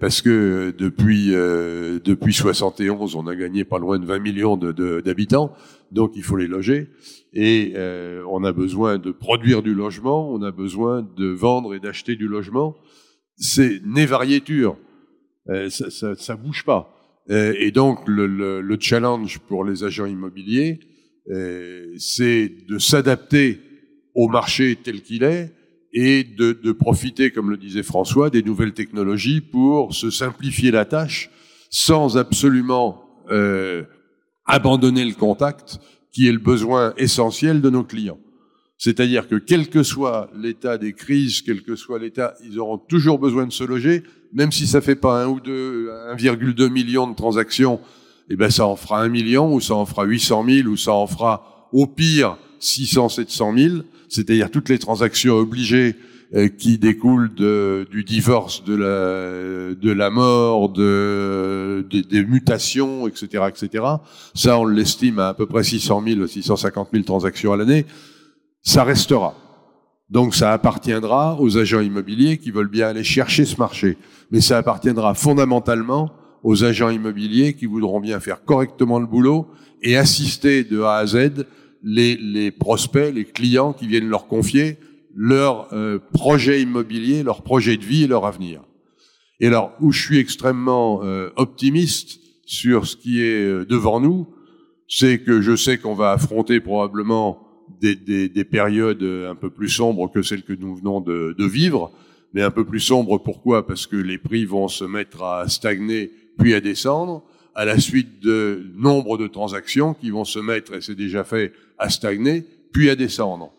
parce 0.00 0.20
que 0.20 0.74
depuis 0.76 1.34
euh, 1.34 2.00
depuis 2.04 2.32
71, 2.32 3.14
on 3.14 3.26
a 3.26 3.36
gagné 3.36 3.64
pas 3.64 3.78
loin 3.78 3.98
de 3.98 4.06
20 4.06 4.18
millions 4.18 4.56
d'habitants, 4.56 5.52
donc 5.92 6.12
il 6.16 6.22
faut 6.22 6.36
les 6.36 6.48
loger, 6.48 6.88
et 7.32 7.74
euh, 7.76 8.24
on 8.28 8.42
a 8.42 8.52
besoin 8.52 8.98
de 8.98 9.10
produire 9.10 9.62
du 9.62 9.74
logement, 9.74 10.32
on 10.32 10.42
a 10.42 10.50
besoin 10.50 11.06
de 11.16 11.28
vendre 11.28 11.74
et 11.74 11.80
d'acheter 11.80 12.16
du 12.16 12.26
logement. 12.26 12.76
C'est 13.36 13.80
né 13.84 14.06
euh, 15.48 15.70
ça, 15.70 15.90
ça, 15.90 16.14
ça, 16.16 16.36
bouge 16.36 16.64
pas. 16.64 16.94
Euh, 17.30 17.54
et 17.58 17.70
donc 17.70 18.06
le, 18.06 18.26
le, 18.26 18.60
le, 18.60 18.76
challenge 18.78 19.38
pour 19.38 19.64
les 19.64 19.84
agents 19.84 20.06
immobiliers, 20.06 20.80
euh, 21.30 21.94
c'est 21.96 22.52
de 22.68 22.78
s'adapter 22.78 23.60
au 24.14 24.28
marché 24.28 24.76
tel 24.76 25.00
qu'il 25.02 25.22
est 25.22 25.52
et 25.92 26.24
de, 26.24 26.52
de, 26.52 26.72
profiter, 26.72 27.30
comme 27.30 27.50
le 27.50 27.56
disait 27.56 27.82
François, 27.82 28.30
des 28.30 28.42
nouvelles 28.42 28.72
technologies 28.72 29.40
pour 29.40 29.94
se 29.94 30.10
simplifier 30.10 30.70
la 30.70 30.84
tâche 30.84 31.30
sans 31.68 32.16
absolument 32.16 33.04
euh, 33.30 33.84
abandonner 34.46 35.04
le 35.04 35.14
contact, 35.14 35.78
qui 36.12 36.28
est 36.28 36.32
le 36.32 36.38
besoin 36.38 36.92
essentiel 36.96 37.60
de 37.60 37.70
nos 37.70 37.84
clients. 37.84 38.18
C'est-à-dire 38.78 39.28
que 39.28 39.36
quel 39.36 39.68
que 39.68 39.82
soit 39.82 40.30
l'état 40.34 40.78
des 40.78 40.92
crises, 40.92 41.42
quel 41.42 41.62
que 41.62 41.76
soit 41.76 41.98
l'état, 41.98 42.34
ils 42.44 42.58
auront 42.58 42.78
toujours 42.78 43.18
besoin 43.18 43.46
de 43.46 43.52
se 43.52 43.62
loger, 43.62 44.02
même 44.32 44.50
si 44.52 44.66
ça 44.66 44.80
fait 44.80 44.96
pas 44.96 45.22
un 45.22 45.28
ou 45.28 45.38
deux, 45.38 45.90
1,2 46.16 46.68
million 46.68 47.06
de 47.08 47.14
transactions, 47.14 47.80
eh 48.28 48.36
ben 48.36 48.50
ça 48.50 48.66
en 48.66 48.76
fera 48.76 49.02
un 49.02 49.08
million, 49.08 49.52
ou 49.52 49.60
ça 49.60 49.74
en 49.74 49.86
fera 49.86 50.04
800 50.04 50.44
000, 50.48 50.68
ou 50.68 50.76
ça 50.76 50.92
en 50.92 51.06
fera 51.06 51.68
au 51.72 51.86
pire 51.86 52.38
600, 52.60 53.08
700 53.08 53.54
000 53.56 53.74
c'est-à-dire 54.10 54.50
toutes 54.50 54.68
les 54.68 54.78
transactions 54.78 55.36
obligées 55.36 55.96
euh, 56.34 56.48
qui 56.48 56.78
découlent 56.78 57.32
de, 57.34 57.86
du 57.90 58.04
divorce, 58.04 58.62
de 58.64 58.74
la, 58.74 59.74
de 59.74 59.90
la 59.90 60.10
mort, 60.10 60.68
de, 60.68 61.86
des 61.88 62.24
mutations, 62.24 63.08
etc., 63.08 63.44
etc. 63.48 63.84
Ça, 64.34 64.58
on 64.58 64.66
l'estime 64.66 65.18
à 65.20 65.28
à 65.28 65.34
peu 65.34 65.46
près 65.46 65.64
600 65.64 66.02
000, 66.06 66.26
650 66.26 66.88
000 66.92 67.04
transactions 67.04 67.52
à 67.52 67.56
l'année. 67.56 67.86
Ça 68.62 68.84
restera. 68.84 69.34
Donc, 70.08 70.34
ça 70.34 70.52
appartiendra 70.52 71.40
aux 71.40 71.56
agents 71.56 71.80
immobiliers 71.80 72.38
qui 72.38 72.50
veulent 72.50 72.68
bien 72.68 72.88
aller 72.88 73.04
chercher 73.04 73.44
ce 73.44 73.56
marché. 73.56 73.96
Mais 74.32 74.40
ça 74.40 74.58
appartiendra 74.58 75.14
fondamentalement 75.14 76.10
aux 76.42 76.64
agents 76.64 76.90
immobiliers 76.90 77.54
qui 77.54 77.66
voudront 77.66 78.00
bien 78.00 78.18
faire 78.18 78.44
correctement 78.44 78.98
le 78.98 79.06
boulot 79.06 79.48
et 79.82 79.96
assister 79.96 80.64
de 80.64 80.82
A 80.82 80.96
à 80.96 81.06
Z 81.06 81.46
les, 81.82 82.50
prospects, 82.50 83.12
les 83.12 83.24
clients 83.24 83.72
qui 83.72 83.86
viennent 83.86 84.08
leur 84.08 84.26
confier 84.26 84.78
leur 85.14 85.72
euh, 85.72 85.98
projet 86.12 86.62
immobilier, 86.62 87.22
leur 87.22 87.42
projet 87.42 87.76
de 87.76 87.84
vie 87.84 88.04
et 88.04 88.06
leur 88.06 88.26
avenir. 88.26 88.62
Et 89.40 89.48
alors, 89.48 89.72
où 89.80 89.90
je 89.90 90.00
suis 90.00 90.18
extrêmement 90.18 91.02
euh, 91.02 91.30
optimiste 91.36 92.20
sur 92.46 92.86
ce 92.86 92.96
qui 92.96 93.20
est 93.20 93.44
euh, 93.44 93.64
devant 93.64 94.00
nous, 94.00 94.28
c'est 94.86 95.18
que 95.20 95.40
je 95.40 95.56
sais 95.56 95.78
qu'on 95.78 95.94
va 95.94 96.12
affronter 96.12 96.60
probablement 96.60 97.46
des, 97.80 97.96
des, 97.96 98.28
des, 98.28 98.44
périodes 98.44 99.02
un 99.02 99.36
peu 99.36 99.50
plus 99.50 99.68
sombres 99.68 100.10
que 100.10 100.22
celles 100.22 100.42
que 100.42 100.52
nous 100.52 100.74
venons 100.74 101.00
de 101.00 101.44
vivre, 101.44 101.92
mais 102.34 102.42
un 102.42 102.50
peu 102.50 102.64
plus 102.64 102.80
sombres 102.80 103.18
pourquoi? 103.18 103.66
Parce 103.66 103.86
que 103.86 103.96
les 103.96 104.18
prix 104.18 104.44
vont 104.44 104.66
se 104.66 104.84
mettre 104.84 105.22
à 105.22 105.48
stagner 105.48 106.10
puis 106.38 106.54
à 106.54 106.60
descendre, 106.60 107.22
à 107.60 107.66
la 107.66 107.78
suite 107.78 108.20
de 108.20 108.72
nombre 108.74 109.18
de 109.18 109.26
transactions 109.26 109.92
qui 109.92 110.08
vont 110.08 110.24
se 110.24 110.38
mettre, 110.38 110.72
et 110.76 110.80
c'est 110.80 110.94
déjà 110.94 111.24
fait, 111.24 111.52
à 111.76 111.90
stagner, 111.90 112.42
puis 112.72 112.88
à 112.88 112.96
descendre. 112.96 113.52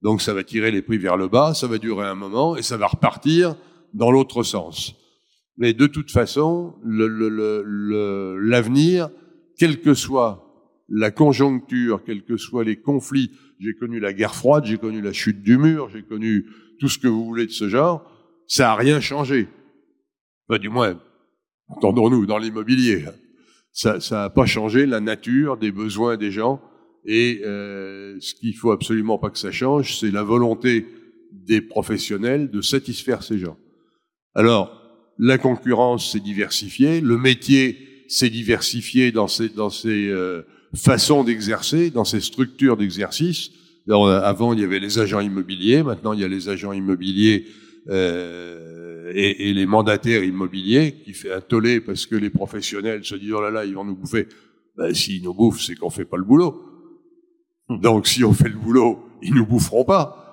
Donc 0.00 0.22
ça 0.22 0.32
va 0.32 0.44
tirer 0.44 0.70
les 0.70 0.80
prix 0.80 0.96
vers 0.96 1.16
le 1.16 1.26
bas, 1.26 1.54
ça 1.54 1.66
va 1.66 1.78
durer 1.78 2.06
un 2.06 2.14
moment, 2.14 2.56
et 2.56 2.62
ça 2.62 2.76
va 2.76 2.86
repartir 2.86 3.56
dans 3.94 4.12
l'autre 4.12 4.44
sens. 4.44 4.94
Mais 5.56 5.72
de 5.72 5.88
toute 5.88 6.12
façon, 6.12 6.76
l'avenir, 8.44 9.10
quelle 9.58 9.80
que 9.80 9.92
soit 9.92 10.44
la 10.88 11.10
conjoncture, 11.10 12.04
quels 12.06 12.22
que 12.22 12.36
soient 12.36 12.62
les 12.62 12.76
conflits, 12.76 13.32
j'ai 13.58 13.74
connu 13.74 13.98
la 13.98 14.12
guerre 14.12 14.36
froide, 14.36 14.66
j'ai 14.66 14.78
connu 14.78 15.02
la 15.02 15.12
chute 15.12 15.42
du 15.42 15.58
mur, 15.58 15.88
j'ai 15.88 16.04
connu 16.04 16.46
tout 16.78 16.88
ce 16.88 16.96
que 16.96 17.08
vous 17.08 17.24
voulez 17.24 17.46
de 17.46 17.50
ce 17.50 17.68
genre, 17.68 18.08
ça 18.46 18.66
n'a 18.66 18.76
rien 18.76 19.00
changé. 19.00 19.48
Enfin, 20.48 20.60
du 20.60 20.68
moins, 20.68 20.96
entendons-nous, 21.66 22.24
dans 22.24 22.38
l'immobilier. 22.38 23.04
Ça 23.78 24.00
n'a 24.10 24.28
pas 24.28 24.44
changé 24.44 24.86
la 24.86 24.98
nature 24.98 25.56
des 25.56 25.70
besoins 25.70 26.16
des 26.16 26.32
gens 26.32 26.60
et 27.04 27.42
euh, 27.44 28.16
ce 28.18 28.34
qu'il 28.34 28.56
faut 28.56 28.72
absolument 28.72 29.18
pas 29.18 29.30
que 29.30 29.38
ça 29.38 29.52
change, 29.52 29.98
c'est 29.98 30.10
la 30.10 30.24
volonté 30.24 30.84
des 31.30 31.60
professionnels 31.60 32.50
de 32.50 32.60
satisfaire 32.60 33.22
ces 33.22 33.38
gens. 33.38 33.56
Alors, 34.34 34.82
la 35.20 35.38
concurrence 35.38 36.10
s'est 36.10 36.18
diversifiée, 36.18 37.00
le 37.00 37.18
métier 37.18 37.78
s'est 38.08 38.30
diversifié 38.30 39.12
dans 39.12 39.28
ses, 39.28 39.48
dans 39.48 39.70
ses 39.70 40.08
euh, 40.08 40.42
façons 40.74 41.22
d'exercer, 41.22 41.90
dans 41.90 42.04
ses 42.04 42.20
structures 42.20 42.76
d'exercice. 42.76 43.50
Avant, 43.88 44.54
il 44.54 44.60
y 44.60 44.64
avait 44.64 44.80
les 44.80 44.98
agents 44.98 45.20
immobiliers, 45.20 45.84
maintenant 45.84 46.14
il 46.14 46.20
y 46.20 46.24
a 46.24 46.28
les 46.28 46.48
agents 46.48 46.72
immobiliers 46.72 47.46
euh, 47.88 48.77
et, 49.12 49.48
et, 49.48 49.54
les 49.54 49.66
mandataires 49.66 50.24
immobiliers 50.24 50.96
qui 51.04 51.12
fait 51.12 51.32
un 51.32 51.40
tollé 51.40 51.80
parce 51.80 52.06
que 52.06 52.14
les 52.14 52.30
professionnels 52.30 53.04
se 53.04 53.14
disent 53.14 53.32
oh 53.32 53.40
là 53.40 53.50
là, 53.50 53.64
ils 53.64 53.74
vont 53.74 53.84
nous 53.84 53.96
bouffer. 53.96 54.28
Ben, 54.76 54.94
s'ils 54.94 55.22
nous 55.22 55.34
bouffent, 55.34 55.60
c'est 55.60 55.74
qu'on 55.74 55.90
fait 55.90 56.04
pas 56.04 56.16
le 56.16 56.24
boulot. 56.24 56.62
Donc 57.68 58.06
si 58.06 58.24
on 58.24 58.32
fait 58.32 58.48
le 58.48 58.58
boulot, 58.58 59.04
ils 59.22 59.34
nous 59.34 59.46
boufferont 59.46 59.84
pas. 59.84 60.24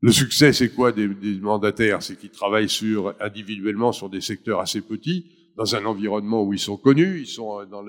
Le 0.00 0.10
succès, 0.10 0.52
c'est 0.52 0.70
quoi 0.70 0.92
des, 0.92 1.08
des 1.08 1.40
mandataires? 1.40 2.02
C'est 2.02 2.16
qu'ils 2.16 2.30
travaillent 2.30 2.68
sur 2.68 3.14
individuellement 3.20 3.92
sur 3.92 4.10
des 4.10 4.20
secteurs 4.20 4.60
assez 4.60 4.80
petits, 4.80 5.26
dans 5.56 5.76
un 5.76 5.84
environnement 5.84 6.42
où 6.42 6.52
ils 6.52 6.58
sont 6.58 6.76
connus, 6.76 7.20
ils 7.20 7.26
sont 7.26 7.64
dans 7.66 7.82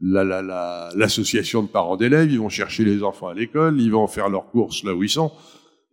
l'association 0.00 1.60
la, 1.60 1.62
la, 1.62 1.68
de 1.68 1.72
parents 1.72 1.96
d'élèves, 1.96 2.30
ils 2.30 2.38
vont 2.38 2.48
chercher 2.48 2.84
les 2.84 3.02
enfants 3.02 3.28
à 3.28 3.34
l'école, 3.34 3.80
ils 3.80 3.90
vont 3.90 4.06
faire 4.06 4.28
leurs 4.28 4.50
courses 4.50 4.84
là 4.84 4.94
où 4.94 5.02
ils 5.02 5.08
sont. 5.08 5.32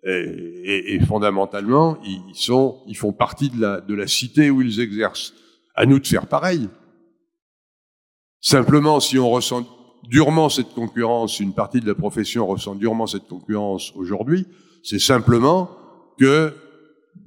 Et, 0.03 0.09
et, 0.09 0.95
et, 0.95 0.99
fondamentalement, 0.99 1.97
ils, 2.03 2.33
sont, 2.33 2.81
ils 2.87 2.97
font 2.97 3.13
partie 3.13 3.49
de 3.49 3.61
la, 3.61 3.81
de 3.81 3.93
la 3.93 4.07
cité 4.07 4.49
où 4.49 4.61
ils 4.61 4.79
exercent. 4.79 5.33
À 5.75 5.85
nous 5.85 5.99
de 5.99 6.07
faire 6.07 6.27
pareil. 6.27 6.67
Simplement, 8.41 8.99
si 8.99 9.19
on 9.19 9.29
ressent 9.29 9.67
durement 10.09 10.49
cette 10.49 10.73
concurrence, 10.73 11.39
une 11.39 11.53
partie 11.53 11.79
de 11.79 11.87
la 11.87 11.95
profession 11.95 12.47
ressent 12.47 12.75
durement 12.75 13.05
cette 13.05 13.27
concurrence 13.27 13.93
aujourd'hui, 13.95 14.47
c'est 14.83 14.99
simplement 14.99 15.69
que 16.19 16.53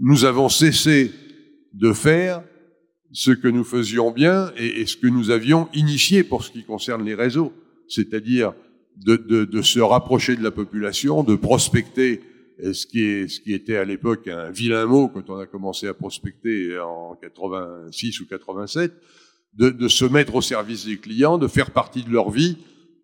nous 0.01 0.25
avons 0.25 0.49
cessé 0.49 1.13
de 1.73 1.93
faire 1.93 2.43
ce 3.13 3.31
que 3.31 3.49
nous 3.49 3.65
faisions 3.65 4.11
bien 4.11 4.53
et, 4.57 4.81
et 4.81 4.87
ce 4.87 4.97
que 4.97 5.07
nous 5.07 5.31
avions 5.31 5.69
initié 5.73 6.25
pour 6.25 6.43
ce 6.43 6.51
qui 6.51 6.65
concerne 6.65 7.05
les 7.05 7.15
réseaux, 7.15 7.53
c'est-à-dire 7.89 8.55
de, 8.97 9.17
de, 9.17 9.45
de, 9.45 9.63
se 9.63 9.81
rapprocher 9.81 10.37
de 10.37 10.43
la 10.43 10.51
population, 10.51 11.23
de 11.23 11.37
prospecter 11.37 12.21
ce 12.63 12.87
qui, 12.87 13.03
est, 13.03 13.29
ce 13.29 13.41
qui 13.41 13.53
était 13.53 13.77
à 13.77 13.85
l'époque 13.85 14.29
un 14.29 14.51
vilain 14.51 14.87
mot 14.87 15.09
quand 15.09 15.29
on 15.31 15.39
a 15.39 15.47
commencé 15.47 15.89
à 15.89 15.95
prospecter 15.95 16.79
en 16.79 17.17
86 17.21 18.21
ou 18.21 18.27
87, 18.27 18.93
de, 19.57 19.89
se 19.89 20.05
mettre 20.05 20.35
au 20.35 20.41
service 20.41 20.87
des 20.87 20.97
clients, 20.97 21.39
de 21.39 21.47
faire 21.47 21.71
partie 21.71 22.03
de 22.03 22.11
leur 22.11 22.31
vie 22.31 22.57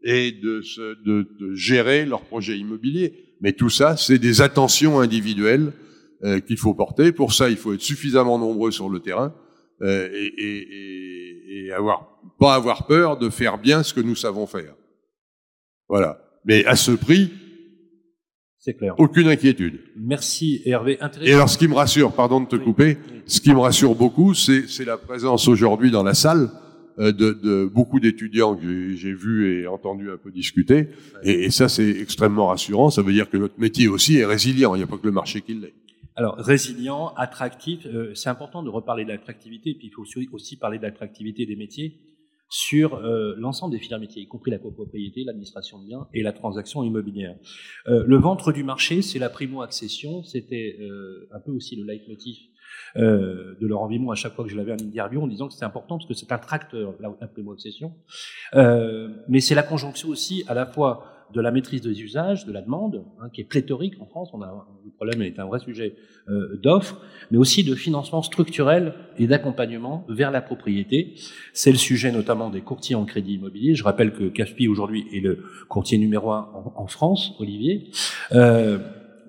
et 0.03 0.33
de, 0.33 0.63
gérer 1.55 2.07
leur 2.07 2.23
projet 2.23 2.59
immobilier. 2.59 3.15
Mais 3.41 3.53
tout 3.53 3.71
ça, 3.71 3.97
c'est 3.97 4.19
des 4.19 4.43
attentions 4.43 5.01
individuelles 5.01 5.73
euh, 6.25 6.41
qu'il 6.41 6.59
faut 6.59 6.75
porter. 6.75 7.13
Pour 7.13 7.33
ça, 7.33 7.49
il 7.49 7.57
faut 7.57 7.73
être 7.73 7.81
suffisamment 7.81 8.39
nombreux 8.39 8.71
sur 8.71 8.89
le 8.89 9.01
terrain 9.01 9.35
euh, 9.83 10.09
et, 10.13 11.69
et, 11.69 11.71
pas 12.39 12.55
avoir 12.55 12.87
peur 12.87 13.17
de 13.17 13.31
faire 13.31 13.59
bien 13.59 13.83
ce 13.83 13.95
que 13.95 14.01
nous 14.01 14.17
savons 14.17 14.47
faire. 14.47 14.75
Voilà. 15.89 16.21
Mais 16.45 16.65
à 16.65 16.77
ce 16.77 16.91
prix, 16.91 17.31
c'est 18.61 18.75
clair. 18.75 18.95
Aucune 18.99 19.27
inquiétude. 19.27 19.81
Merci 19.97 20.61
Hervé. 20.67 20.99
Et 21.23 21.33
alors, 21.33 21.49
ce 21.49 21.57
qui 21.57 21.67
me 21.67 21.75
rassure, 21.75 22.13
pardon 22.13 22.43
de 22.43 22.47
te 22.47 22.57
couper, 22.57 22.99
ce 23.27 23.41
qui 23.41 23.51
me 23.51 23.59
rassure 23.59 23.95
beaucoup, 23.95 24.35
c'est 24.35 24.85
la 24.85 24.99
présence 24.99 25.49
aujourd'hui 25.49 25.91
dans 25.91 26.03
la 26.03 26.13
salle 26.13 26.51
euh, 26.99 27.11
de, 27.11 27.33
de, 27.33 27.65
beaucoup 27.65 28.01
d'étudiants 28.01 28.55
que 28.55 28.95
j'ai 28.95 29.15
vus 29.15 29.63
et 29.63 29.67
entendu 29.67 30.11
un 30.11 30.19
peu 30.19 30.31
discuter. 30.31 30.89
Et, 31.23 31.45
et 31.45 31.51
ça, 31.51 31.71
c'est 31.71 31.89
extrêmement 31.89 32.49
rassurant. 32.49 32.91
Ça 32.91 33.01
veut 33.01 33.15
dire 33.15 33.31
que 33.31 33.39
notre 33.39 33.59
métier 33.59 33.89
aussi 33.89 34.19
est 34.19 34.27
résilient. 34.27 34.75
Il 34.75 34.79
n'y 34.79 34.85
a 34.85 34.87
pas 34.87 34.99
que 34.99 35.07
le 35.07 35.13
marché 35.13 35.41
qui 35.41 35.55
l'est. 35.55 35.73
Alors, 36.17 36.37
résilient, 36.37 37.15
attractif, 37.17 37.87
euh, 37.87 38.15
c'est 38.15 38.29
important 38.29 38.63
de 38.63 38.69
reparler 38.69 39.05
de 39.05 39.09
l'attractivité, 39.09 39.73
puis 39.73 39.87
il 39.87 39.91
faut 39.91 40.03
aussi, 40.03 40.29
aussi 40.33 40.57
parler 40.57 40.77
de 40.77 40.83
l'attractivité 40.83 41.47
des 41.47 41.57
métiers 41.57 41.95
sur 42.51 42.97
euh, 42.97 43.35
l'ensemble 43.39 43.73
des 43.73 43.79
filières 43.79 44.01
métiers, 44.01 44.23
y 44.23 44.27
compris 44.27 44.51
la 44.51 44.59
copropriété, 44.59 45.23
l'administration 45.25 45.79
de 45.79 45.87
biens 45.87 46.09
et 46.13 46.23
la 46.23 46.33
transaction 46.33 46.83
immobilière. 46.83 47.37
Euh, 47.87 48.05
le 48.05 48.17
ventre 48.17 48.53
du 48.53 48.65
marché, 48.65 49.03
c'est 49.03 49.21
la 49.21 49.31
primo-accession, 49.31 50.25
c'était 50.25 50.77
euh, 50.81 51.29
un 51.33 51.39
peu 51.39 51.53
aussi 51.53 51.77
le 51.77 51.85
leitmotiv 51.85 52.37
euh, 52.97 53.55
de 53.61 53.67
Laurent 53.69 53.87
Vimon 53.87 54.11
à 54.11 54.17
chaque 54.17 54.35
fois 54.35 54.45
que 54.45 54.51
je 54.51 54.57
l'avais 54.57 54.73
en 54.73 54.79
interview 54.79 55.23
en 55.23 55.29
disant 55.29 55.47
que 55.47 55.55
c'était 55.55 55.65
important 55.65 55.97
parce 55.97 56.09
que 56.09 56.15
c'est 56.15 56.33
un 56.33 56.39
tracteur, 56.39 56.95
la, 56.99 57.15
la 57.21 57.29
primo-accession. 57.29 57.95
Euh, 58.55 59.09
mais 59.29 59.41
c'est 59.41 59.55
la 59.55 59.63
conjonction 59.63 60.09
aussi 60.09 60.45
à 60.49 60.55
la 60.55 60.67
fois 60.67 61.05
de 61.33 61.41
la 61.41 61.51
maîtrise 61.51 61.81
des 61.81 62.03
usages, 62.03 62.47
de 62.47 62.53
la 62.53 62.63
demande, 62.63 63.05
hein, 63.21 63.29
qui 63.33 63.41
est 63.41 63.45
pléthorique 63.45 63.95
en 64.01 64.07
France. 64.07 64.31
On 64.33 64.43
a, 64.43 64.67
le 64.85 64.91
problème 64.91 65.23
est 65.23 65.39
un 65.39 65.47
vrai 65.47 65.59
sujet 65.59 65.95
euh, 66.29 66.59
d'offres, 66.63 67.01
mais 67.31 67.39
aussi 67.39 67.65
de 67.65 67.75
financement 67.75 68.23
structurel 68.23 68.95
et 69.19 69.27
d'accompagnement 69.27 70.05
vers 70.09 70.31
la 70.31 70.41
propriété. 70.41 71.15
C'est 71.53 71.71
le 71.71 71.79
sujet 71.79 72.13
notamment 72.13 72.51
des 72.51 72.61
courtiers 72.61 72.97
en 72.97 73.05
crédit 73.05 73.35
immobilier. 73.35 73.75
Je 73.75 73.85
rappelle 73.85 74.13
que 74.13 74.25
CAFPI 74.25 74.69
aujourd'hui 74.69 75.07
est 75.13 75.21
le 75.21 75.45
courtier 75.69 75.99
numéro 75.99 76.33
un 76.33 76.49
en, 76.77 76.87
France, 76.87 77.35
Olivier. 77.39 77.91
Euh, 78.33 78.79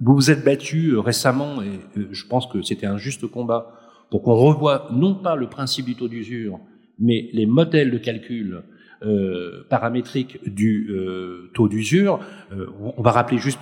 vous 0.02 0.16
vous 0.16 0.32
êtes 0.32 0.44
battu 0.44 0.98
récemment, 0.98 1.62
et 1.62 1.80
euh, 1.98 2.08
je 2.12 2.26
pense 2.26 2.48
que 2.48 2.62
c'était 2.62 2.88
un 2.88 2.98
juste 2.98 3.28
combat, 3.28 3.74
pour 4.10 4.24
qu'on 4.24 4.36
revoie 4.36 4.90
non 4.92 5.16
pas 5.16 5.36
le 5.36 5.48
principe 5.48 5.86
du 5.86 5.96
taux 5.96 6.08
d'usure, 6.08 6.60
mais 7.00 7.30
les 7.34 7.46
modèles 7.46 7.92
de 7.92 7.98
calcul 7.98 8.64
euh, 9.04 9.66
paramétrique 9.70 10.40
du 10.48 10.90
euh, 10.92 11.50
taux 11.54 11.68
d'usure. 11.68 12.20
Euh, 12.52 12.68
on 12.98 13.02
va 13.02 13.12
rappeler 13.12 13.38
juste 13.38 13.60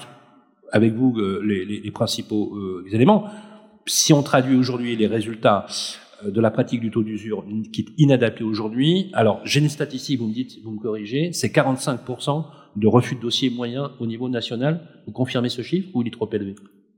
avec 0.71 0.93
vous 0.93 1.15
euh, 1.17 1.41
les, 1.43 1.65
les, 1.65 1.79
les, 1.79 1.91
principaux 1.91 2.55
euh, 2.55 2.85
éléments. 2.91 3.25
Si 3.85 4.13
on 4.13 4.21
traduit 4.21 4.55
aujourd'hui 4.55 4.95
les 4.95 5.07
résultats 5.07 5.65
de 6.25 6.41
la 6.41 6.51
pratique 6.51 6.81
du 6.81 6.91
taux 6.91 7.03
d'usure 7.03 7.45
qui 7.71 7.81
est 7.81 7.93
inadapté 7.97 8.43
aujourd'hui, 8.43 9.09
alors 9.13 9.39
j'ai 9.45 9.61
une 9.61 9.69
statistique, 9.69 10.19
vous 10.19 10.27
me 10.27 10.33
dites, 10.33 10.59
vous 10.63 10.71
me 10.71 10.79
corrigez, 10.79 11.31
c'est 11.31 11.47
45% 11.47 12.45
de 12.75 12.87
refus 12.87 13.15
de 13.15 13.21
dossier 13.21 13.49
moyen 13.49 13.91
au 13.99 14.05
niveau 14.05 14.29
national. 14.29 14.81
Vous 15.05 15.13
confirmez 15.13 15.49
ce 15.49 15.61
chiffre 15.61 15.89
ou 15.93 16.01
il 16.01 16.09
est 16.09 16.11
trop 16.11 16.29
élevé? 16.31 16.55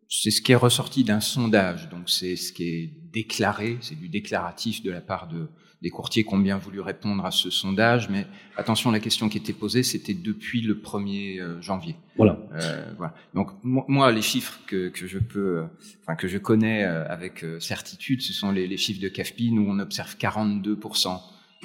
C'est 0.09 0.31
ce 0.31 0.41
qui 0.41 0.51
est 0.51 0.55
ressorti 0.55 1.03
d'un 1.03 1.21
sondage, 1.21 1.89
donc 1.89 2.09
c'est 2.09 2.35
ce 2.35 2.51
qui 2.51 2.63
est 2.63 2.89
déclaré, 3.13 3.77
c'est 3.79 3.97
du 3.97 4.09
déclaratif 4.09 4.83
de 4.83 4.91
la 4.91 4.99
part 4.99 5.29
de, 5.29 5.47
des 5.81 5.89
courtiers 5.89 6.23
qui 6.23 6.33
ont 6.33 6.39
bien 6.39 6.57
voulu 6.57 6.79
répondre 6.79 7.25
à 7.25 7.31
ce 7.31 7.49
sondage, 7.49 8.09
mais 8.09 8.27
attention, 8.55 8.91
la 8.91 8.99
question 8.99 9.29
qui 9.29 9.37
était 9.37 9.53
posée, 9.53 9.81
c'était 9.81 10.13
depuis 10.13 10.61
le 10.61 10.75
1er 10.75 11.39
euh, 11.39 11.61
janvier. 11.61 11.95
Voilà. 12.17 12.37
Euh, 12.53 12.93
voilà. 12.97 13.15
Donc 13.33 13.49
moi, 13.63 14.11
les 14.11 14.21
chiffres 14.21 14.59
que, 14.67 14.89
que 14.89 15.07
je 15.07 15.17
peux, 15.17 15.57
euh, 15.57 15.63
enfin 16.03 16.15
que 16.15 16.27
je 16.27 16.37
connais 16.37 16.83
euh, 16.83 17.07
avec 17.07 17.43
certitude, 17.59 18.21
ce 18.21 18.31
sont 18.31 18.51
les, 18.51 18.67
les 18.67 18.77
chiffres 18.77 19.01
de 19.01 19.07
CAFPI. 19.07 19.51
Nous, 19.51 19.65
on 19.67 19.79
observe 19.79 20.15
42% 20.17 21.19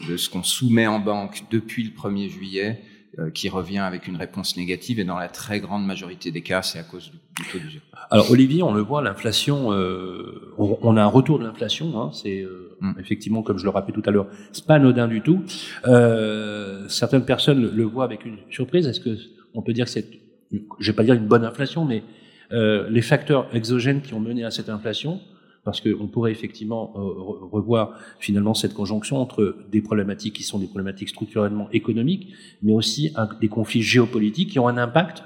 de 0.09 0.17
ce 0.17 0.31
qu'on 0.31 0.43
soumet 0.43 0.87
en 0.87 0.99
banque 0.99 1.43
depuis 1.51 1.85
le 1.85 1.91
1er 1.91 2.31
juillet 2.31 2.83
qui 3.35 3.49
revient 3.49 3.79
avec 3.79 4.07
une 4.07 4.17
réponse 4.17 4.57
négative 4.57 5.01
et 5.01 5.05
dans 5.05 5.19
la 5.19 5.29
très 5.29 5.61
grande 5.61 5.87
majorité 5.87 6.31
des 6.31 6.43
cas, 6.43 6.63
c'est 6.63 6.79
à 6.79 6.83
cause 6.83 7.11
du, 7.11 7.45
taux 7.51 7.59
d'usure. 7.59 7.81
Alors 8.11 8.31
Olivier, 8.31 8.63
on 8.63 8.75
le 8.75 8.83
voit, 8.83 9.03
l'inflation, 9.03 9.73
euh, 9.73 10.53
on, 10.59 10.79
on, 10.83 10.97
a 10.97 11.03
un 11.03 11.07
retour 11.07 11.39
de 11.39 11.45
l'inflation. 11.45 12.01
Hein, 12.01 12.11
c'est 12.13 12.43
euh, 12.43 12.77
mm. 12.81 12.95
effectivement, 13.01 13.43
comme 13.43 13.59
je 13.59 13.65
le 13.65 13.71
rappelais 13.71 13.95
tout 13.95 14.03
à 14.07 14.11
l'heure, 14.11 14.27
c'est 14.53 14.67
pas 14.67 14.75
anodin 14.75 15.09
du 15.09 15.23
tout. 15.23 15.43
Euh, 15.87 16.87
certaines 16.89 17.25
personnes 17.25 17.63
le, 17.63 17.71
le, 17.71 17.85
voient 17.85 18.05
avec 18.05 18.25
une 18.25 18.39
surprise. 18.51 18.87
Est-ce 18.87 19.01
que 19.01 19.17
on 19.55 19.63
peut 19.63 19.73
dire 19.73 19.87
que 19.87 19.91
c'est, 19.91 20.07
je 20.53 20.91
vais 20.91 20.97
pas 20.97 21.03
dire 21.03 21.15
une 21.15 21.27
bonne 21.27 21.45
inflation, 21.45 21.85
mais 21.85 22.03
euh, 22.53 22.89
les 22.91 23.03
facteurs 23.03 23.49
exogènes 23.55 24.03
qui 24.03 24.15
ont 24.15 24.21
mené 24.21 24.45
à 24.45 24.51
cette 24.51 24.69
inflation, 24.69 25.21
parce 25.67 25.81
qu'on 25.81 26.07
pourrait 26.07 26.31
effectivement 26.31 26.93
euh, 26.95 27.01
revoir 27.51 27.99
finalement 28.21 28.55
cette 28.55 28.73
conjonction 28.73 29.19
entre 29.19 29.57
des 29.71 29.83
problématiques 29.83 30.35
qui 30.35 30.45
sont 30.45 30.61
des 30.61 30.69
problématiques 30.69 31.09
structurellement 31.09 31.69
économiques, 31.73 32.33
mais 32.63 32.73
aussi 32.73 33.13
des 33.41 33.49
conflits 33.49 33.83
géopolitiques 33.83 34.51
qui 34.51 34.61
ont 34.61 34.69
un 34.69 34.79
impact. 34.79 35.25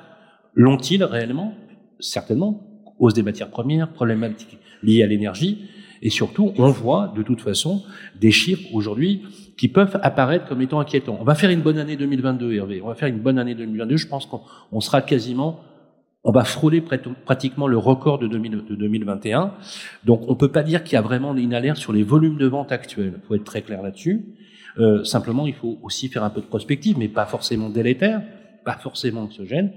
L'ont-ils 0.55 1.05
réellement? 1.05 1.55
Certainement. 2.01 2.66
Hausse 2.99 3.12
des 3.12 3.22
matières 3.22 3.51
premières, 3.51 3.93
problématiques 3.93 4.59
liées 4.82 5.03
à 5.03 5.07
l'énergie, 5.07 5.68
et 6.03 6.09
surtout, 6.09 6.53
on 6.57 6.70
voit 6.70 7.12
de 7.14 7.22
toute 7.22 7.43
façon 7.43 7.82
des 8.18 8.30
chiffres 8.30 8.66
aujourd'hui 8.72 9.22
qui 9.59 9.68
peuvent 9.68 9.99
apparaître 10.03 10.47
comme 10.47 10.62
étant 10.62 10.80
inquiétants. 10.80 11.18
On 11.20 11.24
va 11.24 11.34
faire 11.34 11.51
une 11.51 11.61
bonne 11.61 11.78
année 11.78 11.97
2022, 11.97 12.55
Hervé. 12.55 12.80
On 12.82 12.88
va 12.88 12.95
faire 12.95 13.09
une 13.09 13.20
bonne 13.20 13.38
année 13.38 13.55
2022. 13.55 13.99
Je 13.99 14.07
pense 14.07 14.26
qu'on 14.26 14.80
sera 14.80 15.03
quasiment 15.03 15.61
on 16.23 16.33
va 16.33 16.45
frôler 16.45 16.83
pratiquement 17.25 17.66
le 17.66 17.79
record 17.79 18.18
de, 18.18 18.27
2000, 18.27 18.64
de 18.68 18.75
2021. 18.75 19.55
Donc 20.05 20.23
on 20.29 20.37
peut 20.37 20.53
pas 20.53 20.62
dire 20.62 20.85
qu'il 20.85 20.95
y 20.95 20.97
a 20.97 21.03
vraiment 21.03 21.35
une 21.35 21.55
alerte 21.55 21.79
sur 21.79 21.93
les 21.93 22.03
volumes 22.03 22.37
de 22.37 22.47
vente 22.47 22.73
actuels. 22.73 23.14
Il 23.16 23.27
faut 23.27 23.35
être 23.35 23.45
très 23.45 23.62
clair 23.62 23.83
là-dessus. 23.83 24.25
Euh, 24.79 25.03
simplement, 25.05 25.47
il 25.47 25.55
faut 25.55 25.79
aussi 25.83 26.09
faire 26.09 26.23
un 26.23 26.31
peu 26.31 26.41
de 26.41 26.47
prospective, 26.47 26.99
mais 26.99 27.09
pas 27.09 27.27
forcément 27.27 27.71
délétère, 27.71 28.23
pas 28.64 28.77
forcément 28.77 29.23
anxiogène. 29.23 29.73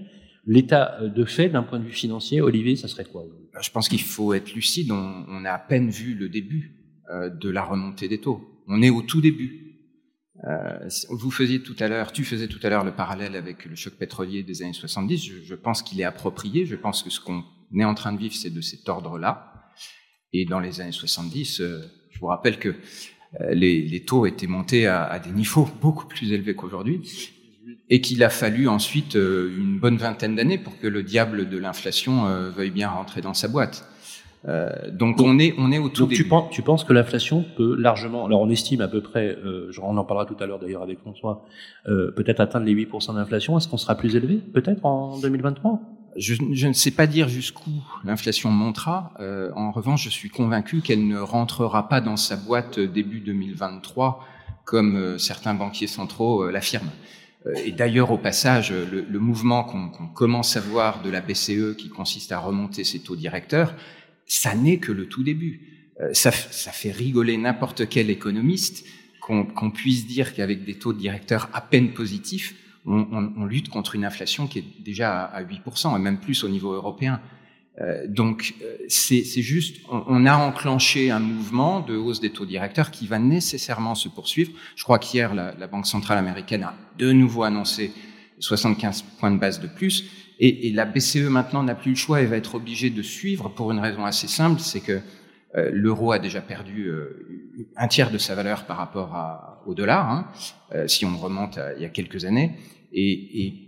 L'état 0.45 0.99
de 1.01 1.23
fait, 1.23 1.47
d'un 1.47 1.63
point 1.63 1.79
de 1.79 1.85
vue 1.85 1.91
financier, 1.91 2.41
Olivier, 2.41 2.75
ça 2.75 2.89
serait 2.89 3.05
quoi 3.05 3.23
Je 3.61 3.69
pense 3.71 3.87
qu'il 3.87 4.01
faut 4.01 4.33
être 4.33 4.53
lucide. 4.53 4.91
On, 4.91 5.25
on, 5.29 5.45
a 5.45 5.51
à 5.51 5.59
peine 5.59 5.89
vu 5.89 6.13
le 6.13 6.27
début 6.27 6.75
euh, 7.09 7.29
de 7.29 7.49
la 7.49 7.63
remontée 7.63 8.09
des 8.09 8.19
taux. 8.19 8.41
On 8.67 8.81
est 8.81 8.89
au 8.89 9.01
tout 9.01 9.21
début. 9.21 9.72
Euh, 10.45 10.89
vous 11.09 11.31
faisiez 11.31 11.61
tout 11.61 11.75
à 11.79 11.87
l'heure, 11.87 12.11
tu 12.11 12.25
faisais 12.25 12.47
tout 12.47 12.59
à 12.63 12.69
l'heure 12.69 12.83
le 12.83 12.91
parallèle 12.91 13.35
avec 13.35 13.65
le 13.65 13.75
choc 13.75 13.93
pétrolier 13.93 14.43
des 14.43 14.61
années 14.61 14.73
70. 14.73 15.23
Je, 15.23 15.41
je 15.41 15.55
pense 15.55 15.81
qu'il 15.81 16.01
est 16.01 16.05
approprié. 16.05 16.65
Je 16.65 16.75
pense 16.75 17.01
que 17.03 17.09
ce 17.09 17.19
qu'on 17.19 17.43
est 17.77 17.85
en 17.85 17.95
train 17.95 18.11
de 18.11 18.19
vivre, 18.19 18.35
c'est 18.35 18.49
de 18.49 18.61
cet 18.61 18.89
ordre-là. 18.89 19.53
Et 20.33 20.45
dans 20.45 20.59
les 20.59 20.81
années 20.81 20.91
70, 20.91 21.61
euh, 21.61 21.81
je 22.09 22.19
vous 22.19 22.25
rappelle 22.25 22.57
que 22.57 22.69
euh, 23.39 23.53
les, 23.53 24.03
taux 24.05 24.25
étaient 24.25 24.47
montés 24.47 24.87
à, 24.87 25.19
des 25.19 25.31
niveaux 25.31 25.69
beaucoup 25.81 26.07
plus 26.07 26.33
élevés 26.33 26.55
qu'aujourd'hui, 26.55 27.01
et 27.89 28.01
qu'il 28.01 28.23
a 28.23 28.29
fallu 28.29 28.67
ensuite 28.67 29.15
euh, 29.15 29.55
une 29.57 29.79
bonne 29.79 29.97
vingtaine 29.97 30.35
d'années 30.35 30.57
pour 30.57 30.77
que 30.79 30.87
le 30.87 31.03
diable 31.03 31.49
de 31.49 31.57
l'inflation 31.57 32.25
veuille 32.49 32.71
bien 32.71 32.89
rentrer 32.89 33.21
dans 33.21 33.35
sa 33.35 33.47
boîte. 33.47 33.87
Euh, 34.47 34.69
donc, 34.91 35.17
donc, 35.17 35.27
on 35.27 35.39
est 35.39 35.53
on 35.57 35.71
est 35.71 35.79
au 35.79 35.89
tout 35.89 36.01
donc 36.01 36.09
début. 36.09 36.23
Tu 36.23 36.29
penses, 36.29 36.49
tu 36.51 36.61
penses 36.61 36.83
que 36.83 36.91
l'inflation 36.91 37.45
peut 37.55 37.75
largement, 37.75 38.25
alors 38.25 38.41
on 38.41 38.49
estime 38.49 38.81
à 38.81 38.87
peu 38.87 39.01
près, 39.01 39.37
euh, 39.45 39.71
on 39.81 39.95
en 39.97 40.03
parlera 40.03 40.25
tout 40.25 40.35
à 40.41 40.45
l'heure 40.45 40.59
d'ailleurs 40.59 40.83
avec 40.83 40.99
François, 40.99 41.45
euh, 41.87 42.11
peut-être 42.11 42.41
atteindre 42.41 42.65
les 42.65 42.73
8% 42.73 43.15
d'inflation. 43.15 43.57
Est-ce 43.57 43.67
qu'on 43.67 43.77
sera 43.77 43.95
plus 43.95 44.15
élevé 44.15 44.35
peut-être 44.35 44.85
en 44.85 45.17
2023 45.19 45.79
je, 46.15 46.35
je, 46.51 46.67
ne 46.67 46.73
sais 46.73 46.91
pas 46.91 47.07
dire 47.07 47.27
jusqu'où 47.27 47.71
l'inflation 48.03 48.49
montera. 48.49 49.13
Euh, 49.19 49.51
en 49.55 49.71
revanche, 49.71 50.03
je 50.03 50.09
suis 50.09 50.29
convaincu 50.29 50.81
qu'elle 50.81 51.07
ne 51.07 51.17
rentrera 51.17 51.89
pas 51.89 52.01
dans 52.01 52.17
sa 52.17 52.35
boîte 52.35 52.79
début 52.79 53.19
2023 53.19 54.25
comme 54.65 54.95
euh, 54.95 55.17
certains 55.17 55.53
banquiers 55.53 55.87
centraux 55.87 56.43
euh, 56.43 56.51
l'affirment. 56.51 56.91
Et 57.65 57.73
d'ailleurs, 57.73 58.11
au 58.11 58.17
passage, 58.17 58.71
le, 58.71 59.01
le 59.01 59.19
mouvement 59.19 59.65
qu'on 59.65 59.89
qu 59.89 60.13
commence 60.13 60.55
à 60.55 60.61
voir 60.61 61.01
de 61.01 61.09
la 61.09 61.19
BCE 61.19 61.75
qui 61.77 61.89
consiste 61.89 62.31
à 62.31 62.39
remonter 62.39 62.85
ses 62.85 62.99
taux 62.99 63.17
directeurs, 63.17 63.73
ça 64.25 64.55
n'est 64.55 64.77
que 64.77 64.91
le 64.91 65.07
tout 65.07 65.23
début. 65.23 65.73
Euh, 66.01 66.13
ça, 66.13 66.31
fait 66.31 66.91
rigoler 66.91 67.37
n'importe 67.37 67.87
quel 67.87 68.09
économiste 68.09 68.85
qu'on 69.21 69.45
qu 69.45 69.71
puisse 69.71 70.05
dire 70.07 70.33
qu'avec 70.33 70.65
des 70.65 70.73
taux 70.75 70.91
de 70.91 70.97
directeur 70.97 71.49
à 71.53 71.61
peine 71.61 71.93
positifs, 71.93 72.55
on, 72.85 73.45
lutte 73.45 73.69
contre 73.69 73.95
une 73.95 74.03
inflation 74.03 74.47
qui 74.47 74.59
est 74.59 74.65
déjà 74.83 75.21
à, 75.21 75.41
8%, 75.41 75.95
et 75.95 75.99
même 75.99 76.19
plus 76.19 76.43
au 76.43 76.49
niveau 76.49 76.73
européen. 76.73 77.21
Euh, 77.79 78.05
donc 78.07 78.53
c'est 78.89 79.23
juste, 79.23 79.77
on, 79.89 80.25
a 80.25 80.35
enclenché 80.35 81.09
un 81.09 81.19
mouvement 81.19 81.79
de 81.79 81.95
hausse 81.95 82.19
des 82.19 82.31
taux 82.31 82.45
directeurs 82.45 82.91
qui 82.91 83.07
va 83.07 83.19
nécessairement 83.19 83.95
se 83.95 84.09
poursuivre. 84.09 84.51
Je 84.75 84.83
crois 84.83 84.99
qu'hier, 84.99 85.33
la, 85.33 85.53
la 85.55 85.67
Banque 85.67 85.87
centrale 85.87 86.17
américaine 86.17 86.63
a 86.63 86.75
de 86.97 87.13
nouveau 87.13 87.43
annoncé 87.43 87.93
75 88.39 89.03
points 89.19 89.31
de 89.31 89.39
base 89.39 89.61
de 89.61 89.67
plus. 89.67 90.05
Et, 90.39 90.71
la 90.71 90.85
BCE 90.85 91.29
maintenant 91.29 91.63
n'a 91.63 91.75
plus 91.75 91.91
le 91.91 91.95
choix 91.97 92.21
et 92.21 92.25
va 92.25 92.37
être 92.37 92.55
obligée 92.55 92.89
de 92.89 93.01
suivre 93.01 93.49
pour 93.49 93.71
une 93.71 93.79
raison 93.79 94.03
assez 94.03 94.27
simple, 94.27 94.59
c'est 94.59 94.81
que 94.81 94.99
Euh, 95.55 95.69
L'euro 95.71 96.11
a 96.11 96.19
déjà 96.19 96.41
perdu 96.41 96.87
euh, 96.87 97.69
un 97.77 97.87
tiers 97.87 98.11
de 98.11 98.17
sa 98.17 98.35
valeur 98.35 98.65
par 98.65 98.77
rapport 98.77 99.61
au 99.65 99.73
dollar, 99.73 100.09
hein, 100.09 100.27
euh, 100.73 100.87
si 100.87 101.05
on 101.05 101.15
remonte 101.17 101.59
il 101.77 101.83
y 101.83 101.85
a 101.85 101.89
quelques 101.89 102.25
années. 102.25 102.57
Et, 102.91 103.59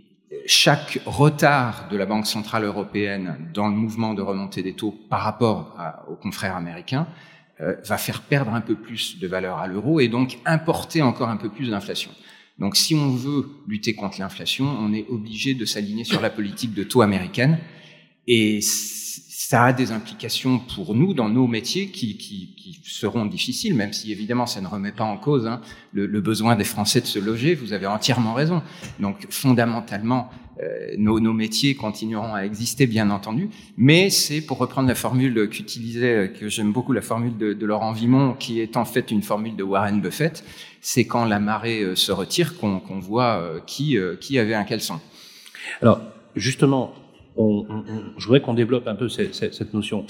chaque 0.46 1.00
retard 1.06 1.88
de 1.88 1.96
la 1.96 2.04
Banque 2.04 2.26
centrale 2.26 2.64
européenne 2.64 3.48
dans 3.54 3.68
le 3.68 3.74
mouvement 3.74 4.12
de 4.12 4.22
remontée 4.22 4.62
des 4.62 4.74
taux 4.74 4.90
par 5.08 5.20
rapport 5.20 5.76
aux 6.08 6.16
confrères 6.16 6.56
américains 6.56 7.06
va 7.60 7.96
faire 7.96 8.22
perdre 8.22 8.52
un 8.52 8.60
peu 8.60 8.74
plus 8.74 9.20
de 9.20 9.26
valeur 9.28 9.58
à 9.58 9.68
l'euro 9.68 10.00
et 10.00 10.08
donc 10.08 10.38
importer 10.44 11.00
encore 11.00 11.28
un 11.28 11.36
peu 11.36 11.48
plus 11.48 11.70
d'inflation. 11.70 12.10
Donc 12.58 12.76
si 12.76 12.94
on 12.94 13.10
veut 13.10 13.48
lutter 13.66 13.94
contre 13.94 14.20
l'inflation, 14.20 14.64
on 14.64 14.92
est 14.92 15.06
obligé 15.08 15.54
de 15.54 15.64
s'aligner 15.64 16.04
sur 16.04 16.20
la 16.20 16.30
politique 16.30 16.72
de 16.74 16.84
taux 16.84 17.02
américaine. 17.02 17.58
Et 18.26 18.60
ça 18.62 19.66
a 19.66 19.72
des 19.72 19.92
implications 19.92 20.58
pour 20.58 20.94
nous 20.94 21.14
dans 21.14 21.28
nos 21.28 21.46
métiers 21.46 21.88
qui, 21.88 22.16
qui, 22.16 22.54
qui, 22.56 22.80
seront 22.82 23.26
difficiles, 23.26 23.74
même 23.74 23.92
si 23.92 24.10
évidemment 24.10 24.46
ça 24.46 24.60
ne 24.60 24.66
remet 24.66 24.90
pas 24.90 25.04
en 25.04 25.18
cause 25.18 25.46
hein, 25.46 25.60
le, 25.92 26.06
le, 26.06 26.20
besoin 26.20 26.56
des 26.56 26.64
Français 26.64 27.00
de 27.00 27.06
se 27.06 27.18
loger. 27.18 27.54
Vous 27.54 27.72
avez 27.72 27.86
entièrement 27.86 28.32
raison. 28.32 28.62
Donc 28.98 29.26
fondamentalement, 29.30 30.30
nos, 30.96 31.20
nos, 31.20 31.32
métiers 31.32 31.74
continueront 31.74 32.34
à 32.34 32.44
exister, 32.44 32.86
bien 32.86 33.10
entendu, 33.10 33.50
mais 33.76 34.08
c'est 34.08 34.40
pour 34.40 34.58
reprendre 34.58 34.88
la 34.88 34.94
formule 34.94 35.48
qu'utilisait, 35.50 36.32
que 36.38 36.48
j'aime 36.48 36.72
beaucoup, 36.72 36.92
la 36.92 37.02
formule 37.02 37.36
de, 37.36 37.52
de, 37.52 37.66
Laurent 37.66 37.92
Vimon, 37.92 38.34
qui 38.34 38.60
est 38.60 38.76
en 38.76 38.84
fait 38.84 39.10
une 39.10 39.22
formule 39.22 39.56
de 39.56 39.62
Warren 39.62 40.00
Buffett. 40.00 40.44
C'est 40.80 41.04
quand 41.04 41.24
la 41.24 41.40
marée 41.40 41.82
euh, 41.82 41.96
se 41.96 42.12
retire 42.12 42.56
qu'on 42.58 42.80
qu 42.80 42.92
voit 43.00 43.40
euh, 43.40 43.60
qui, 43.66 44.38
avait 44.38 44.54
un 44.54 44.64
caleçon. 44.64 45.00
Alors 45.82 46.00
justement, 46.36 46.94
je 47.36 48.24
voudrais 48.24 48.40
qu'on 48.40 48.54
développe 48.54 48.86
un 48.86 48.94
peu 48.94 49.08
cette, 49.08 49.74
notion. 49.74 50.06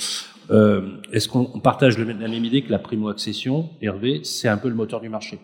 Euh, 0.51 1.01
Est-ce 1.13 1.29
qu'on 1.29 1.47
partage 1.61 1.99
la 1.99 2.05
même 2.05 2.45
idée 2.45 2.63
que 2.63 2.71
la 2.71 2.79
primo-accession, 2.79 3.71
Hervé, 3.83 4.21
c'est 4.23 4.49
un 4.49 4.59
peu 4.59 4.69
le 4.69 4.75
moteur 4.75 5.01
du 5.01 5.09
marché? 5.09 5.39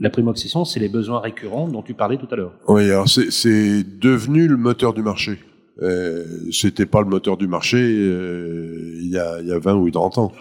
La 0.00 0.10
primo-accession, 0.10 0.64
c'est 0.64 0.80
les 0.80 0.88
besoins 0.88 1.20
récurrents 1.20 1.68
dont 1.68 1.82
tu 1.82 1.94
parlais 1.94 2.16
tout 2.16 2.28
à 2.30 2.36
l'heure. 2.36 2.52
Oui, 2.68 2.84
alors 2.84 3.08
c'est 3.08 3.82
devenu 3.98 4.46
le 4.46 4.56
moteur 4.56 4.94
du 4.94 5.02
marché. 5.02 5.38
Euh, 5.82 6.24
C'était 6.52 6.86
pas 6.86 7.00
le 7.02 7.08
moteur 7.08 7.36
du 7.36 7.46
marché 7.46 7.78
euh, 7.78 8.96
il, 9.00 9.10
y 9.10 9.18
a, 9.18 9.40
il 9.40 9.48
y 9.48 9.52
a 9.52 9.58
20 9.58 9.74
ou 9.74 9.90
30 9.90 10.18
ans. 10.18 10.32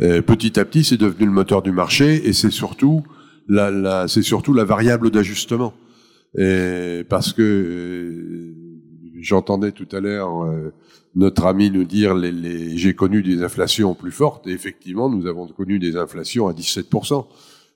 Euh, 0.00 0.22
petit 0.22 0.58
à 0.58 0.64
petit, 0.64 0.84
c'est 0.84 0.96
devenu 0.96 1.26
le 1.26 1.32
moteur 1.32 1.62
du 1.62 1.72
marché 1.72 2.26
et 2.28 2.32
c'est 2.32 2.50
surtout 2.50 3.02
la, 3.48 3.70
la 3.70 4.08
c'est 4.08 4.22
surtout 4.22 4.52
la 4.52 4.64
variable 4.64 5.10
d'ajustement. 5.10 5.74
Parce 7.08 7.32
que 7.32 7.42
euh, 7.42 8.54
J'entendais 9.20 9.72
tout 9.72 9.88
à 9.92 10.00
l'heure 10.00 10.44
euh, 10.44 10.72
notre 11.14 11.44
ami 11.44 11.70
nous 11.70 11.84
dire 11.84 12.14
les, 12.14 12.32
les 12.32 12.78
j'ai 12.78 12.94
connu 12.94 13.22
des 13.22 13.42
inflations 13.42 13.94
plus 13.94 14.12
fortes 14.12 14.46
et 14.46 14.52
effectivement 14.52 15.10
nous 15.10 15.26
avons 15.26 15.46
connu 15.46 15.78
des 15.78 15.96
inflations 15.96 16.48
à 16.48 16.52
17%. 16.52 17.26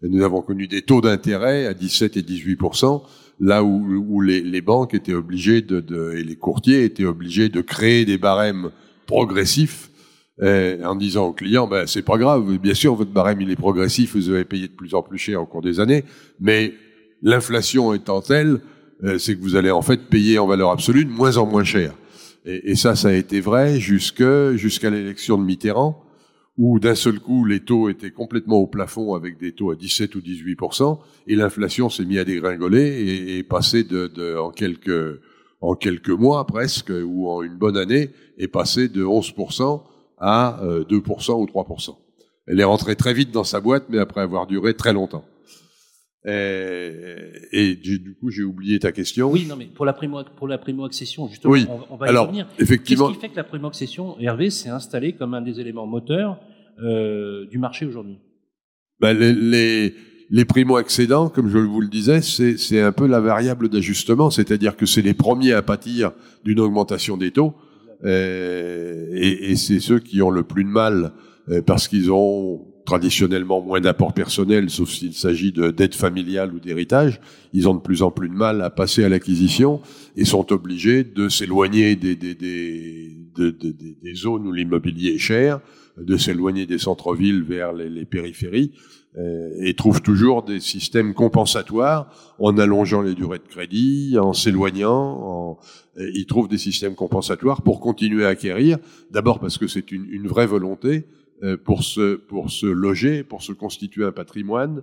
Nous 0.08 0.22
avons 0.22 0.42
connu 0.42 0.66
des 0.66 0.82
taux 0.82 1.00
d'intérêt 1.00 1.66
à 1.66 1.74
17 1.74 2.16
et 2.16 2.22
18%, 2.22 3.02
là 3.40 3.64
où, 3.64 4.04
où 4.08 4.20
les, 4.20 4.40
les, 4.40 4.60
banques 4.60 4.94
étaient 4.94 5.14
obligées 5.14 5.62
de, 5.62 5.80
de, 5.80 6.12
et 6.12 6.22
les 6.22 6.36
courtiers 6.36 6.84
étaient 6.84 7.04
obligés 7.04 7.48
de 7.48 7.60
créer 7.60 8.04
des 8.04 8.18
barèmes 8.18 8.70
progressifs 9.06 9.90
eh, 10.42 10.78
en 10.84 10.96
disant 10.96 11.26
aux 11.26 11.32
clients, 11.32 11.66
ben, 11.66 11.86
c'est 11.86 12.02
pas 12.02 12.18
grave, 12.18 12.58
bien 12.58 12.74
sûr, 12.74 12.94
votre 12.94 13.12
barème 13.12 13.40
il 13.40 13.50
est 13.50 13.56
progressif, 13.56 14.16
vous 14.16 14.30
avez 14.30 14.44
payé 14.44 14.68
de 14.68 14.72
plus 14.72 14.94
en 14.94 15.02
plus 15.02 15.18
cher 15.18 15.40
au 15.40 15.46
cours 15.46 15.62
des 15.62 15.80
années, 15.80 16.04
mais 16.40 16.74
l'inflation 17.22 17.94
étant 17.94 18.20
telle, 18.20 18.60
euh, 19.04 19.18
c'est 19.18 19.36
que 19.36 19.40
vous 19.40 19.56
allez 19.56 19.70
en 19.70 19.82
fait 19.82 20.08
payer 20.08 20.38
en 20.38 20.46
valeur 20.46 20.70
absolue 20.70 21.04
de 21.04 21.10
moins 21.10 21.36
en 21.36 21.46
moins 21.46 21.64
cher. 21.64 21.94
Et, 22.44 22.72
et 22.72 22.74
ça, 22.74 22.96
ça 22.96 23.08
a 23.08 23.12
été 23.12 23.40
vrai 23.40 23.78
jusqu'à 23.78 24.90
l'élection 24.90 25.38
de 25.38 25.44
Mitterrand, 25.44 26.03
où 26.56 26.78
d'un 26.78 26.94
seul 26.94 27.18
coup 27.18 27.44
les 27.44 27.60
taux 27.60 27.88
étaient 27.88 28.12
complètement 28.12 28.58
au 28.58 28.66
plafond 28.66 29.14
avec 29.14 29.38
des 29.38 29.52
taux 29.52 29.70
à 29.70 29.76
17 29.76 30.14
ou 30.14 30.20
18% 30.20 30.98
et 31.26 31.34
l'inflation 31.34 31.88
s'est 31.88 32.04
mise 32.04 32.18
à 32.18 32.24
dégringoler 32.24 32.82
et, 32.82 33.38
et 33.38 33.42
passé 33.42 33.82
de, 33.82 34.36
en 35.60 35.74
quelques 35.74 36.10
mois 36.10 36.46
presque 36.46 36.92
ou 37.04 37.28
en 37.28 37.42
une 37.42 37.56
bonne 37.56 37.76
année 37.76 38.10
est 38.38 38.48
passé 38.48 38.88
de 38.88 39.04
11 39.04 39.34
à 40.18 40.60
2 40.62 40.66
euh, 40.66 41.00
ou 41.32 41.46
3% 41.46 41.96
Elle 42.46 42.60
est 42.60 42.64
rentrée 42.64 42.96
très 42.96 43.14
vite 43.14 43.30
dans 43.30 43.44
sa 43.44 43.60
boîte, 43.60 43.84
mais 43.88 43.98
après 43.98 44.20
avoir 44.20 44.46
duré 44.46 44.74
très 44.74 44.92
longtemps. 44.92 45.24
Et, 46.26 46.92
et 47.52 47.74
du, 47.74 47.98
du, 47.98 48.14
coup, 48.14 48.30
j'ai 48.30 48.44
oublié 48.44 48.78
ta 48.78 48.92
question. 48.92 49.30
Oui, 49.30 49.46
non, 49.46 49.56
mais 49.56 49.66
pour 49.66 49.84
la 49.84 49.92
primo, 49.92 50.22
pour 50.36 50.48
la 50.48 50.56
primo 50.56 50.84
accession, 50.84 51.28
justement, 51.28 51.52
oui. 51.52 51.66
on, 51.68 51.94
on, 51.94 51.96
va 51.96 52.06
Alors, 52.06 52.24
y 52.24 52.26
revenir. 52.28 52.48
Effectivement. 52.58 53.08
Qu'est-ce 53.08 53.18
qui 53.18 53.20
fait 53.26 53.28
que 53.30 53.36
la 53.36 53.44
primo 53.44 53.68
accession, 53.68 54.18
Hervé, 54.18 54.48
s'est 54.48 54.70
installée 54.70 55.12
comme 55.12 55.34
un 55.34 55.42
des 55.42 55.60
éléments 55.60 55.86
moteurs 55.86 56.40
euh, 56.82 57.46
du 57.46 57.58
marché 57.58 57.84
aujourd'hui? 57.84 58.18
Ben, 59.00 59.12
les, 59.12 59.34
les, 59.34 59.94
les 60.30 60.44
primo 60.46 60.76
accédants, 60.76 61.28
comme 61.28 61.50
je 61.50 61.58
vous 61.58 61.80
le 61.82 61.88
disais, 61.88 62.22
c'est 62.22 62.80
un 62.80 62.92
peu 62.92 63.06
la 63.06 63.20
variable 63.20 63.68
d'ajustement, 63.68 64.30
c'est-à-dire 64.30 64.76
que 64.76 64.86
c'est 64.86 65.02
les 65.02 65.14
premiers 65.14 65.52
à 65.52 65.60
pâtir 65.62 66.12
d'une 66.44 66.60
augmentation 66.60 67.18
des 67.18 67.32
taux, 67.32 67.54
euh, 68.04 69.08
et, 69.12 69.50
et 69.50 69.56
c'est 69.56 69.80
ceux 69.80 69.98
qui 69.98 70.22
ont 70.22 70.30
le 70.30 70.42
plus 70.42 70.64
de 70.64 70.68
mal 70.68 71.12
euh, 71.48 71.60
parce 71.60 71.88
qu'ils 71.88 72.10
ont 72.10 72.66
traditionnellement 72.84 73.60
moins 73.60 73.80
d'apport 73.80 74.12
personnel, 74.12 74.68
sauf 74.70 74.90
s'il 74.90 75.14
s'agit 75.14 75.52
de 75.52 75.70
d'aide 75.70 75.94
familiale 75.94 76.52
ou 76.54 76.60
d'héritage, 76.60 77.20
ils 77.52 77.68
ont 77.68 77.74
de 77.74 77.80
plus 77.80 78.02
en 78.02 78.10
plus 78.10 78.28
de 78.28 78.34
mal 78.34 78.60
à 78.62 78.70
passer 78.70 79.04
à 79.04 79.08
l'acquisition 79.08 79.80
et 80.16 80.24
sont 80.24 80.52
obligés 80.52 81.04
de 81.04 81.28
s'éloigner 81.28 81.96
des, 81.96 82.14
des, 82.14 82.34
des, 82.34 83.16
des, 83.36 84.14
zones 84.14 84.46
où 84.46 84.52
l'immobilier 84.52 85.12
est 85.14 85.18
cher, 85.18 85.60
de 85.96 86.16
s'éloigner 86.16 86.66
des 86.66 86.78
centres-villes 86.78 87.42
vers 87.42 87.72
les, 87.72 87.88
les 87.88 88.04
périphéries, 88.04 88.72
euh, 89.16 89.50
et 89.60 89.74
trouvent 89.74 90.02
toujours 90.02 90.42
des 90.42 90.58
systèmes 90.58 91.14
compensatoires 91.14 92.34
en 92.40 92.58
allongeant 92.58 93.00
les 93.00 93.14
durées 93.14 93.38
de 93.38 93.48
crédit, 93.48 94.16
en 94.18 94.32
s'éloignant, 94.32 94.90
en... 94.92 95.58
ils 95.96 96.26
trouvent 96.26 96.48
des 96.48 96.58
systèmes 96.58 96.96
compensatoires 96.96 97.62
pour 97.62 97.78
continuer 97.78 98.26
à 98.26 98.30
acquérir, 98.30 98.78
d'abord 99.12 99.38
parce 99.38 99.56
que 99.56 99.68
c'est 99.68 99.92
une, 99.92 100.04
une 100.10 100.26
vraie 100.26 100.48
volonté, 100.48 101.06
pour 101.64 101.82
se, 101.82 102.14
pour 102.16 102.50
se 102.50 102.66
loger, 102.66 103.22
pour 103.22 103.42
se 103.42 103.52
constituer 103.52 104.04
un 104.04 104.12
patrimoine 104.12 104.82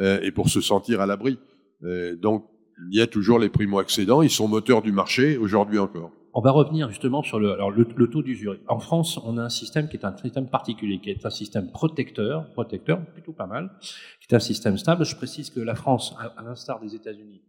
euh, 0.00 0.18
et 0.22 0.30
pour 0.30 0.48
se 0.48 0.62
sentir 0.62 1.00
à 1.02 1.06
l'abri. 1.06 1.38
Euh, 1.82 2.16
donc, 2.16 2.46
il 2.90 2.96
y 2.96 3.02
a 3.02 3.06
toujours 3.06 3.38
les 3.38 3.50
primo-accédants, 3.50 4.22
ils 4.22 4.30
sont 4.30 4.48
moteurs 4.48 4.80
du 4.80 4.92
marché, 4.92 5.36
aujourd'hui 5.36 5.78
encore. 5.78 6.10
On 6.32 6.40
va 6.40 6.52
revenir 6.52 6.88
justement 6.88 7.22
sur 7.22 7.38
le, 7.38 7.56
le, 7.76 8.08
taux 8.08 8.22
d'usure. 8.22 8.56
En 8.68 8.78
France, 8.78 9.20
on 9.24 9.36
a 9.36 9.42
un 9.42 9.50
système 9.50 9.88
qui 9.88 9.96
est 9.98 10.04
un 10.06 10.16
système 10.16 10.48
particulier, 10.48 11.00
qui 11.00 11.10
est 11.10 11.26
un 11.26 11.30
système 11.30 11.70
protecteur, 11.70 12.50
protecteur, 12.52 13.04
plutôt 13.12 13.32
pas 13.32 13.46
mal, 13.46 13.70
qui 13.82 14.32
est 14.32 14.34
un 14.34 14.40
système 14.40 14.78
stable. 14.78 15.04
Je 15.04 15.16
précise 15.16 15.50
que 15.50 15.60
la 15.60 15.74
France, 15.74 16.14
à, 16.18 16.42
l'instar 16.42 16.80
des 16.80 16.94
États-Unis, 16.94 17.42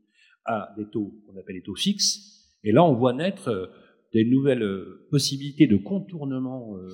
a 0.44 0.74
des 0.76 0.90
taux 0.90 1.14
qu'on 1.26 1.40
appelle 1.40 1.56
les 1.56 1.62
taux 1.62 1.76
fixes. 1.76 2.50
Et 2.66 2.74
là, 2.74 2.84
on 2.84 2.96
voit 2.96 3.14
naître 3.14 3.72
des 4.14 4.26
nouvelles 4.26 4.68
possibilités 5.10 5.68
de 5.68 5.78
contournement 5.78 6.76
euh, 6.76 6.90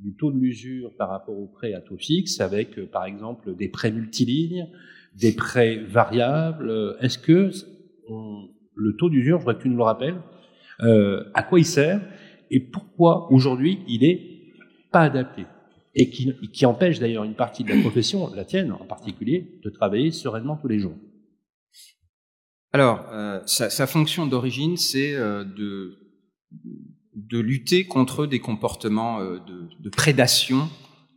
du 0.00 0.14
taux 0.16 0.32
de 0.32 0.38
l'usure 0.38 0.94
par 0.96 1.10
rapport 1.10 1.38
aux 1.38 1.46
prêts 1.46 1.74
à 1.74 1.80
taux 1.80 1.96
fixe, 1.96 2.40
avec 2.40 2.78
euh, 2.78 2.86
par 2.86 3.04
exemple 3.04 3.54
des 3.54 3.68
prêts 3.68 3.92
multilignes, 3.92 4.68
des 5.14 5.32
prêts 5.32 5.76
variables. 5.76 6.96
Est-ce 7.00 7.18
que 7.18 7.50
le 8.74 8.96
taux 8.96 9.10
d'usure, 9.10 9.38
je 9.38 9.44
voudrais 9.44 9.56
que 9.56 9.62
tu 9.62 9.68
nous 9.68 9.76
le 9.76 9.82
rappelles, 9.82 10.20
euh, 10.82 11.24
à 11.34 11.42
quoi 11.42 11.58
il 11.58 11.66
sert 11.66 12.00
et 12.50 12.60
pourquoi 12.60 13.30
aujourd'hui 13.30 13.80
il 13.86 14.04
est 14.04 14.52
pas 14.90 15.02
adapté 15.02 15.44
et 15.94 16.08
qui, 16.08 16.66
empêche 16.66 17.00
d'ailleurs 17.00 17.24
une 17.24 17.34
partie 17.34 17.64
de 17.64 17.70
la 17.70 17.80
profession, 17.80 18.32
la 18.34 18.44
tienne 18.44 18.72
en 18.72 18.86
particulier, 18.86 19.58
de 19.62 19.70
travailler 19.70 20.12
sereinement 20.12 20.56
tous 20.56 20.68
les 20.68 20.78
jours? 20.78 20.96
Alors, 22.72 23.06
euh, 23.12 23.40
sa, 23.46 23.86
fonction 23.88 24.26
d'origine, 24.26 24.76
c'est 24.76 25.14
euh, 25.14 25.44
de 25.44 25.98
de 27.28 27.38
lutter 27.38 27.86
contre 27.86 28.26
des 28.26 28.40
comportements 28.40 29.20
euh, 29.20 29.38
de, 29.46 29.68
de 29.78 29.88
prédation 29.90 30.68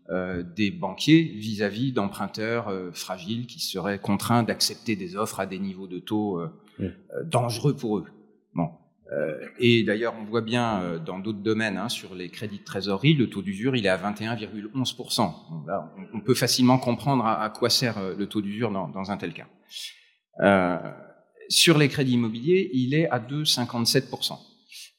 euh, 0.10 0.44
des 0.44 0.72
banquiers 0.72 1.24
vis-à-vis 1.24 1.92
d'emprunteurs 1.92 2.68
euh, 2.68 2.92
fragiles 2.92 3.48
qui 3.48 3.60
seraient 3.60 4.00
contraints 4.00 4.44
d'accepter 4.44 4.96
des 4.96 5.16
offres 5.16 5.40
à 5.40 5.46
des 5.46 5.60
niveaux 5.60 5.88
de 5.88 6.00
taux 6.00 6.42
oui. 6.80 6.88
dangereux 7.26 7.76
pour 7.76 8.00
eux. 8.00 8.06
Bon. 8.56 8.70
et 9.60 9.84
d'ailleurs, 9.84 10.14
on 10.20 10.26
voit 10.26 10.42
bien 10.42 11.00
dans 11.04 11.18
d'autres 11.18 11.42
domaines, 11.42 11.78
hein, 11.78 11.90
sur 11.90 12.14
les 12.14 12.30
crédits 12.30 12.60
de 12.60 12.64
trésorerie, 12.64 13.14
le 13.14 13.30
taux 13.30 13.42
d'usure, 13.42 13.76
il 13.76 13.86
est 13.86 13.90
à 13.90 13.98
21,11%. 13.98 15.18
Bon, 15.18 15.66
là, 15.66 15.92
on, 16.14 16.20
peut 16.20 16.36
facilement 16.36 16.78
comprendre 16.78 17.26
à, 17.26 17.50
quoi 17.50 17.70
sert 17.70 18.16
le 18.16 18.28
taux 18.28 18.42
d'usure 18.42 18.72
dans, 18.72 18.88
dans, 18.90 19.10
un 19.10 19.18
tel 19.18 19.34
cas. 19.34 19.48
sur 21.50 21.78
les 21.80 21.88
crédits 21.90 22.14
immobiliers, 22.14 22.70
il 22.74 22.94
est 22.94 23.10
à 23.10 23.20
2,57% 23.20 24.38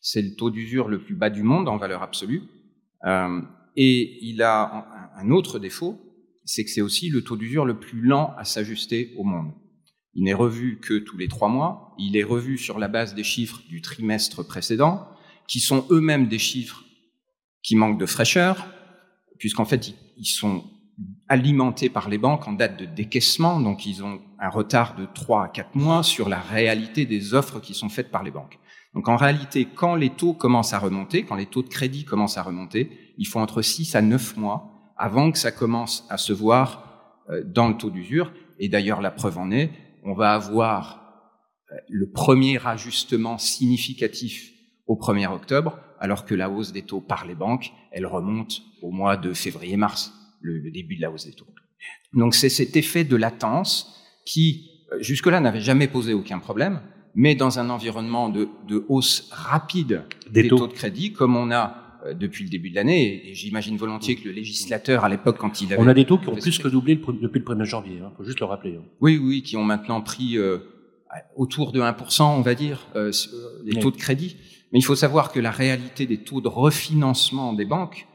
c'est 0.04 0.20
le 0.20 0.36
taux 0.36 0.50
d'usure 0.50 0.88
le 0.88 1.02
plus 1.02 1.14
bas 1.14 1.30
du 1.30 1.42
monde 1.42 1.66
en 1.66 1.78
valeur 1.78 2.02
absolue. 2.02 2.42
Euh, 3.06 3.40
et 3.74 4.18
il 4.20 4.42
a 4.42 5.10
un 5.16 5.30
autre 5.30 5.58
défaut, 5.58 5.98
c'est 6.44 6.62
que 6.62 6.70
c'est 6.70 6.82
aussi 6.82 7.08
le 7.08 7.24
taux 7.24 7.38
d'usure 7.38 7.64
le 7.64 7.80
plus 7.80 8.02
lent 8.02 8.34
à 8.36 8.44
s'ajuster 8.44 9.14
au 9.16 9.24
monde. 9.24 9.52
Il 10.12 10.24
n'est 10.24 10.34
revu 10.34 10.78
que 10.78 10.98
tous 10.98 11.16
les 11.16 11.26
trois 11.26 11.48
mois, 11.48 11.94
il 11.98 12.18
est 12.18 12.22
revu 12.22 12.58
sur 12.58 12.78
la 12.78 12.86
base 12.86 13.14
des 13.14 13.24
chiffres 13.24 13.62
du 13.66 13.80
trimestre 13.80 14.46
précédent, 14.46 15.08
qui 15.48 15.58
sont 15.58 15.86
eux-mêmes 15.90 16.28
des 16.28 16.38
chiffres 16.38 16.84
qui 17.62 17.74
manquent 17.74 17.98
de 17.98 18.06
fraîcheur, 18.06 18.68
puisqu'en 19.38 19.64
fait, 19.64 19.94
ils, 20.18 20.26
sont 20.26 20.64
alimentés 21.28 21.88
par 21.88 22.10
les 22.10 22.18
banques 22.18 22.46
en 22.46 22.52
date 22.52 22.78
de 22.78 22.84
décaissement, 22.84 23.58
donc 23.58 23.86
ils 23.86 24.04
ont 24.04 24.20
un 24.38 24.50
retard 24.50 24.96
de 24.96 25.06
3 25.06 25.44
à 25.44 25.48
4 25.48 25.74
mois 25.74 26.02
sur 26.02 26.28
la 26.28 26.40
réalité 26.40 27.06
des 27.06 27.32
offres 27.32 27.58
qui 27.58 27.72
sont 27.72 27.88
faites 27.88 28.10
par 28.10 28.22
les 28.22 28.30
banques. 28.30 28.58
Donc 28.94 29.08
en 29.08 29.16
réalité, 29.16 29.66
quand 29.66 29.96
les 29.96 30.10
taux 30.10 30.34
commencent 30.34 30.72
à 30.72 30.78
remonter, 30.78 31.24
quand 31.24 31.34
les 31.34 31.46
taux 31.46 31.62
de 31.62 31.68
crédit 31.68 32.04
commencent 32.04 32.38
à 32.38 32.42
remonter, 32.42 32.90
il 33.18 33.26
faut 33.26 33.40
entre 33.40 33.60
6 33.60 33.96
à 33.96 34.02
9 34.02 34.36
mois 34.36 34.92
avant 34.96 35.32
que 35.32 35.38
ça 35.38 35.50
commence 35.50 36.06
à 36.10 36.16
se 36.16 36.32
voir 36.32 37.22
euh, 37.30 37.42
dans 37.44 37.68
le 37.68 37.76
taux 37.76 37.90
d'usure. 37.90 38.32
Et 38.60 38.68
d'ailleurs, 38.68 39.00
la 39.00 39.10
preuve 39.10 39.38
en 39.38 39.50
est, 39.50 39.70
on 40.04 40.14
va 40.14 40.32
avoir 40.32 41.32
euh, 41.72 41.76
le 41.88 42.10
premier 42.10 42.64
ajustement 42.64 43.36
significatif 43.38 44.52
au 44.86 44.96
1er 44.96 45.26
octobre, 45.26 45.78
alors 45.98 46.24
que 46.24 46.34
la 46.34 46.48
hausse 46.48 46.72
des 46.72 46.82
taux 46.82 47.00
par 47.00 47.26
les 47.26 47.34
banques, 47.34 47.72
elle 47.90 48.06
remonte 48.06 48.62
au 48.82 48.92
mois 48.92 49.16
de 49.16 49.32
février-mars, 49.32 50.12
le, 50.40 50.58
le, 50.58 50.70
début 50.70 50.96
de 50.96 51.00
la 51.00 51.10
hausse 51.10 51.26
des 51.26 51.32
taux. 51.32 51.46
Donc 52.12 52.34
c'est 52.34 52.48
cet 52.48 52.76
effet 52.76 53.02
de 53.02 53.16
latence 53.16 54.04
qui, 54.24 54.86
euh, 54.92 55.02
jusque-là, 55.02 55.40
n'avait 55.40 55.60
jamais 55.60 55.88
posé 55.88 56.14
aucun 56.14 56.38
problème, 56.38 56.80
mais 57.14 57.34
dans 57.34 57.58
un 57.58 57.70
environnement 57.70 58.28
de, 58.28 58.48
de 58.68 58.84
hausse 58.88 59.28
rapide 59.30 60.04
des, 60.30 60.42
des 60.42 60.48
taux. 60.48 60.58
taux. 60.58 60.66
de 60.66 60.72
crédit, 60.72 61.12
comme 61.12 61.36
on 61.36 61.50
a 61.50 61.80
depuis 62.12 62.44
le 62.44 62.50
début 62.50 62.68
de 62.68 62.74
l'année, 62.74 63.30
et 63.30 63.34
j'imagine 63.34 63.78
volontiers 63.78 64.16
que 64.16 64.28
le 64.28 64.32
législateur, 64.32 65.04
à 65.04 65.08
l'époque, 65.08 65.38
quand 65.38 65.62
il 65.62 65.72
avait... 65.72 65.82
On 65.82 65.86
a 65.86 65.94
des 65.94 66.04
taux 66.04 66.18
qui 66.18 66.28
ont 66.28 66.34
plus 66.34 66.58
que 66.58 66.68
doublé 66.68 66.96
depuis 66.96 67.38
le 67.38 67.44
1er 67.44 67.64
janvier, 67.64 67.96
il 67.96 68.02
hein, 68.02 68.12
faut 68.16 68.24
juste 68.24 68.40
le 68.40 68.46
rappeler. 68.46 68.76
Hein. 68.76 68.84
Oui, 69.00 69.16
oui, 69.16 69.42
qui 69.42 69.56
ont 69.56 69.64
maintenant 69.64 70.02
pris 70.02 70.36
euh, 70.36 70.58
autour 71.36 71.72
de 71.72 71.80
1%, 71.80 72.22
on 72.22 72.40
va 72.40 72.54
dire, 72.54 72.86
euh, 72.96 73.10
les 73.64 73.80
taux 73.80 73.90
de 73.90 73.96
crédit. 73.96 74.36
Mais 74.72 74.78
il 74.80 74.82
faut 74.82 74.96
savoir 74.96 75.32
que 75.32 75.40
la 75.40 75.50
réalité 75.50 76.06
des 76.06 76.18
taux 76.18 76.40
de 76.40 76.48
refinancement 76.48 77.52
des 77.52 77.64
banques 77.64 78.06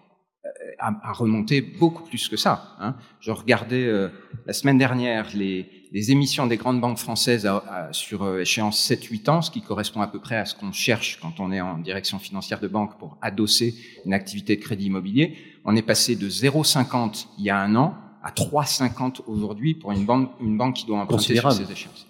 euh, 0.45 0.49
a, 0.79 1.09
a, 1.09 1.13
remonté 1.13 1.61
beaucoup 1.61 2.03
plus 2.03 2.27
que 2.27 2.37
ça. 2.37 2.75
Hein. 2.79 2.95
Je 3.19 3.31
regardais 3.31 3.85
euh, 3.85 4.09
la 4.45 4.53
semaine 4.53 4.77
dernière 4.77 5.27
les, 5.35 5.69
les, 5.91 6.11
émissions 6.11 6.47
des 6.47 6.57
grandes 6.57 6.81
banques 6.81 6.97
françaises 6.97 7.45
à, 7.45 7.57
à, 7.57 7.93
sur 7.93 8.23
euh, 8.23 8.41
échéance 8.41 8.89
7-8 8.89 9.29
ans, 9.29 9.41
ce 9.41 9.51
qui 9.51 9.61
correspond 9.61 10.01
à 10.01 10.07
peu 10.07 10.19
près 10.19 10.37
à 10.37 10.45
ce 10.45 10.55
qu'on 10.55 10.71
cherche 10.71 11.19
quand 11.21 11.39
on 11.39 11.51
est 11.51 11.61
en 11.61 11.77
direction 11.77 12.19
financière 12.19 12.59
de 12.59 12.67
banque 12.67 12.97
pour 12.97 13.17
adosser 13.21 13.75
une 14.05 14.13
activité 14.13 14.55
de 14.55 14.61
crédit 14.61 14.85
immobilier. 14.85 15.35
On 15.65 15.75
est 15.75 15.81
passé 15.81 16.15
de 16.15 16.29
0,50 16.29 17.27
il 17.37 17.45
y 17.45 17.49
a 17.49 17.59
un 17.59 17.75
an 17.75 17.95
à 18.23 18.31
3,50 18.31 19.21
aujourd'hui 19.27 19.75
pour 19.75 19.91
une 19.91 20.05
banque, 20.05 20.31
une 20.41 20.57
banque 20.57 20.75
qui 20.75 20.85
doit 20.85 20.99
emprunter 20.99 21.35
sur 21.35 21.51
ces 21.51 21.71
échéances. 21.71 22.07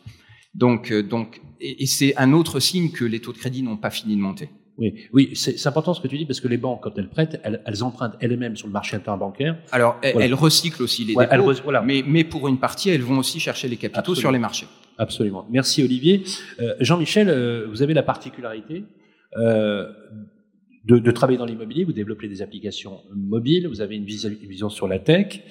Donc, 0.54 0.92
euh, 0.92 1.04
donc, 1.04 1.42
et, 1.60 1.84
et 1.84 1.86
c'est 1.86 2.18
un 2.18 2.34
autre 2.34 2.60
signe 2.60 2.92
que 2.92 3.06
les 3.06 3.22
taux 3.22 3.34
de 3.34 3.38
crédit 3.38 3.62
n'ont 3.62 3.78
pas 3.78 3.92
fini 3.92 4.16
de 4.16 4.22
monter. 4.22 4.50
Oui, 4.80 4.94
oui, 5.12 5.32
c'est 5.36 5.68
important 5.68 5.94
ce 5.94 6.00
que 6.00 6.08
tu 6.08 6.18
dis 6.18 6.26
parce 6.26 6.40
que 6.40 6.48
les 6.48 6.58
banques, 6.58 6.82
quand 6.84 6.98
elles 6.98 7.10
prêtent, 7.10 7.40
elles, 7.44 7.62
elles 7.66 7.84
empruntent 7.84 8.16
elles-mêmes 8.22 8.56
sur 8.56 8.68
le 8.68 8.74
marché 8.74 8.96
interbancaire. 8.96 9.58
Alors, 9.72 9.98
elles, 10.02 10.14
voilà. 10.14 10.26
elles 10.28 10.34
recyclent 10.34 10.82
aussi 10.82 11.04
les 11.04 11.16
ouais, 11.16 11.28
dépôts, 11.28 11.52
elles, 11.52 11.62
voilà. 11.64 11.82
mais, 11.82 12.04
mais 12.08 12.24
pour 12.24 12.48
une 12.48 12.60
partie, 12.60 12.90
elles 12.90 13.02
vont 13.02 13.18
aussi 13.18 13.40
chercher 13.40 13.68
les 13.68 13.76
capitaux 13.76 14.00
Absolument. 14.00 14.20
sur 14.22 14.32
les 14.32 14.40
marchés. 14.40 14.68
Absolument. 14.98 15.46
Merci 15.50 15.84
Olivier. 15.84 16.24
Euh, 16.62 16.76
Jean-Michel, 16.80 17.30
euh, 17.30 17.68
vous 17.70 17.82
avez 17.82 17.94
la 17.94 18.04
particularité 18.04 18.84
euh, 19.38 19.90
de, 20.86 20.98
de, 20.98 21.12
travailler 21.12 21.38
dans 21.38 21.46
l'immobilier. 21.46 21.84
Vous 21.84 21.94
développez 21.94 22.28
des 22.28 22.42
applications 22.42 23.02
mobiles. 23.14 23.68
Vous 23.68 23.82
avez 23.82 23.96
une 23.96 24.06
vision, 24.06 24.30
une 24.30 24.50
vision 24.50 24.70
sur 24.70 24.88
la 24.88 25.00
tech, 25.00 25.42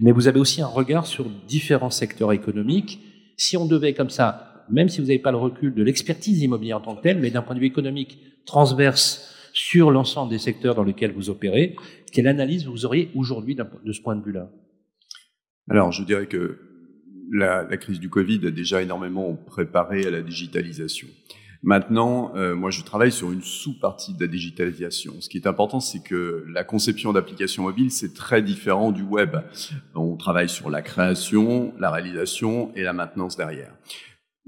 mais 0.00 0.12
vous 0.12 0.28
avez 0.28 0.40
aussi 0.40 0.62
un 0.62 0.66
regard 0.66 1.06
sur 1.06 1.26
différents 1.46 1.90
secteurs 1.90 2.32
économiques. 2.32 3.00
Si 3.36 3.56
on 3.56 3.66
devait 3.66 3.94
comme 3.94 4.10
ça, 4.10 4.47
même 4.70 4.88
si 4.88 5.00
vous 5.00 5.06
n'avez 5.06 5.18
pas 5.18 5.30
le 5.30 5.36
recul 5.36 5.74
de 5.74 5.82
l'expertise 5.82 6.42
immobilière 6.42 6.78
en 6.78 6.80
tant 6.80 6.96
que 6.96 7.02
telle, 7.02 7.18
mais 7.18 7.30
d'un 7.30 7.42
point 7.42 7.54
de 7.54 7.60
vue 7.60 7.66
économique 7.66 8.18
transverse 8.44 9.34
sur 9.52 9.90
l'ensemble 9.90 10.30
des 10.30 10.38
secteurs 10.38 10.74
dans 10.74 10.84
lesquels 10.84 11.12
vous 11.12 11.30
opérez, 11.30 11.76
quelle 12.12 12.28
analyse 12.28 12.66
vous 12.66 12.84
auriez 12.86 13.10
aujourd'hui 13.14 13.54
de 13.56 13.92
ce 13.92 14.00
point 14.00 14.16
de 14.16 14.24
vue-là? 14.24 14.50
Alors, 15.70 15.92
je 15.92 16.02
dirais 16.04 16.26
que 16.26 16.58
la, 17.30 17.64
crise 17.76 18.00
du 18.00 18.08
Covid 18.08 18.46
a 18.46 18.50
déjà 18.50 18.82
énormément 18.82 19.34
préparé 19.34 20.06
à 20.06 20.10
la 20.10 20.22
digitalisation. 20.22 21.08
Maintenant, 21.62 22.32
euh, 22.36 22.54
moi, 22.54 22.70
je 22.70 22.82
travaille 22.82 23.10
sur 23.10 23.32
une 23.32 23.42
sous-partie 23.42 24.14
de 24.14 24.20
la 24.20 24.28
digitalisation. 24.28 25.14
Ce 25.20 25.28
qui 25.28 25.38
est 25.38 25.46
important, 25.46 25.80
c'est 25.80 26.02
que 26.02 26.44
la 26.52 26.62
conception 26.62 27.12
d'applications 27.12 27.64
mobiles, 27.64 27.90
c'est 27.90 28.14
très 28.14 28.42
différent 28.42 28.92
du 28.92 29.02
web. 29.02 29.36
On 29.94 30.16
travaille 30.16 30.48
sur 30.48 30.70
la 30.70 30.82
création, 30.82 31.74
la 31.78 31.90
réalisation 31.90 32.72
et 32.76 32.82
la 32.82 32.92
maintenance 32.92 33.36
derrière 33.36 33.74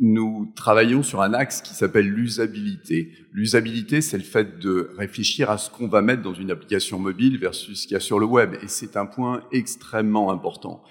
nous 0.00 0.50
travaillons 0.56 1.02
sur 1.02 1.20
un 1.20 1.34
axe 1.34 1.60
qui 1.60 1.74
s'appelle 1.74 2.08
l'usabilité. 2.08 3.12
L'usabilité, 3.32 4.00
c'est 4.00 4.16
le 4.16 4.24
fait 4.24 4.58
de 4.58 4.90
réfléchir 4.96 5.50
à 5.50 5.58
ce 5.58 5.70
qu'on 5.70 5.88
va 5.88 6.00
mettre 6.00 6.22
dans 6.22 6.32
une 6.32 6.50
application 6.50 6.98
mobile 6.98 7.38
versus 7.38 7.82
ce 7.82 7.86
qu'il 7.86 7.92
y 7.92 7.96
a 7.96 8.00
sur 8.00 8.18
le 8.18 8.24
web. 8.24 8.54
Et 8.62 8.68
c'est 8.68 8.96
un 8.96 9.04
point 9.04 9.44
extrêmement 9.52 10.32
important. 10.32 10.82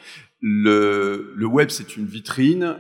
Le, 0.41 1.34
le 1.36 1.45
web, 1.47 1.70
c'est 1.70 1.97
une 1.97 2.05
vitrine. 2.05 2.78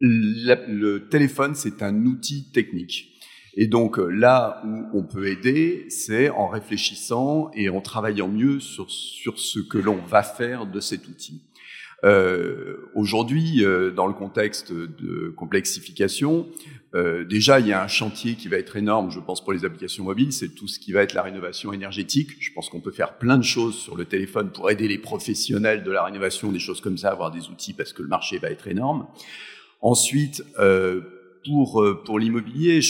Le, 0.00 1.08
téléphone, 1.08 1.54
c'est 1.54 1.82
un 1.82 2.04
outil 2.04 2.52
technique. 2.52 3.08
Et 3.56 3.68
donc 3.68 3.96
là 3.96 4.62
où 4.66 4.98
on 4.98 5.02
peut 5.02 5.28
aider, 5.28 5.86
c'est 5.88 6.28
en 6.28 6.48
réfléchissant 6.48 7.50
et 7.54 7.70
en 7.70 7.80
travaillant 7.80 8.28
mieux 8.28 8.60
sur, 8.60 8.90
sur 8.90 9.38
ce 9.38 9.60
que 9.60 9.78
l'on 9.78 9.96
va 9.96 10.22
faire 10.22 10.66
de 10.66 10.80
cet 10.80 11.08
outil. 11.08 11.42
Euh, 12.04 12.84
Aujourd'hui, 12.94 13.64
euh, 13.64 13.90
dans 13.90 14.06
le 14.06 14.12
contexte 14.12 14.72
de 14.72 15.32
complexification, 15.36 16.46
euh, 16.94 17.24
déjà 17.24 17.58
il 17.58 17.66
y 17.66 17.72
a 17.72 17.82
un 17.82 17.88
chantier 17.88 18.36
qui 18.36 18.46
va 18.46 18.56
être 18.56 18.76
énorme, 18.76 19.10
je 19.10 19.18
pense, 19.18 19.42
pour 19.42 19.52
les 19.52 19.64
applications 19.64 20.04
mobiles, 20.04 20.32
c'est 20.32 20.54
tout 20.54 20.68
ce 20.68 20.78
qui 20.78 20.92
va 20.92 21.02
être 21.02 21.12
la 21.12 21.22
rénovation 21.22 21.72
énergétique. 21.72 22.30
Je 22.38 22.52
pense 22.52 22.68
qu'on 22.68 22.80
peut 22.80 22.92
faire 22.92 23.18
plein 23.18 23.36
de 23.36 23.42
choses 23.42 23.74
sur 23.74 23.96
le 23.96 24.04
téléphone 24.04 24.50
pour 24.52 24.70
aider 24.70 24.86
les 24.86 24.98
professionnels 24.98 25.82
de 25.82 25.90
la 25.90 26.04
rénovation, 26.04 26.52
des 26.52 26.60
choses 26.60 26.80
comme 26.80 26.96
ça, 26.96 27.10
avoir 27.10 27.32
des 27.32 27.48
outils 27.48 27.72
parce 27.72 27.92
que 27.92 28.02
le 28.02 28.08
marché 28.08 28.38
va 28.38 28.48
être 28.48 28.68
énorme. 28.68 29.08
Ensuite, 29.80 30.44
euh, 30.60 31.00
pour 31.44 31.84
pour 32.04 32.18
l'immobilier, 32.20 32.80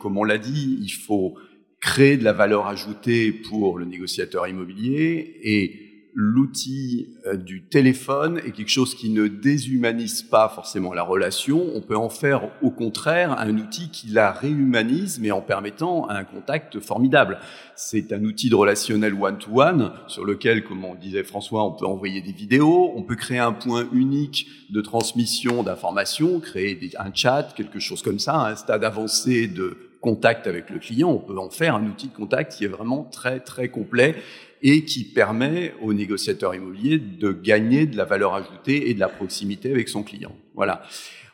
comme 0.00 0.18
on 0.18 0.24
l'a 0.24 0.38
dit, 0.38 0.78
il 0.82 0.90
faut 0.90 1.36
créer 1.80 2.16
de 2.16 2.24
la 2.24 2.32
valeur 2.32 2.66
ajoutée 2.66 3.32
pour 3.32 3.78
le 3.78 3.84
négociateur 3.84 4.48
immobilier 4.48 5.38
et 5.42 5.81
l'outil 6.14 7.08
euh, 7.26 7.36
du 7.36 7.62
téléphone 7.62 8.38
est 8.44 8.52
quelque 8.52 8.68
chose 8.68 8.94
qui 8.94 9.10
ne 9.10 9.28
déshumanise 9.28 10.22
pas 10.22 10.48
forcément 10.48 10.92
la 10.92 11.02
relation. 11.02 11.64
On 11.74 11.80
peut 11.80 11.96
en 11.96 12.10
faire 12.10 12.50
au 12.62 12.70
contraire 12.70 13.38
un 13.38 13.56
outil 13.56 13.88
qui 13.90 14.08
la 14.08 14.30
réhumanise, 14.30 15.18
mais 15.20 15.30
en 15.30 15.40
permettant 15.40 16.08
un 16.10 16.24
contact 16.24 16.80
formidable. 16.80 17.38
C'est 17.76 18.12
un 18.12 18.22
outil 18.24 18.50
de 18.50 18.54
relationnel 18.54 19.14
one-to-one 19.14 19.92
sur 20.06 20.24
lequel, 20.24 20.64
comme 20.64 20.84
on 20.84 20.94
disait 20.94 21.24
François, 21.24 21.64
on 21.64 21.72
peut 21.72 21.86
envoyer 21.86 22.20
des 22.20 22.32
vidéos, 22.32 22.92
on 22.94 23.02
peut 23.02 23.16
créer 23.16 23.38
un 23.38 23.52
point 23.52 23.86
unique 23.92 24.46
de 24.70 24.80
transmission 24.80 25.62
d'informations, 25.62 26.40
créer 26.40 26.78
un 26.98 27.12
chat, 27.14 27.54
quelque 27.56 27.78
chose 27.78 28.02
comme 28.02 28.18
ça, 28.18 28.36
un 28.36 28.56
stade 28.56 28.84
avancé 28.84 29.48
de 29.48 29.76
contact 30.00 30.46
avec 30.46 30.68
le 30.68 30.78
client. 30.78 31.10
On 31.10 31.18
peut 31.18 31.38
en 31.38 31.48
faire 31.48 31.76
un 31.76 31.86
outil 31.86 32.08
de 32.08 32.14
contact 32.14 32.56
qui 32.56 32.64
est 32.64 32.68
vraiment 32.68 33.04
très 33.04 33.40
très 33.40 33.68
complet 33.68 34.16
et 34.62 34.84
qui 34.84 35.04
permet 35.04 35.74
aux 35.82 35.92
négociateurs 35.92 36.54
immobiliers 36.54 36.98
de 36.98 37.32
gagner 37.32 37.86
de 37.86 37.96
la 37.96 38.04
valeur 38.04 38.34
ajoutée 38.34 38.90
et 38.90 38.94
de 38.94 39.00
la 39.00 39.08
proximité 39.08 39.70
avec 39.72 39.88
son 39.88 40.02
client. 40.02 40.34
Voilà. 40.54 40.82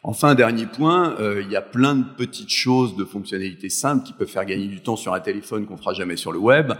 Enfin, 0.04 0.34
dernier 0.34 0.66
point, 0.66 1.16
euh, 1.18 1.42
il 1.44 1.50
y 1.50 1.56
a 1.56 1.60
plein 1.60 1.96
de 1.96 2.04
petites 2.16 2.50
choses, 2.50 2.96
de 2.96 3.04
fonctionnalités 3.04 3.68
simples 3.68 4.06
qui 4.06 4.12
peuvent 4.12 4.28
faire 4.28 4.46
gagner 4.46 4.66
du 4.66 4.80
temps 4.80 4.96
sur 4.96 5.12
un 5.12 5.20
téléphone 5.20 5.66
qu'on 5.66 5.76
fera 5.76 5.92
jamais 5.92 6.16
sur 6.16 6.32
le 6.32 6.38
web. 6.38 6.72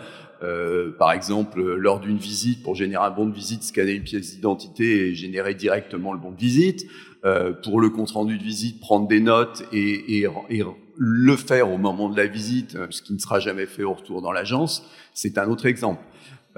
Euh, 0.42 0.92
par 0.96 1.10
exemple, 1.12 1.60
lors 1.60 1.98
d'une 1.98 2.16
visite, 2.16 2.62
pour 2.62 2.76
générer 2.76 3.04
un 3.04 3.10
bon 3.10 3.26
de 3.26 3.34
visite, 3.34 3.64
scanner 3.64 3.92
une 3.92 4.04
pièce 4.04 4.34
d'identité 4.34 5.08
et 5.08 5.14
générer 5.14 5.54
directement 5.54 6.12
le 6.12 6.20
bon 6.20 6.30
de 6.30 6.38
visite. 6.38 6.86
Euh, 7.24 7.52
pour 7.52 7.80
le 7.80 7.90
compte 7.90 8.12
rendu 8.12 8.38
de 8.38 8.44
visite, 8.44 8.78
prendre 8.78 9.08
des 9.08 9.20
notes 9.20 9.64
et, 9.72 10.20
et, 10.20 10.28
et 10.50 10.62
le 10.96 11.36
faire 11.36 11.70
au 11.70 11.76
moment 11.76 12.08
de 12.08 12.16
la 12.16 12.28
visite, 12.28 12.78
ce 12.90 13.02
qui 13.02 13.12
ne 13.12 13.18
sera 13.18 13.40
jamais 13.40 13.66
fait 13.66 13.82
au 13.82 13.94
retour 13.94 14.22
dans 14.22 14.30
l'agence, 14.30 14.88
c'est 15.12 15.36
un 15.36 15.48
autre 15.48 15.66
exemple. 15.66 16.00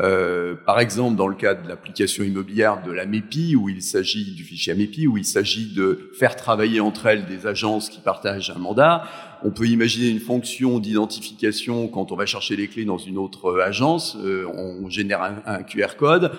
Euh, 0.01 0.55
par 0.55 0.81
exemple, 0.81 1.17
dans 1.17 1.29
le 1.29 1.35
cas 1.35 1.55
de 1.55 1.69
l'application 1.69 2.25
immobilière 2.25 2.83
de 2.83 2.91
la 2.91 3.05
MEPI, 3.05 3.55
où 3.55 3.69
il 3.69 3.83
s'agit 3.83 4.35
du 4.35 4.45
fichier 4.45 4.75
MEPI, 4.75 5.07
où 5.07 5.19
il 5.19 5.27
s'agit 5.27 5.75
de 5.75 6.11
faire 6.15 6.37
travailler 6.37 6.81
entre 6.81 7.07
elles 7.07 7.27
des 7.27 7.47
agences 7.47 7.91
qui 7.91 8.01
partagent 8.01 8.51
un 8.51 8.59
mandat, 8.59 9.05
on 9.43 9.51
peut 9.51 9.67
imaginer 9.67 10.09
une 10.09 10.21
fonction 10.21 10.79
d'identification 10.79 11.89
quand 11.89 12.13
on 12.13 12.17
va 12.17 12.25
chercher 12.25 12.57
les 12.57 12.69
clés 12.69 12.85
dans 12.85 12.99
une 12.99 13.19
autre 13.19 13.61
agence. 13.61 14.17
Euh, 14.23 14.47
on 14.55 14.89
génère 14.89 15.23
un, 15.23 15.43
un, 15.45 15.63
QR 15.63 15.97
code, 15.99 16.33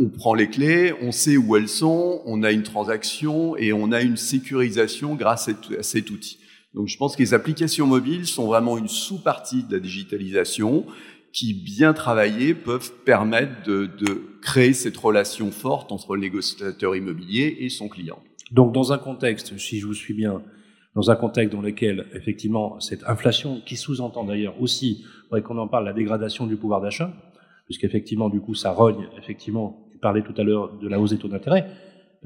on 0.00 0.08
prend 0.08 0.34
les 0.34 0.48
clés, 0.48 0.92
on 1.00 1.12
sait 1.12 1.36
où 1.36 1.56
elles 1.56 1.68
sont, 1.68 2.20
on 2.26 2.42
a 2.42 2.50
une 2.50 2.64
transaction 2.64 3.56
et 3.56 3.72
on 3.72 3.92
a 3.92 4.02
une 4.02 4.16
sécurisation 4.16 5.14
grâce 5.14 5.48
à 5.48 5.82
cet 5.82 6.10
outil. 6.10 6.38
Donc 6.74 6.88
je 6.88 6.96
pense 6.96 7.14
que 7.14 7.22
les 7.22 7.34
applications 7.34 7.86
mobiles 7.86 8.26
sont 8.26 8.46
vraiment 8.46 8.76
une 8.76 8.88
sous-partie 8.88 9.62
de 9.62 9.72
la 9.72 9.78
digitalisation 9.78 10.84
qui, 11.34 11.52
bien 11.52 11.92
travaillés, 11.92 12.54
peuvent 12.54 12.92
permettre 13.04 13.64
de, 13.66 13.90
créer 14.40 14.72
cette 14.72 14.96
relation 14.96 15.50
forte 15.50 15.90
entre 15.90 16.14
le 16.14 16.20
négociateur 16.20 16.94
immobilier 16.94 17.56
et 17.60 17.70
son 17.70 17.88
client. 17.88 18.18
Donc, 18.52 18.72
dans 18.72 18.92
un 18.92 18.98
contexte, 18.98 19.58
si 19.58 19.80
je 19.80 19.86
vous 19.86 19.94
suis 19.94 20.14
bien, 20.14 20.42
dans 20.94 21.10
un 21.10 21.16
contexte 21.16 21.52
dans 21.52 21.62
lequel, 21.62 22.06
effectivement, 22.14 22.78
cette 22.78 23.02
inflation, 23.04 23.62
qui 23.66 23.76
sous-entend 23.76 24.22
d'ailleurs 24.22 24.60
aussi, 24.60 25.04
faudrait 25.24 25.42
qu'on 25.42 25.58
en 25.58 25.66
parle, 25.66 25.86
la 25.86 25.92
dégradation 25.92 26.46
du 26.46 26.56
pouvoir 26.56 26.80
d'achat, 26.80 27.12
puisqu'effectivement, 27.64 28.28
du 28.28 28.40
coup, 28.40 28.54
ça 28.54 28.70
rogne, 28.70 29.08
effectivement, 29.18 29.88
tu 29.90 29.98
parlais 29.98 30.22
tout 30.22 30.34
à 30.36 30.44
l'heure 30.44 30.78
de 30.78 30.86
la 30.86 31.00
hausse 31.00 31.10
des 31.10 31.18
taux 31.18 31.28
d'intérêt, 31.28 31.66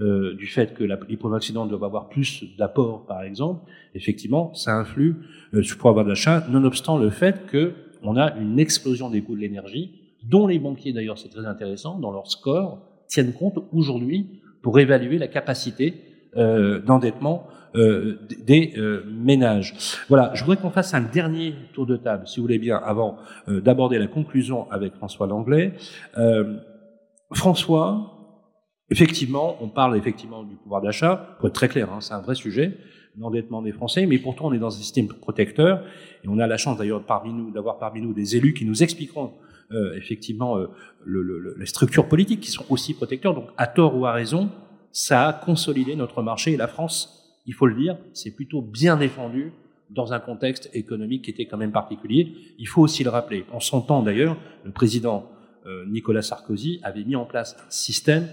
euh, 0.01 0.35
du 0.35 0.47
fait 0.47 0.75
que 0.75 0.85
les 0.85 1.17
primo-accidents 1.17 1.67
doivent 1.67 1.85
avoir 1.85 2.09
plus 2.09 2.45
d'apports, 2.59 3.07
par 3.07 3.23
exemple, 3.23 3.63
effectivement, 3.95 4.53
ça 4.55 4.77
influe 4.77 5.17
euh, 5.55 5.63
sur 5.63 5.77
le 5.77 5.81
pouvoir 5.81 6.05
d'achat, 6.05 6.45
nonobstant 6.51 6.99
le 6.99 7.11
fait 7.11 7.47
que 7.47 7.73
on 8.03 8.17
a 8.17 8.37
une 8.37 8.59
explosion 8.59 9.11
des 9.11 9.23
coûts 9.23 9.35
de 9.35 9.41
l'énergie, 9.41 9.93
dont 10.25 10.47
les 10.47 10.59
banquiers, 10.59 10.93
d'ailleurs, 10.93 11.19
c'est 11.19 11.29
très 11.29 11.47
intéressant, 11.47 11.99
dans 11.99 12.11
leur 12.11 12.31
score, 12.31 12.81
tiennent 13.07 13.33
compte 13.33 13.59
aujourd'hui 13.73 14.41
pour 14.63 14.79
évaluer 14.79 15.19
la 15.19 15.29
capacité 15.29 15.95
euh, 16.37 16.81
d'endettement 16.81 17.47
euh, 17.75 18.19
des 18.45 18.75
euh, 18.77 19.05
ménages. 19.07 20.05
Voilà, 20.09 20.33
je 20.35 20.45
voudrais 20.45 20.57
qu'on 20.57 20.71
fasse 20.71 20.93
un 20.95 21.01
dernier 21.01 21.55
tour 21.73 21.87
de 21.87 21.97
table, 21.97 22.27
si 22.27 22.37
vous 22.37 22.45
voulez 22.45 22.59
bien, 22.59 22.77
avant 22.77 23.17
d'aborder 23.47 23.99
la 23.99 24.07
conclusion 24.07 24.71
avec 24.71 24.95
François 24.95 25.27
Langlais. 25.27 25.73
François, 27.33 28.19
effectivement, 28.91 29.57
on 29.61 29.69
parle 29.69 29.97
effectivement 29.97 30.43
du 30.45 30.57
pouvoir 30.57 30.83
d'achat, 30.83 31.37
pour 31.39 31.49
être 31.49 31.55
très 31.55 31.69
clair, 31.69 31.93
hein, 31.93 32.01
c'est 32.01 32.15
un 32.15 32.21
vrai 32.21 32.35
sujet, 32.35 32.77
l'endettement 33.19 33.63
des 33.63 33.73
Français, 33.73 34.07
mais 34.07 34.19
pourtant 34.19 34.47
on 34.47 34.53
est 34.53 34.59
dans 34.59 34.69
un 34.69 34.79
système 34.79 35.09
protecteur, 35.09 35.83
et 36.25 36.29
on 36.29 36.39
a 36.39 36.47
la 36.47 36.57
chance 36.57 36.79
d'ailleurs 36.79 37.03
parmi 37.03 37.33
nous 37.33 37.51
d'avoir 37.51 37.79
parmi 37.79 38.01
nous 38.01 38.13
des 38.13 38.37
élus 38.37 38.55
qui 38.55 38.65
nous 38.65 38.83
expliqueront 38.83 39.33
euh, 39.71 39.95
effectivement 39.97 40.57
euh, 40.57 40.67
le, 41.05 41.23
le, 41.23 41.55
les 41.59 41.67
structures 41.67 42.09
politiques 42.09 42.41
qui 42.41 42.51
sont 42.51 42.65
aussi 42.71 42.95
protecteurs. 42.95 43.35
Donc, 43.35 43.49
à 43.57 43.67
tort 43.67 43.97
ou 43.97 44.07
à 44.07 44.13
raison, 44.13 44.51
ça 44.93 45.29
a 45.29 45.33
consolidé 45.33 45.95
notre 45.95 46.23
marché 46.23 46.53
et 46.53 46.57
la 46.57 46.69
France, 46.69 47.37
il 47.47 47.55
faut 47.55 47.67
le 47.67 47.75
dire, 47.75 47.99
c'est 48.15 48.31
plutôt 48.31 48.63
bien 48.63 48.97
défendu 48.97 49.53
dans 49.91 50.13
un 50.13 50.21
contexte 50.21 50.71
économique 50.75 51.25
qui 51.25 51.31
était 51.31 51.47
quand 51.47 51.57
même 51.57 51.73
particulier. 51.73 52.35
Il 52.59 52.67
faut 52.67 52.83
aussi 52.83 53.05
le 53.05 53.11
rappeler. 53.11 53.45
En 53.53 53.61
son 53.61 53.81
temps, 53.81 54.03
d'ailleurs, 54.03 54.37
le 54.65 54.71
président 54.71 55.31
euh, 55.67 55.85
Nicolas 55.87 56.23
Sarkozy 56.23 56.81
avait 56.83 57.05
mis 57.05 57.17
en 57.17 57.25
place 57.25 57.57
un 57.59 57.71
système 57.71 58.29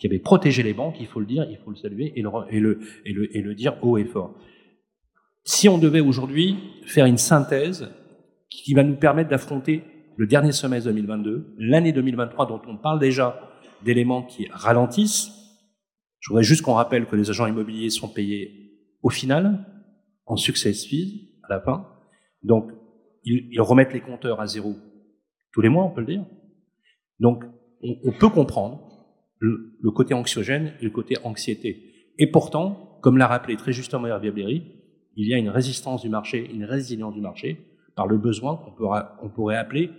qui 0.00 0.06
avait 0.06 0.18
protégé 0.18 0.62
les 0.62 0.72
banques, 0.72 0.96
il 0.98 1.06
faut 1.06 1.20
le 1.20 1.26
dire, 1.26 1.46
il 1.50 1.58
faut 1.58 1.70
le 1.70 1.76
saluer 1.76 2.14
et 2.16 2.22
le, 2.22 3.54
dire 3.54 3.76
haut 3.82 3.98
et 3.98 4.06
fort. 4.06 4.34
Si 5.44 5.68
on 5.68 5.76
devait 5.76 6.00
aujourd'hui 6.00 6.56
faire 6.86 7.04
une 7.04 7.18
synthèse 7.18 7.90
qui 8.48 8.72
va 8.72 8.82
nous 8.82 8.96
permettre 8.96 9.28
d'affronter 9.28 9.84
le 10.16 10.26
dernier 10.26 10.52
semestre 10.52 10.88
2022, 10.88 11.54
l'année 11.58 11.92
2023 11.92 12.46
dont 12.46 12.62
on 12.66 12.78
parle 12.78 12.98
déjà 12.98 13.38
d'éléments 13.84 14.22
qui 14.22 14.48
ralentissent. 14.50 15.30
Je 16.18 16.30
voudrais 16.30 16.44
juste 16.44 16.62
qu'on 16.62 16.74
rappelle 16.74 17.04
que 17.04 17.14
les 17.14 17.28
agents 17.28 17.46
immobiliers 17.46 17.90
sont 17.90 18.08
payés 18.08 18.78
au 19.02 19.10
final, 19.10 19.66
en 20.24 20.36
success 20.36 20.86
fees, 20.86 21.36
à 21.42 21.52
la 21.52 21.60
fin. 21.60 21.86
Donc, 22.42 22.70
ils, 23.24 23.60
remettent 23.60 23.92
les 23.92 24.00
compteurs 24.00 24.40
à 24.40 24.46
zéro 24.46 24.76
tous 25.52 25.60
les 25.60 25.68
mois, 25.68 25.84
on 25.84 25.90
peut 25.90 26.00
le 26.00 26.06
dire. 26.06 26.24
Donc, 27.18 27.44
on, 27.82 27.96
on 28.04 28.12
peut 28.12 28.30
comprendre 28.30 28.89
le, 29.40 29.90
côté 29.90 30.14
anxiogène 30.14 30.74
et 30.80 30.84
le 30.84 30.90
côté 30.90 31.16
anxiété. 31.24 32.12
Et 32.18 32.26
pourtant, 32.26 32.98
comme 33.02 33.16
l'a 33.16 33.26
rappelé 33.26 33.56
très 33.56 33.72
justement 33.72 34.06
Hervé 34.06 34.30
Bléry, 34.30 34.62
il 35.16 35.28
y 35.28 35.34
a 35.34 35.38
une 35.38 35.48
résistance 35.48 36.02
du 36.02 36.08
marché, 36.08 36.50
une 36.52 36.64
résilience 36.64 37.14
du 37.14 37.20
marché 37.20 37.60
par 37.96 38.06
le 38.06 38.18
besoin 38.18 38.56
qu'on 38.56 38.94
on 39.22 39.28
pourrait 39.28 39.56
appeler 39.56 39.90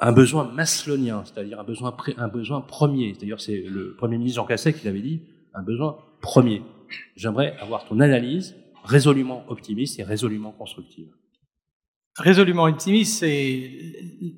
un 0.00 0.12
besoin 0.12 0.44
maslonien, 0.44 1.24
c'est-à-dire 1.24 1.58
un 1.58 1.64
besoin, 1.64 2.60
premier. 2.60 3.14
C'est-à-dire, 3.14 3.40
c'est 3.40 3.62
le 3.62 3.96
Premier 3.96 4.16
ministre 4.16 4.36
Jean 4.36 4.46
Cassec 4.46 4.78
qui 4.78 4.86
l'avait 4.86 5.00
dit, 5.00 5.22
un 5.54 5.62
besoin 5.62 5.98
premier. 6.20 6.62
J'aimerais 7.16 7.56
avoir 7.58 7.84
ton 7.84 7.98
analyse 7.98 8.54
résolument 8.84 9.44
optimiste 9.48 9.98
et 9.98 10.04
résolument 10.04 10.52
constructive. 10.52 11.08
Résolument 12.18 12.64
optimiste, 12.64 13.20
c'est 13.20 13.70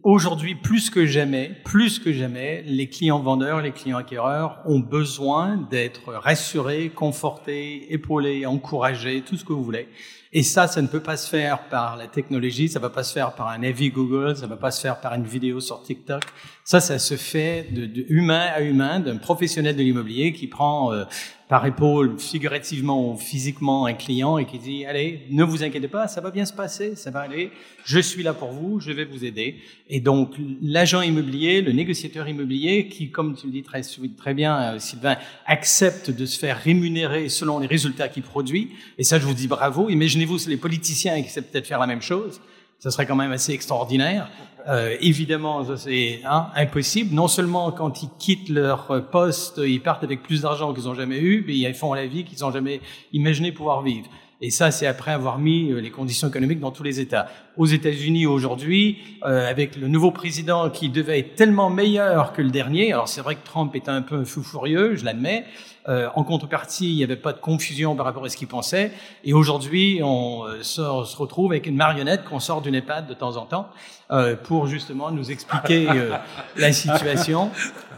aujourd'hui 0.03 0.55
plus 0.55 0.91
que 0.91 1.07
jamais, 1.07 1.51
plus 1.65 1.99
que 1.99 2.13
jamais, 2.13 2.63
les 2.67 2.91
clients 2.91 3.21
vendeurs, 3.21 3.63
les 3.63 3.73
clients 3.73 3.97
acquéreurs 3.97 4.59
ont 4.67 4.81
besoin 4.81 5.57
d'être 5.57 6.13
rassurés, 6.13 6.91
confortés, 6.91 7.91
épaulés, 7.91 8.45
encouragés, 8.45 9.23
tout 9.23 9.39
ce 9.39 9.47
que 9.47 9.55
vous 9.55 9.65
voulez. 9.65 9.89
Et 10.33 10.45
ça, 10.45 10.69
ça 10.69 10.81
ne 10.81 10.87
peut 10.87 11.01
pas 11.01 11.17
se 11.17 11.29
faire 11.29 11.69
par 11.69 11.97
la 11.97 12.07
technologie, 12.07 12.69
ça 12.69 12.79
ne 12.79 12.83
va 12.83 12.91
pas 12.91 13.03
se 13.03 13.13
faire 13.13 13.35
par 13.35 13.49
un 13.49 13.65
avis 13.65 13.91
Google, 13.91 14.37
ça 14.37 14.45
ne 14.45 14.51
va 14.51 14.57
pas 14.57 14.71
se 14.71 14.81
faire 14.81 15.01
par 15.01 15.15
une 15.15 15.25
vidéo 15.25 15.59
sur 15.59 15.83
TikTok. 15.83 16.23
Ça, 16.63 16.79
ça 16.79 17.01
se 17.01 17.17
fait 17.17 17.67
de, 17.73 18.05
humain 18.09 18.47
à 18.55 18.61
humain, 18.61 19.01
d'un 19.01 19.17
professionnel 19.17 19.75
de 19.75 19.83
l'immobilier 19.83 20.33
qui 20.33 20.47
prend 20.47 20.93
euh, 20.93 21.03
par 21.51 21.67
épaule, 21.67 22.17
figurativement 22.17 23.11
ou 23.11 23.17
physiquement, 23.17 23.87
un 23.87 23.95
client 23.95 24.39
et 24.39 24.47
qui 24.47 24.61
dit, 24.61 24.87
allez, 24.87 25.23
ne 25.31 25.43
vous 25.43 25.65
inquiétez 25.65 25.89
pas, 25.89 26.07
ça 26.07 26.21
va 26.21 26.31
bien 26.31 26.45
se 26.45 26.53
passer, 26.53 26.95
ça 26.95 27.11
va 27.11 27.23
aller, 27.23 27.51
je 27.85 27.99
suis 27.99 28.23
là 28.23 28.35
pour 28.35 28.53
vous, 28.53 28.79
je 28.79 28.93
vais 28.93 29.05
vous 29.05 29.25
aider. 29.25 29.57
Et 29.89 29.99
donc, 29.99 30.37
l'agent 30.63 31.03
immobilier, 31.03 31.61
le 31.61 31.73
négociateur 31.73 32.29
immobilier, 32.29 32.87
qui, 32.87 33.11
comme 33.11 33.35
tu 33.35 33.47
le 33.47 33.53
dis 33.53 33.65
très, 33.65 33.83
très 34.17 34.33
bien, 34.33 34.63
euh, 34.63 34.79
Sylvain, 34.79 35.17
accepte 35.45 36.13
de 36.13 36.25
se 36.25 36.39
faire 36.39 36.57
rémunérer 36.57 37.29
selon 37.29 37.59
les 37.59 37.67
résultats 37.67 38.09
qu'il 38.09 38.23
produit, 38.23 38.71
et 38.97 39.03
ça, 39.03 39.19
je 39.19 39.27
vous 39.27 39.35
dis 39.35 39.49
bravo. 39.49 39.91
Imaginez-vous 40.21 40.51
les 40.51 40.59
politiciens 40.59 41.15
qui 41.15 41.29
acceptent 41.29 41.51
peut-être 41.51 41.67
faire 41.67 41.79
la 41.79 41.87
même 41.87 42.03
chose. 42.03 42.43
Ça 42.79 42.91
serait 42.91 43.07
quand 43.07 43.17
même 43.17 43.33
assez 43.33 43.53
extraordinaire. 43.53 44.31
Euh, 44.69 44.95
évidemment, 45.01 45.65
c'est 45.77 46.21
hein, 46.27 46.49
impossible. 46.55 47.15
Non 47.15 47.27
seulement 47.27 47.73
quand 47.73 48.03
ils 48.03 48.11
quittent 48.19 48.51
leur 48.51 49.09
poste, 49.11 49.63
ils 49.65 49.81
partent 49.81 50.05
avec 50.05 50.23
plus 50.23 50.43
d'argent 50.43 50.75
qu'ils 50.75 50.85
n'ont 50.85 50.95
jamais 50.95 51.21
eu, 51.21 51.43
mais 51.47 51.57
ils 51.57 51.73
font 51.73 51.95
la 51.95 52.07
vie 52.07 52.25
qu'ils 52.25 52.41
n'ont 52.41 52.51
jamais 52.51 52.83
imaginé 53.15 53.51
pouvoir 53.51 53.83
vivre. 53.83 54.09
Et 54.43 54.51
ça, 54.51 54.71
c'est 54.71 54.87
après 54.87 55.13
avoir 55.13 55.39
mis 55.39 55.71
euh, 55.71 55.81
les 55.81 55.91
conditions 55.91 56.29
économiques 56.29 56.61
dans 56.61 56.71
tous 56.71 56.83
les 56.83 57.01
États. 57.01 57.29
Aux 57.57 57.67
États-Unis 57.67 58.27
aujourd'hui, 58.27 58.99
euh, 59.25 59.49
avec 59.49 59.77
le 59.77 59.89
nouveau 59.89 60.11
président 60.11 60.69
qui 60.69 60.91
devait 60.91 61.19
être 61.19 61.35
tellement 61.35 61.71
meilleur 61.71 62.35
que 62.35 62.43
le 62.43 62.51
dernier, 62.51 62.93
alors 62.93 63.09
c'est 63.09 63.21
vrai 63.21 63.37
que 63.37 63.45
Trump 63.45 63.75
est 63.75 63.89
un 63.89 64.03
peu 64.03 64.25
fou 64.25 64.43
furieux, 64.43 64.97
je 64.97 65.05
l'admets, 65.05 65.45
euh, 65.89 66.09
en 66.15 66.25
contrepartie, 66.25 66.91
il 66.91 66.97
n'y 66.97 67.05
avait 67.05 67.17
pas 67.17 67.33
de 67.33 67.39
confusion 67.39 67.97
par 67.97 68.05
rapport 68.05 68.25
à 68.25 68.29
ce 68.29 68.37
qu'il 68.37 68.49
pensait. 68.49 68.93
Et 69.25 69.33
aujourd'hui, 69.33 70.01
on 70.03 70.45
euh, 70.45 70.63
se, 70.63 70.83
se, 70.83 71.17
retrouve 71.17 71.53
avec 71.53 71.67
une 71.67 71.77
marionnette 71.77 72.25
qu'on 72.25 72.41
sort 72.41 72.61
d'une 72.61 72.75
EHPAD 72.75 73.07
de 73.07 73.15
temps 73.15 73.37
en 73.37 73.47
temps 73.47 73.69
euh, 74.13 74.35
pour 74.35 74.67
justement 74.67 75.13
nous 75.13 75.31
expliquer 75.31 75.89
euh, 75.89 76.17
la 76.57 76.73
situation. 76.73 77.53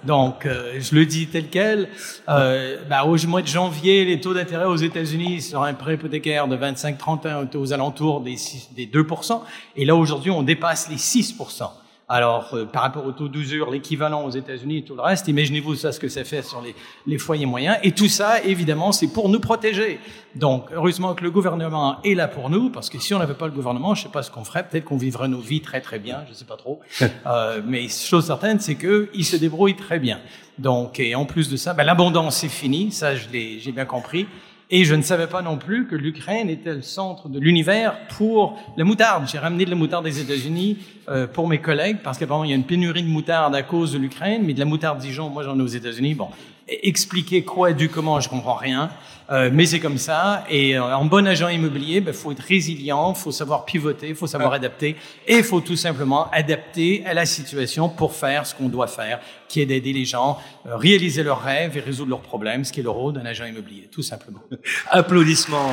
Donc, 0.04 0.44
euh, 0.44 0.74
je 0.78 0.94
le 0.94 1.06
dis 1.06 1.26
tel 1.28 1.48
quel. 1.48 1.88
Bah, 2.26 3.04
au 3.06 3.16
mois 3.26 3.40
de 3.40 3.46
janvier, 3.46 4.04
les 4.04 4.20
taux 4.20 4.34
d'intérêt 4.34 4.66
aux 4.66 4.76
États-Unis 4.76 5.40
sur 5.40 5.62
un 5.62 5.72
prêt 5.72 5.94
hypothécaire 5.94 6.48
de 6.48 6.56
25-30 6.58 7.34
ans 7.34 7.44
étaient 7.44 7.56
aux 7.56 7.72
alentours 7.72 8.20
des, 8.20 8.36
6, 8.36 8.74
des 8.76 8.86
2%. 8.86 9.40
Et 9.76 9.86
là, 9.86 9.96
aujourd'hui, 9.96 10.30
on 10.30 10.42
dépasse 10.42 10.90
les 10.90 10.96
6%. 10.96 11.70
Alors, 12.08 12.50
euh, 12.52 12.64
par 12.66 12.82
rapport 12.82 13.06
au 13.06 13.12
taux 13.12 13.28
d'usure, 13.28 13.70
l'équivalent 13.70 14.24
aux 14.24 14.30
États-Unis 14.30 14.78
et 14.78 14.84
tout 14.84 14.94
le 14.94 15.00
reste, 15.00 15.28
imaginez-vous 15.28 15.76
ça, 15.76 15.92
ce 15.92 16.00
que 16.00 16.08
ça 16.08 16.24
fait 16.24 16.42
sur 16.42 16.60
les, 16.60 16.74
les 17.06 17.18
foyers 17.18 17.46
moyens. 17.46 17.78
Et 17.82 17.92
tout 17.92 18.08
ça, 18.08 18.42
évidemment, 18.42 18.92
c'est 18.92 19.08
pour 19.08 19.28
nous 19.28 19.40
protéger. 19.40 19.98
Donc, 20.34 20.66
heureusement 20.72 21.14
que 21.14 21.22
le 21.22 21.30
gouvernement 21.30 21.98
est 22.04 22.14
là 22.14 22.28
pour 22.28 22.50
nous, 22.50 22.70
parce 22.70 22.90
que 22.90 22.98
si 22.98 23.14
on 23.14 23.18
n'avait 23.18 23.34
pas 23.34 23.46
le 23.46 23.52
gouvernement, 23.52 23.94
je 23.94 24.02
sais 24.02 24.08
pas 24.08 24.22
ce 24.22 24.30
qu'on 24.30 24.44
ferait. 24.44 24.66
Peut-être 24.68 24.84
qu'on 24.84 24.96
vivrait 24.96 25.28
nos 25.28 25.40
vies 25.40 25.60
très 25.60 25.80
très 25.80 25.98
bien, 25.98 26.24
je 26.28 26.34
sais 26.34 26.44
pas 26.44 26.56
trop. 26.56 26.80
euh, 27.26 27.60
mais 27.64 27.88
chose 27.88 28.26
certaine, 28.26 28.60
c'est 28.60 28.76
qu'ils 28.76 29.24
se 29.24 29.36
débrouillent 29.36 29.76
très 29.76 29.98
bien. 29.98 30.20
Donc, 30.58 31.00
et 31.00 31.14
en 31.14 31.24
plus 31.24 31.48
de 31.48 31.56
ça, 31.56 31.72
ben, 31.72 31.84
l'abondance 31.84 32.44
est 32.44 32.48
finie. 32.48 32.92
Ça, 32.92 33.14
j'ai 33.14 33.72
bien 33.72 33.84
compris. 33.84 34.26
Et 34.74 34.86
je 34.86 34.94
ne 34.94 35.02
savais 35.02 35.26
pas 35.26 35.42
non 35.42 35.58
plus 35.58 35.86
que 35.86 35.94
l'Ukraine 35.94 36.48
était 36.48 36.72
le 36.72 36.80
centre 36.80 37.28
de 37.28 37.38
l'univers 37.38 37.94
pour 38.16 38.58
la 38.78 38.84
moutarde. 38.84 39.28
J'ai 39.30 39.38
ramené 39.38 39.66
de 39.66 39.70
la 39.70 39.76
moutarde 39.76 40.02
des 40.02 40.18
États-Unis 40.18 40.78
euh, 41.10 41.26
pour 41.26 41.46
mes 41.46 41.58
collègues 41.58 41.98
parce 42.02 42.16
qu'apparemment 42.16 42.44
il 42.44 42.50
y 42.50 42.54
a 42.54 42.56
une 42.56 42.64
pénurie 42.64 43.02
de 43.02 43.08
moutarde 43.08 43.54
à 43.54 43.62
cause 43.62 43.92
de 43.92 43.98
l'Ukraine, 43.98 44.44
mais 44.46 44.54
de 44.54 44.58
la 44.58 44.64
moutarde 44.64 44.98
Dijon, 44.98 45.28
moi 45.28 45.42
j'en 45.42 45.58
ai 45.58 45.62
aux 45.62 45.66
États-Unis. 45.66 46.14
Bon, 46.14 46.28
expliquer 46.68 47.42
quoi, 47.42 47.72
du 47.72 47.88
comment, 47.88 48.20
je 48.20 48.28
comprends 48.28 48.54
rien, 48.54 48.90
euh, 49.30 49.50
mais 49.52 49.66
c'est 49.66 49.80
comme 49.80 49.98
ça. 49.98 50.44
Et 50.50 50.76
euh, 50.76 50.96
en 50.96 51.04
bon 51.04 51.26
agent 51.26 51.48
immobilier, 51.48 51.96
il 51.96 52.04
ben, 52.04 52.14
faut 52.14 52.32
être 52.32 52.42
résilient, 52.42 53.14
faut 53.14 53.32
savoir 53.32 53.64
pivoter, 53.64 54.14
faut 54.14 54.26
savoir 54.26 54.52
adapter, 54.52 54.96
et 55.26 55.38
il 55.38 55.44
faut 55.44 55.60
tout 55.60 55.76
simplement 55.76 56.30
adapter 56.30 57.02
à 57.06 57.14
la 57.14 57.24
situation 57.26 57.88
pour 57.88 58.14
faire 58.14 58.46
ce 58.46 58.54
qu'on 58.54 58.68
doit 58.68 58.88
faire, 58.88 59.20
qui 59.48 59.60
est 59.60 59.66
d'aider 59.66 59.92
les 59.92 60.04
gens, 60.04 60.38
euh, 60.66 60.76
réaliser 60.76 61.22
leurs 61.22 61.42
rêves 61.42 61.76
et 61.76 61.80
résoudre 61.80 62.10
leurs 62.10 62.20
problèmes, 62.20 62.64
ce 62.64 62.72
qui 62.72 62.80
est 62.80 62.84
le 62.84 62.90
rôle 62.90 63.14
d'un 63.14 63.26
agent 63.26 63.44
immobilier, 63.44 63.88
tout 63.90 64.02
simplement. 64.02 64.42
Applaudissements. 64.90 65.72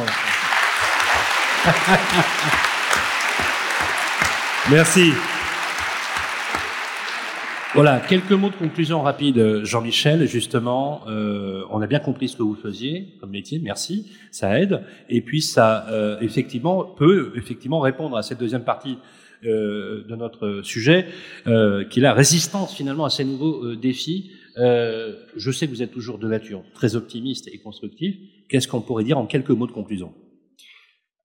Merci. 4.69 5.13
Voilà, 7.81 8.01
quelques 8.01 8.33
mots 8.33 8.49
de 8.49 8.55
conclusion 8.55 9.01
rapide, 9.01 9.63
Jean-Michel. 9.63 10.27
Justement, 10.27 10.99
euh, 11.07 11.63
on 11.69 11.81
a 11.81 11.87
bien 11.87 11.99
compris 11.99 12.27
ce 12.27 12.35
que 12.35 12.43
vous 12.43 12.55
faisiez 12.55 13.07
comme 13.21 13.29
métier. 13.29 13.57
Merci, 13.57 14.11
ça 14.31 14.59
aide. 14.59 14.81
Et 15.07 15.21
puis 15.21 15.41
ça, 15.41 15.87
euh, 15.87 16.19
effectivement, 16.19 16.83
peut 16.83 17.31
effectivement 17.37 17.79
répondre 17.79 18.17
à 18.17 18.21
cette 18.21 18.37
deuxième 18.37 18.65
partie 18.65 18.97
euh, 19.45 20.03
de 20.09 20.15
notre 20.17 20.59
sujet, 20.61 21.07
euh, 21.47 21.85
qui 21.85 21.99
est 21.99 22.03
la 22.03 22.11
résistance 22.11 22.75
finalement 22.75 23.05
à 23.05 23.09
ces 23.09 23.23
nouveaux 23.23 23.63
euh, 23.63 23.77
défis. 23.77 24.31
je 24.57 25.51
sais 25.51 25.65
que 25.65 25.71
vous 25.71 25.81
êtes 25.81 25.93
toujours 25.93 26.17
de 26.17 26.27
nature 26.27 26.63
très 26.73 26.97
optimiste 26.97 27.47
et 27.47 27.59
constructif. 27.59 28.17
Qu'est-ce 28.49 28.67
qu'on 28.67 28.81
pourrait 28.81 29.05
dire 29.05 29.17
en 29.17 29.25
quelques 29.25 29.51
mots 29.51 29.67
de 29.67 29.71
conclusion? 29.71 30.11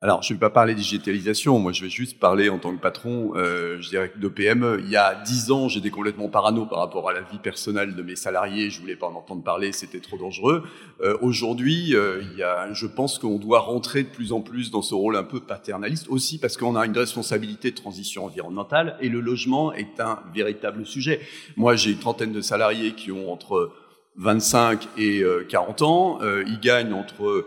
Alors, 0.05 0.23
je 0.23 0.35
ne 0.35 0.37
vais 0.37 0.41
pas 0.41 0.51
parler 0.51 0.75
digitalisation, 0.75 1.59
moi 1.59 1.73
je 1.73 1.83
vais 1.83 1.89
juste 1.89 2.19
parler 2.19 2.51
en 2.51 2.59
tant 2.59 2.77
que 2.77 2.81
patron, 2.83 3.33
euh, 3.37 3.81
je 3.81 3.89
dirais, 3.89 4.13
de 4.15 4.29
PME. 4.29 4.83
Il 4.85 4.91
y 4.91 4.97
a 4.97 5.15
dix 5.25 5.51
ans, 5.51 5.71
j'étais 5.71 5.89
complètement 5.89 6.29
parano 6.29 6.67
par 6.67 6.81
rapport 6.81 7.09
à 7.09 7.15
la 7.15 7.23
vie 7.23 7.39
personnelle 7.39 7.95
de 7.95 8.03
mes 8.03 8.15
salariés, 8.15 8.69
je 8.69 8.83
voulais 8.83 8.97
pas 8.97 9.07
en 9.07 9.15
entendre 9.15 9.43
parler, 9.43 9.73
c'était 9.73 10.01
trop 10.01 10.19
dangereux. 10.19 10.63
Euh, 11.01 11.17
Aujourd'hui, 11.23 11.97
euh, 11.97 12.21
il 12.21 12.37
y 12.37 12.43
a, 12.43 12.71
je 12.75 12.87
pense 12.87 13.19
qu'on 13.19 13.39
doit 13.39 13.61
rentrer 13.61 14.03
de 14.03 14.11
plus 14.11 14.35
en 14.35 14.43
plus 14.43 14.71
dans 14.71 14.83
ce 14.83 14.95
rôle 14.95 15.17
un 15.17 15.25
peu 15.25 15.41
paternaliste, 15.41 16.09
aussi 16.11 16.37
parce 16.37 16.59
qu'on 16.59 16.77
a 16.77 16.85
une 16.85 16.99
responsabilité 16.99 17.71
de 17.71 17.77
transition 17.77 18.27
environnementale, 18.27 18.99
et 19.01 19.09
le 19.09 19.21
logement 19.21 19.73
est 19.73 20.01
un 20.01 20.19
véritable 20.35 20.85
sujet. 20.85 21.23
Moi, 21.57 21.77
j'ai 21.77 21.93
une 21.93 21.99
trentaine 21.99 22.33
de 22.33 22.43
salariés 22.43 22.93
qui 22.93 23.11
ont 23.11 23.33
entre 23.33 23.73
25 24.17 24.87
et 24.99 25.25
40 25.49 25.81
ans, 25.81 26.19
ils 26.47 26.61
gagnent 26.61 26.93
entre 26.93 27.47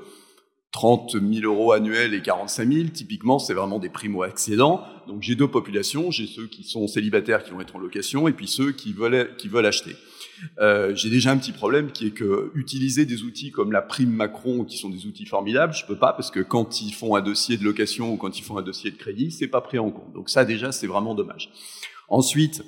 30 0.77 1.13
000 1.13 1.43
euros 1.43 1.71
annuels 1.71 2.13
et 2.13 2.21
45 2.21 2.71
000, 2.71 2.87
typiquement, 2.89 3.39
c'est 3.39 3.55
vraiment 3.55 3.79
des 3.79 3.89
primo-accédants. 3.89 4.83
Donc 5.07 5.23
j'ai 5.23 5.33
deux 5.33 5.47
populations, 5.47 6.11
j'ai 6.11 6.27
ceux 6.27 6.45
qui 6.45 6.63
sont 6.63 6.87
célibataires 6.87 7.43
qui 7.43 7.49
vont 7.49 7.61
être 7.61 7.75
en 7.75 7.79
location 7.79 8.27
et 8.27 8.31
puis 8.31 8.47
ceux 8.47 8.73
qui 8.73 8.93
veulent, 8.93 9.35
qui 9.37 9.47
veulent 9.47 9.65
acheter. 9.65 9.95
Euh, 10.59 10.93
j'ai 10.93 11.09
déjà 11.09 11.31
un 11.31 11.37
petit 11.37 11.51
problème 11.51 11.91
qui 11.91 12.05
est 12.05 12.11
que 12.11 12.51
utiliser 12.53 13.07
des 13.07 13.23
outils 13.23 13.49
comme 13.49 13.71
la 13.71 13.81
prime 13.81 14.11
Macron, 14.11 14.65
qui 14.65 14.77
sont 14.77 14.89
des 14.89 15.07
outils 15.07 15.25
formidables, 15.25 15.73
je 15.73 15.83
peux 15.83 15.95
pas 15.95 16.13
parce 16.13 16.29
que 16.29 16.41
quand 16.41 16.79
ils 16.79 16.93
font 16.93 17.15
un 17.15 17.21
dossier 17.21 17.57
de 17.57 17.63
location 17.63 18.13
ou 18.13 18.17
quand 18.17 18.37
ils 18.37 18.43
font 18.43 18.59
un 18.59 18.61
dossier 18.61 18.91
de 18.91 18.97
crédit, 18.97 19.31
c'est 19.31 19.47
pas 19.47 19.61
pris 19.61 19.79
en 19.79 19.89
compte. 19.89 20.13
Donc 20.13 20.29
ça 20.29 20.45
déjà, 20.45 20.71
c'est 20.71 20.85
vraiment 20.85 21.15
dommage. 21.15 21.49
Ensuite, 22.07 22.63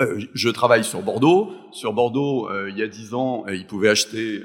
euh, 0.00 0.20
je 0.32 0.48
travaille 0.48 0.84
sur 0.84 1.02
Bordeaux. 1.02 1.52
Sur 1.70 1.92
Bordeaux, 1.92 2.48
euh, 2.48 2.70
il 2.70 2.78
y 2.78 2.82
a 2.82 2.88
dix 2.88 3.12
ans, 3.14 3.44
euh, 3.46 3.54
ils 3.54 3.66
pouvaient 3.66 3.90
acheter 3.90 4.42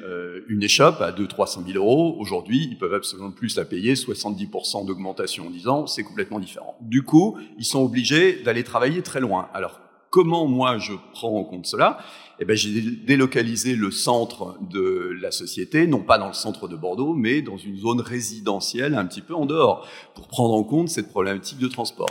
une 0.47 0.61
échoppe 0.63 1.01
à 1.01 1.11
200-300 1.11 1.65
000 1.65 1.77
euros. 1.77 2.15
Aujourd'hui, 2.19 2.67
ils 2.69 2.77
peuvent 2.77 2.93
absolument 2.93 3.31
plus 3.31 3.55
la 3.55 3.65
payer. 3.65 3.93
70% 3.93 4.85
d'augmentation 4.85 5.47
en 5.47 5.49
10 5.49 5.67
ans, 5.67 5.87
c'est 5.87 6.03
complètement 6.03 6.39
différent. 6.39 6.77
Du 6.81 7.03
coup, 7.03 7.37
ils 7.57 7.65
sont 7.65 7.83
obligés 7.83 8.41
d'aller 8.43 8.63
travailler 8.63 9.01
très 9.01 9.19
loin. 9.19 9.49
Alors, 9.53 9.79
comment 10.09 10.47
moi 10.47 10.77
je 10.79 10.93
prends 11.13 11.33
en 11.33 11.43
compte 11.43 11.65
cela? 11.65 11.97
Eh 12.39 12.45
ben, 12.45 12.55
j'ai 12.55 12.81
délocalisé 12.81 13.75
le 13.75 13.89
centre 13.89 14.57
de 14.69 15.15
la 15.21 15.31
société, 15.31 15.87
non 15.87 16.01
pas 16.01 16.17
dans 16.17 16.27
le 16.27 16.33
centre 16.33 16.67
de 16.67 16.75
Bordeaux, 16.75 17.13
mais 17.13 17.41
dans 17.41 17.57
une 17.57 17.77
zone 17.77 18.01
résidentielle 18.01 18.95
un 18.95 19.05
petit 19.05 19.21
peu 19.21 19.33
en 19.33 19.45
dehors, 19.45 19.87
pour 20.13 20.27
prendre 20.27 20.53
en 20.53 20.63
compte 20.63 20.89
cette 20.89 21.09
problématique 21.09 21.57
de 21.57 21.67
transport. 21.67 22.09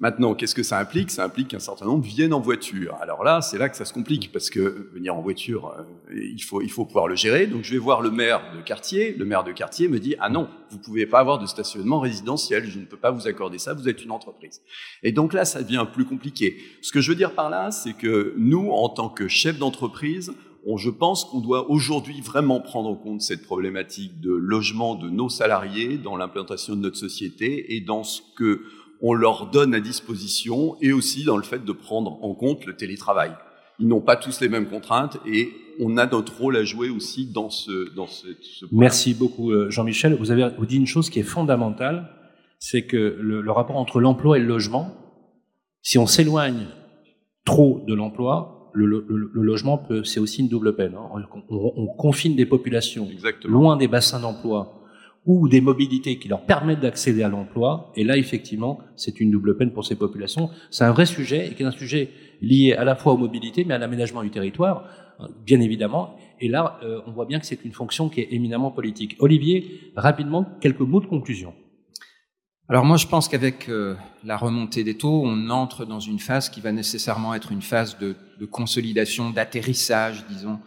Maintenant, 0.00 0.34
qu'est-ce 0.34 0.54
que 0.54 0.62
ça 0.62 0.78
implique? 0.78 1.10
Ça 1.10 1.24
implique 1.24 1.48
qu'un 1.48 1.58
certain 1.58 1.84
nombre 1.84 2.04
viennent 2.04 2.32
en 2.32 2.38
voiture. 2.38 2.94
Alors 3.00 3.24
là, 3.24 3.40
c'est 3.40 3.58
là 3.58 3.68
que 3.68 3.76
ça 3.76 3.84
se 3.84 3.92
complique 3.92 4.30
parce 4.30 4.48
que 4.48 4.88
venir 4.92 5.16
en 5.16 5.22
voiture, 5.22 5.74
euh, 5.76 6.14
il 6.14 6.40
faut 6.40 6.62
il 6.62 6.70
faut 6.70 6.84
pouvoir 6.84 7.08
le 7.08 7.16
gérer. 7.16 7.48
Donc 7.48 7.64
je 7.64 7.72
vais 7.72 7.78
voir 7.78 8.00
le 8.00 8.12
maire 8.12 8.40
de 8.56 8.62
quartier. 8.62 9.12
Le 9.12 9.24
maire 9.24 9.42
de 9.42 9.50
quartier 9.50 9.88
me 9.88 9.98
dit 9.98 10.14
ah 10.20 10.28
non, 10.28 10.48
vous 10.70 10.78
pouvez 10.78 11.04
pas 11.04 11.18
avoir 11.18 11.40
de 11.40 11.46
stationnement 11.46 11.98
résidentiel. 11.98 12.64
Je 12.70 12.78
ne 12.78 12.84
peux 12.84 12.96
pas 12.96 13.10
vous 13.10 13.26
accorder 13.26 13.58
ça. 13.58 13.74
Vous 13.74 13.88
êtes 13.88 14.04
une 14.04 14.12
entreprise. 14.12 14.62
Et 15.02 15.10
donc 15.10 15.32
là, 15.32 15.44
ça 15.44 15.64
devient 15.64 15.84
plus 15.92 16.04
compliqué. 16.04 16.58
Ce 16.80 16.92
que 16.92 17.00
je 17.00 17.10
veux 17.10 17.16
dire 17.16 17.34
par 17.34 17.50
là, 17.50 17.72
c'est 17.72 17.94
que 17.94 18.34
nous, 18.36 18.70
en 18.70 18.90
tant 18.90 19.08
que 19.08 19.26
chef 19.26 19.58
d'entreprise, 19.58 20.32
on, 20.64 20.76
je 20.76 20.90
pense 20.90 21.24
qu'on 21.24 21.40
doit 21.40 21.70
aujourd'hui 21.70 22.20
vraiment 22.20 22.60
prendre 22.60 22.88
en 22.88 22.94
compte 22.94 23.22
cette 23.22 23.42
problématique 23.42 24.20
de 24.20 24.30
logement 24.30 24.94
de 24.94 25.08
nos 25.08 25.28
salariés 25.28 25.98
dans 25.98 26.16
l'implantation 26.16 26.76
de 26.76 26.80
notre 26.80 26.96
société 26.96 27.74
et 27.74 27.80
dans 27.80 28.04
ce 28.04 28.20
que 28.36 28.62
on 29.00 29.14
leur 29.14 29.50
donne 29.50 29.74
à 29.74 29.80
disposition 29.80 30.76
et 30.80 30.92
aussi 30.92 31.24
dans 31.24 31.36
le 31.36 31.42
fait 31.42 31.64
de 31.64 31.72
prendre 31.72 32.22
en 32.22 32.34
compte 32.34 32.66
le 32.66 32.76
télétravail. 32.76 33.32
Ils 33.78 33.86
n'ont 33.86 34.00
pas 34.00 34.16
tous 34.16 34.40
les 34.40 34.48
mêmes 34.48 34.68
contraintes 34.68 35.18
et 35.26 35.52
on 35.80 35.96
a 35.96 36.06
notre 36.06 36.36
rôle 36.36 36.56
à 36.56 36.64
jouer 36.64 36.90
aussi 36.90 37.26
dans 37.26 37.50
ce 37.50 37.94
dans 37.94 38.08
ce, 38.08 38.26
Merci 38.72 39.14
beaucoup 39.14 39.52
euh, 39.52 39.70
Jean-Michel. 39.70 40.14
Vous 40.14 40.30
avez 40.30 40.48
vous 40.58 40.66
dit 40.66 40.76
une 40.76 40.86
chose 40.86 41.10
qui 41.10 41.20
est 41.20 41.24
fondamentale, 41.24 42.10
c'est 42.58 42.86
que 42.86 43.16
le, 43.20 43.50
rapport 43.50 43.76
entre 43.76 44.00
l'emploi 44.00 44.38
et 44.38 44.40
le 44.40 44.46
logement, 44.46 44.96
si 45.82 45.98
on 45.98 46.06
s'éloigne 46.06 46.66
trop 47.44 47.84
de 47.86 47.94
l'emploi, 47.94 48.70
le, 48.74 49.06
logement 49.32 49.86
c'est 50.04 50.20
aussi 50.20 50.42
une 50.42 50.48
double 50.48 50.74
peine. 50.74 50.94
Hein. 50.96 51.22
On, 51.48 51.86
confine 51.86 52.34
des 52.34 52.46
populations 52.46 53.08
loin 53.44 53.76
des 53.76 53.88
bassins 53.88 54.20
d'emploi 54.20 54.87
ou 55.26 55.48
des 55.48 55.60
mobilités 55.60 56.18
qui 56.18 56.28
leur 56.28 56.46
permettent 56.46 56.80
d'accéder 56.80 57.22
à 57.22 57.28
l'emploi. 57.28 57.92
Et 57.96 58.04
là, 58.04 58.16
effectivement, 58.16 58.78
c'est 58.96 59.20
une 59.20 59.30
double 59.30 59.56
peine 59.56 59.72
pour 59.72 59.84
ces 59.84 59.96
populations. 59.96 60.50
C'est 60.70 60.84
un 60.84 60.92
vrai 60.92 61.06
sujet 61.06 61.48
et 61.48 61.54
qui 61.54 61.62
est 61.62 61.66
un 61.66 61.70
sujet 61.70 62.10
lié 62.40 62.72
à 62.72 62.84
la 62.84 62.96
fois 62.96 63.12
aux 63.12 63.18
mobilités, 63.18 63.64
mais 63.64 63.74
à 63.74 63.78
l'aménagement 63.78 64.22
du 64.22 64.30
territoire, 64.30 64.84
bien 65.44 65.60
évidemment. 65.60 66.16
Et 66.40 66.48
là, 66.48 66.78
euh, 66.82 67.00
on 67.06 67.12
voit 67.12 67.26
bien 67.26 67.40
que 67.40 67.46
c'est 67.46 67.64
une 67.64 67.72
fonction 67.72 68.08
qui 68.08 68.20
est 68.20 68.28
éminemment 68.30 68.70
politique. 68.70 69.16
Olivier, 69.18 69.92
rapidement, 69.96 70.46
quelques 70.60 70.80
mots 70.80 71.00
de 71.00 71.06
conclusion. 71.06 71.54
Alors 72.68 72.84
moi, 72.84 72.98
je 72.98 73.06
pense 73.06 73.28
qu'avec 73.28 73.68
euh, 73.68 73.96
la 74.24 74.36
remontée 74.36 74.84
des 74.84 74.96
taux, 74.96 75.22
on 75.24 75.48
entre 75.48 75.86
dans 75.86 76.00
une 76.00 76.18
phase 76.18 76.50
qui 76.50 76.60
va 76.60 76.70
nécessairement 76.70 77.34
être 77.34 77.50
une 77.50 77.62
phase 77.62 77.98
de, 77.98 78.14
consolidation, 78.46 79.30
d'atterrissage, 79.30 80.24
disons, 80.28 80.58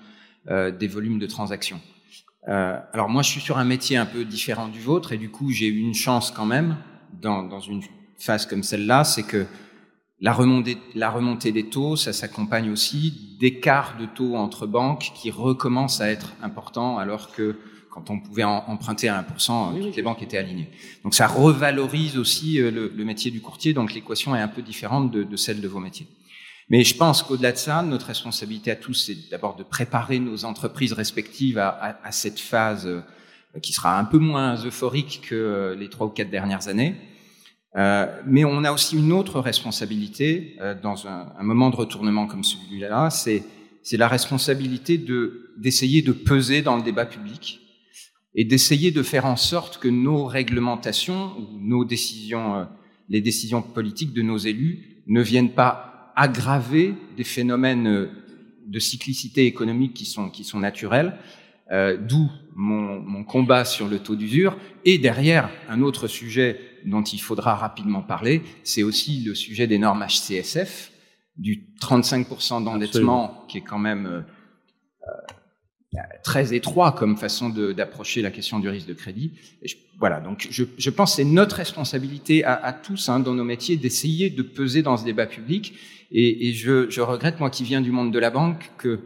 euh, 0.49 0.71
des 0.71 0.87
volumes 0.87 1.19
de 1.19 1.27
transactions. 1.27 1.79
Euh, 2.47 2.79
alors 2.93 3.09
moi, 3.09 3.21
je 3.21 3.29
suis 3.29 3.41
sur 3.41 3.57
un 3.57 3.65
métier 3.65 3.97
un 3.97 4.05
peu 4.05 4.25
différent 4.25 4.67
du 4.67 4.79
vôtre 4.79 5.11
et 5.11 5.17
du 5.17 5.29
coup, 5.29 5.51
j'ai 5.51 5.67
eu 5.67 5.79
une 5.79 5.93
chance 5.93 6.31
quand 6.31 6.45
même 6.45 6.77
dans, 7.21 7.43
dans 7.43 7.59
une 7.59 7.81
phase 8.17 8.45
comme 8.45 8.63
celle-là, 8.63 9.03
c'est 9.03 9.23
que 9.23 9.45
la 10.19 10.33
remontée, 10.33 10.77
la 10.93 11.09
remontée 11.09 11.51
des 11.51 11.69
taux, 11.69 11.95
ça 11.95 12.13
s'accompagne 12.13 12.69
aussi 12.69 13.37
d'écarts 13.39 13.97
de 13.99 14.05
taux 14.05 14.35
entre 14.35 14.67
banques 14.67 15.11
qui 15.15 15.31
recommencent 15.31 16.01
à 16.01 16.09
être 16.09 16.33
importants 16.43 16.99
alors 16.99 17.31
que 17.31 17.57
quand 17.89 18.09
on 18.09 18.19
pouvait 18.19 18.43
emprunter 18.43 19.09
à 19.09 19.21
1%, 19.21 19.81
toutes 19.81 19.95
les 19.95 20.01
banques 20.01 20.21
étaient 20.21 20.37
alignées. 20.37 20.69
Donc 21.03 21.13
ça 21.13 21.27
revalorise 21.27 22.17
aussi 22.17 22.61
euh, 22.61 22.71
le, 22.71 22.91
le 22.95 23.03
métier 23.03 23.31
du 23.31 23.41
courtier, 23.41 23.73
donc 23.73 23.93
l'équation 23.93 24.35
est 24.35 24.39
un 24.39 24.47
peu 24.47 24.61
différente 24.61 25.11
de, 25.11 25.23
de 25.23 25.35
celle 25.35 25.59
de 25.59 25.67
vos 25.67 25.79
métiers. 25.79 26.07
Mais 26.71 26.85
je 26.85 26.95
pense 26.95 27.21
qu'au-delà 27.21 27.51
de 27.51 27.57
ça, 27.57 27.83
notre 27.83 28.05
responsabilité 28.05 28.71
à 28.71 28.77
tous, 28.77 28.93
c'est 28.93 29.29
d'abord 29.29 29.57
de 29.57 29.63
préparer 29.63 30.19
nos 30.19 30.45
entreprises 30.45 30.93
respectives 30.93 31.57
à, 31.57 32.11
cette 32.11 32.39
phase 32.39 32.87
euh, 32.87 33.01
qui 33.61 33.73
sera 33.73 33.99
un 33.99 34.05
peu 34.05 34.19
moins 34.19 34.55
euphorique 34.63 35.27
que 35.27 35.35
euh, 35.35 35.75
les 35.75 35.89
trois 35.89 36.07
ou 36.07 36.11
quatre 36.11 36.29
dernières 36.29 36.69
années. 36.69 36.95
Euh, 37.75 38.05
mais 38.25 38.45
on 38.45 38.63
a 38.63 38.71
aussi 38.71 38.97
une 38.97 39.11
autre 39.11 39.41
responsabilité 39.41 40.57
dans 40.81 41.07
un, 41.07 41.43
moment 41.43 41.71
de 41.71 41.75
retournement 41.75 42.25
comme 42.25 42.45
celui-là, 42.45 43.09
c'est 43.09 43.43
la 43.97 44.07
responsabilité 44.07 44.97
de 44.97 45.53
d'essayer 45.57 46.01
de 46.01 46.13
peser 46.13 46.61
dans 46.61 46.77
le 46.77 46.83
débat 46.83 47.05
public 47.05 47.59
et 48.33 48.45
d'essayer 48.45 48.91
de 48.91 49.03
faire 49.03 49.25
en 49.25 49.35
sorte 49.35 49.77
que 49.77 49.89
nos 49.89 50.25
réglementations 50.25 51.33
ou 51.37 51.59
nos 51.59 51.83
décisions, 51.83 52.67
les 53.09 53.19
décisions 53.19 53.61
politiques 53.61 54.13
de 54.13 54.21
nos 54.21 54.37
élus 54.37 55.03
ne 55.07 55.21
viennent 55.21 55.51
pas 55.53 55.90
aggraver 56.15 56.95
des 57.17 57.23
phénomènes 57.23 57.87
euh, 57.87 58.09
de 58.65 58.79
cyclicité 58.79 59.45
économique 59.45 59.93
qui 59.93 60.05
sont, 60.05 60.29
qui 60.29 60.43
sont 60.43 60.59
naturels, 60.59 61.17
euh, 61.71 61.97
d'où 61.97 62.29
mon, 62.55 62.99
mon, 62.99 63.23
combat 63.23 63.65
sur 63.65 63.87
le 63.87 63.99
taux 63.99 64.15
d'usure. 64.15 64.57
Et 64.85 64.97
derrière, 64.97 65.49
un 65.69 65.81
autre 65.81 66.07
sujet 66.07 66.59
dont 66.85 67.03
il 67.03 67.19
faudra 67.19 67.55
rapidement 67.55 68.01
parler, 68.01 68.41
c'est 68.63 68.83
aussi 68.83 69.23
le 69.23 69.35
sujet 69.35 69.67
des 69.67 69.77
normes 69.77 70.05
HCSF, 70.05 70.91
du 71.37 71.67
35% 71.81 72.63
d'endettement, 72.63 73.45
qui 73.47 73.59
est 73.59 73.61
quand 73.61 73.79
même 73.79 74.05
euh, 74.05 74.21
très 76.23 76.53
étroit 76.53 76.93
comme 76.93 77.17
façon 77.17 77.49
d'approcher 77.49 78.21
la 78.21 78.31
question 78.31 78.59
du 78.59 78.69
risque 78.69 78.87
de 78.87 78.93
crédit. 78.93 79.31
voilà, 79.99 80.19
donc 80.21 80.47
je, 80.49 80.63
je 80.77 80.89
pense 80.89 81.11
que 81.11 81.15
c'est 81.17 81.25
notre 81.25 81.57
responsabilité 81.57 82.43
à, 82.43 82.53
à 82.53 82.73
tous 82.73 83.09
hein, 83.09 83.19
dans 83.19 83.33
nos 83.33 83.43
métiers 83.43 83.75
d'essayer 83.75 84.29
de 84.29 84.41
peser 84.41 84.81
dans 84.81 84.97
ce 84.97 85.03
débat 85.03 85.25
public. 85.25 85.73
Et, 86.11 86.47
et 86.47 86.53
je, 86.53 86.89
je, 86.89 87.01
regrette, 87.01 87.39
moi 87.39 87.49
qui 87.49 87.63
viens 87.63 87.81
du 87.81 87.91
monde 87.91 88.11
de 88.13 88.19
la 88.19 88.29
banque, 88.29 88.71
que 88.77 88.99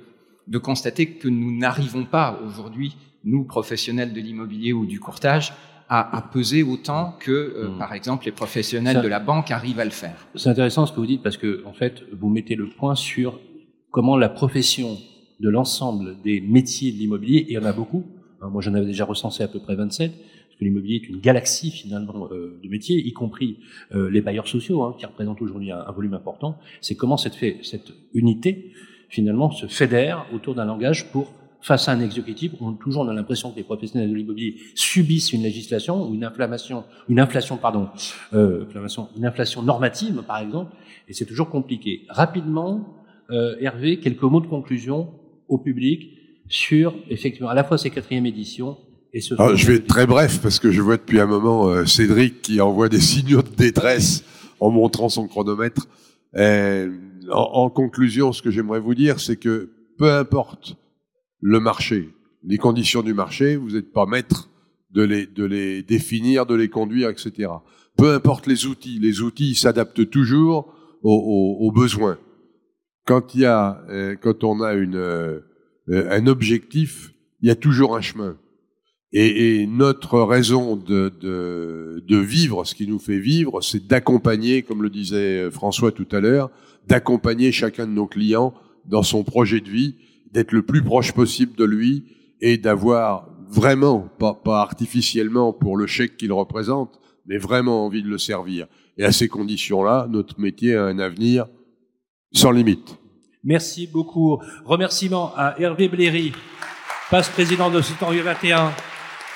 de 0.48 0.58
constater 0.58 1.08
que 1.08 1.28
nous 1.28 1.58
n'arrivons 1.58 2.06
pas 2.06 2.40
aujourd'hui, 2.46 2.96
nous 3.24 3.44
professionnels 3.44 4.14
de 4.14 4.22
l'immobilier 4.22 4.74
ou 4.74 4.86
du 4.86 5.00
courtage, 5.00 5.54
à, 5.90 6.18
à, 6.18 6.22
peser 6.22 6.64
autant 6.64 7.16
que, 7.20 7.32
euh, 7.32 7.70
mmh. 7.70 7.78
par 7.78 7.94
exemple, 7.94 8.26
les 8.26 8.32
professionnels 8.32 9.02
de 9.02 9.08
la 9.08 9.20
banque 9.20 9.52
arrivent 9.52 9.80
à 9.80 9.86
le 9.86 9.92
faire. 9.92 10.28
C'est 10.36 10.50
intéressant 10.50 10.86
ce 10.86 10.92
que 10.92 11.00
vous 11.00 11.06
dites 11.06 11.22
parce 11.22 11.38
que, 11.38 11.64
en 11.66 11.74
fait, 11.74 12.04
vous 12.12 12.30
mettez 12.30 12.56
le 12.56 12.68
point 12.68 12.96
sur 12.96 13.40
comment 13.92 14.18
la 14.18 14.30
profession 14.30 14.98
de 15.40 15.50
l'ensemble 15.50 16.18
des 16.24 16.42
métiers 16.42 16.92
de 16.92 16.98
l'immobilier, 16.98 17.40
et 17.40 17.52
il 17.52 17.54
y 17.54 17.58
en 17.58 17.66
a 17.66 17.74
beaucoup, 17.74 18.04
hein, 18.42 18.50
moi 18.50 18.62
j'en 18.62 18.74
avais 18.74 18.86
déjà 18.86 19.06
recensé 19.06 19.44
à 19.44 19.48
peu 19.48 19.60
près 19.60 19.76
27, 19.76 20.12
parce 20.12 20.60
que 20.60 20.64
l'immobilier 20.64 20.96
est 20.96 21.10
une 21.10 21.20
galaxie 21.20 21.72
finalement 21.72 22.30
euh, 22.32 22.60
de 22.64 22.70
métiers, 22.70 22.98
y 22.98 23.14
compris 23.14 23.60
euh, 23.94 24.10
les 24.10 24.22
bailleurs 24.22 24.48
sociaux, 24.48 24.84
hein, 24.84 24.96
qui 24.98 25.06
représentent 25.06 25.42
aujourd'hui 25.42 25.72
un, 25.72 25.80
un, 25.80 25.92
volume 25.92 26.14
important, 26.14 26.58
c'est 26.82 26.96
comment 26.96 27.18
cette, 27.18 27.36
fait, 27.36 27.60
cette 27.64 27.92
unité 28.14 28.72
finalement 29.10 29.52
se 29.52 29.68
fédère 29.68 30.26
autour 30.34 30.56
d'un 30.56 30.66
langage 30.66 31.12
pour 31.12 31.32
face 31.66 31.90
à 31.90 31.94
un 31.94 32.00
exécutif, 32.00 32.52
on, 32.62 32.74
toujours 32.74 33.02
on 33.02 33.08
a 33.08 33.14
l'impression 33.14 33.50
que 33.50 33.56
les 33.56 33.64
professionnels 33.64 34.12
de 34.12 34.16
l'immobilier 34.16 34.58
subissent 34.76 35.34
une 35.34 35.42
législation 35.42 36.08
ou 36.08 36.14
une 36.14 36.24
inflammation, 36.24 36.84
une 37.10 37.20
inflation, 37.20 37.58
pardon, 37.58 37.90
euh, 38.34 38.66
une 39.18 39.26
inflation 39.26 39.64
normative 39.64 40.22
par 40.28 40.38
exemple, 40.38 40.76
et 41.08 41.14
c'est 41.14 41.26
toujours 41.26 41.50
compliqué. 41.50 42.06
Rapidement, 42.08 43.04
euh, 43.32 43.56
Hervé, 43.60 44.00
quelques 44.00 44.22
mots 44.22 44.42
de 44.42 44.48
conclusion 44.48 45.10
au 45.48 45.58
public 45.58 46.12
sur 46.48 46.94
effectivement 47.10 47.50
à 47.50 47.54
la 47.56 47.64
fois 47.64 47.78
ces 47.78 47.90
quatrième 47.90 48.26
éditions 48.26 48.78
Et 49.14 49.22
ce 49.22 49.34
Alors, 49.36 49.50
sont- 49.52 49.56
je 49.56 49.68
vais 49.68 49.76
être 49.76 49.88
très 49.88 50.06
bref 50.08 50.40
parce 50.42 50.60
que 50.60 50.72
je 50.72 50.82
vois 50.82 50.98
depuis 50.98 51.20
un 51.20 51.26
moment 51.26 51.68
euh, 51.70 51.86
Cédric 51.86 52.42
qui 52.42 52.62
envoie 52.62 52.90
des 52.90 53.00
signaux 53.14 53.42
de 53.42 53.56
détresse 53.56 54.24
en 54.60 54.70
montrant 54.72 55.10
son 55.10 55.28
chronomètre. 55.28 55.88
Euh, 56.36 56.92
en, 57.32 57.50
en 57.66 57.70
conclusion, 57.70 58.32
ce 58.34 58.42
que 58.42 58.52
j'aimerais 58.52 58.80
vous 58.80 58.96
dire, 58.96 59.20
c'est 59.20 59.38
que 59.38 59.72
peu 59.98 60.12
importe 60.14 60.76
le 61.42 61.60
marché, 61.60 62.10
les 62.44 62.58
conditions 62.58 63.02
du 63.02 63.14
marché, 63.14 63.56
vous 63.56 63.72
n'êtes 63.72 63.92
pas 63.92 64.06
maître 64.06 64.50
de 64.92 65.04
les, 65.04 65.26
de 65.26 65.44
les 65.46 65.82
définir, 65.84 66.46
de 66.46 66.56
les 66.56 66.70
conduire, 66.70 67.10
etc. 67.10 67.50
Peu 67.98 68.14
importe 68.14 68.48
les 68.48 68.66
outils, 68.66 69.00
les 69.00 69.22
outils 69.22 69.52
ils 69.52 69.56
s'adaptent 69.56 70.10
toujours 70.10 70.74
aux, 71.04 71.14
aux- 71.14 71.66
aux 71.68 71.72
besoins. 71.72 72.18
Quand 73.06 73.36
il 73.36 73.42
y 73.42 73.46
a, 73.46 73.84
euh, 73.90 74.16
quand 74.20 74.44
on 74.44 74.62
a 74.62 74.74
une, 74.74 74.96
euh, 74.96 75.40
euh, 75.90 76.10
un 76.10 76.26
objectif, 76.26 77.14
il 77.42 77.48
y 77.48 77.52
a 77.52 77.56
toujours 77.56 77.96
un 77.96 78.02
chemin. 78.02 78.38
Et, 79.14 79.62
et 79.62 79.68
notre 79.68 80.20
raison 80.22 80.76
de, 80.76 81.10
de, 81.22 82.04
de 82.06 82.18
vivre, 82.18 82.66
ce 82.66 82.74
qui 82.74 82.88
nous 82.88 83.00
fait 83.00 83.20
vivre, 83.20 83.62
c'est 83.62 83.86
d'accompagner, 83.86 84.64
comme 84.64 84.82
le 84.82 84.90
disait 84.90 85.50
François 85.52 85.92
tout 85.92 86.08
à 86.12 86.20
l'heure, 86.20 86.50
d'accompagner 86.88 87.52
chacun 87.52 87.88
de 87.88 87.92
nos 87.94 88.08
clients 88.08 88.54
dans 88.86 89.04
son 89.04 89.24
projet 89.24 89.62
de 89.62 89.70
vie, 89.70 89.96
d'être 90.32 90.52
le 90.52 90.64
plus 90.64 90.84
proche 90.84 91.14
possible 91.14 91.56
de 91.56 91.64
lui 91.64 92.06
et 92.42 92.58
d'avoir 92.58 93.30
vraiment, 93.50 94.10
pas, 94.20 94.34
pas 94.34 94.62
artificiellement 94.62 95.54
pour 95.54 95.78
le 95.78 95.88
chèque 95.88 96.18
qu'il 96.18 96.34
représente, 96.34 97.00
mais 97.26 97.38
vraiment 97.38 97.86
envie 97.86 98.04
de 98.04 98.10
le 98.10 98.18
servir. 98.18 98.68
Et 98.98 99.06
à 99.06 99.12
ces 99.12 99.28
conditions-là, 99.28 100.08
notre 100.10 100.40
métier 100.40 100.76
a 100.76 100.86
un 100.86 101.00
avenir 101.00 101.48
sans 102.36 102.52
limite. 102.52 102.98
Merci 103.44 103.88
beaucoup. 103.88 104.40
Remerciements 104.66 105.34
à 105.36 105.56
Hervé 105.60 105.88
Bléry, 105.88 106.34
passe-président 107.10 107.70
de 107.70 107.82
Citoyen 107.82 108.24
21, 108.24 108.74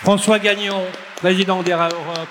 François 0.02 0.40
Gagnon, 0.40 0.84
président 1.16 1.64
d'ERA 1.64 1.90
Europe, 1.90 2.28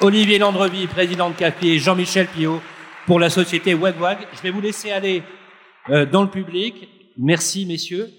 Olivier 0.00 0.38
Landrevie, 0.38 0.86
président 0.86 1.30
de 1.30 1.34
CAPI, 1.34 1.70
et 1.70 1.78
Jean-Michel 1.78 2.28
Pio 2.28 2.60
pour 3.06 3.18
la 3.18 3.30
société 3.30 3.74
Wagwag. 3.74 4.18
Je 4.34 4.42
vais 4.42 4.50
vous 4.50 4.60
laisser 4.60 4.90
aller 4.90 5.22
euh, 5.90 6.06
dans 6.06 6.22
le 6.22 6.30
public. 6.30 6.88
Merci, 7.18 7.66
messieurs. 7.66 8.10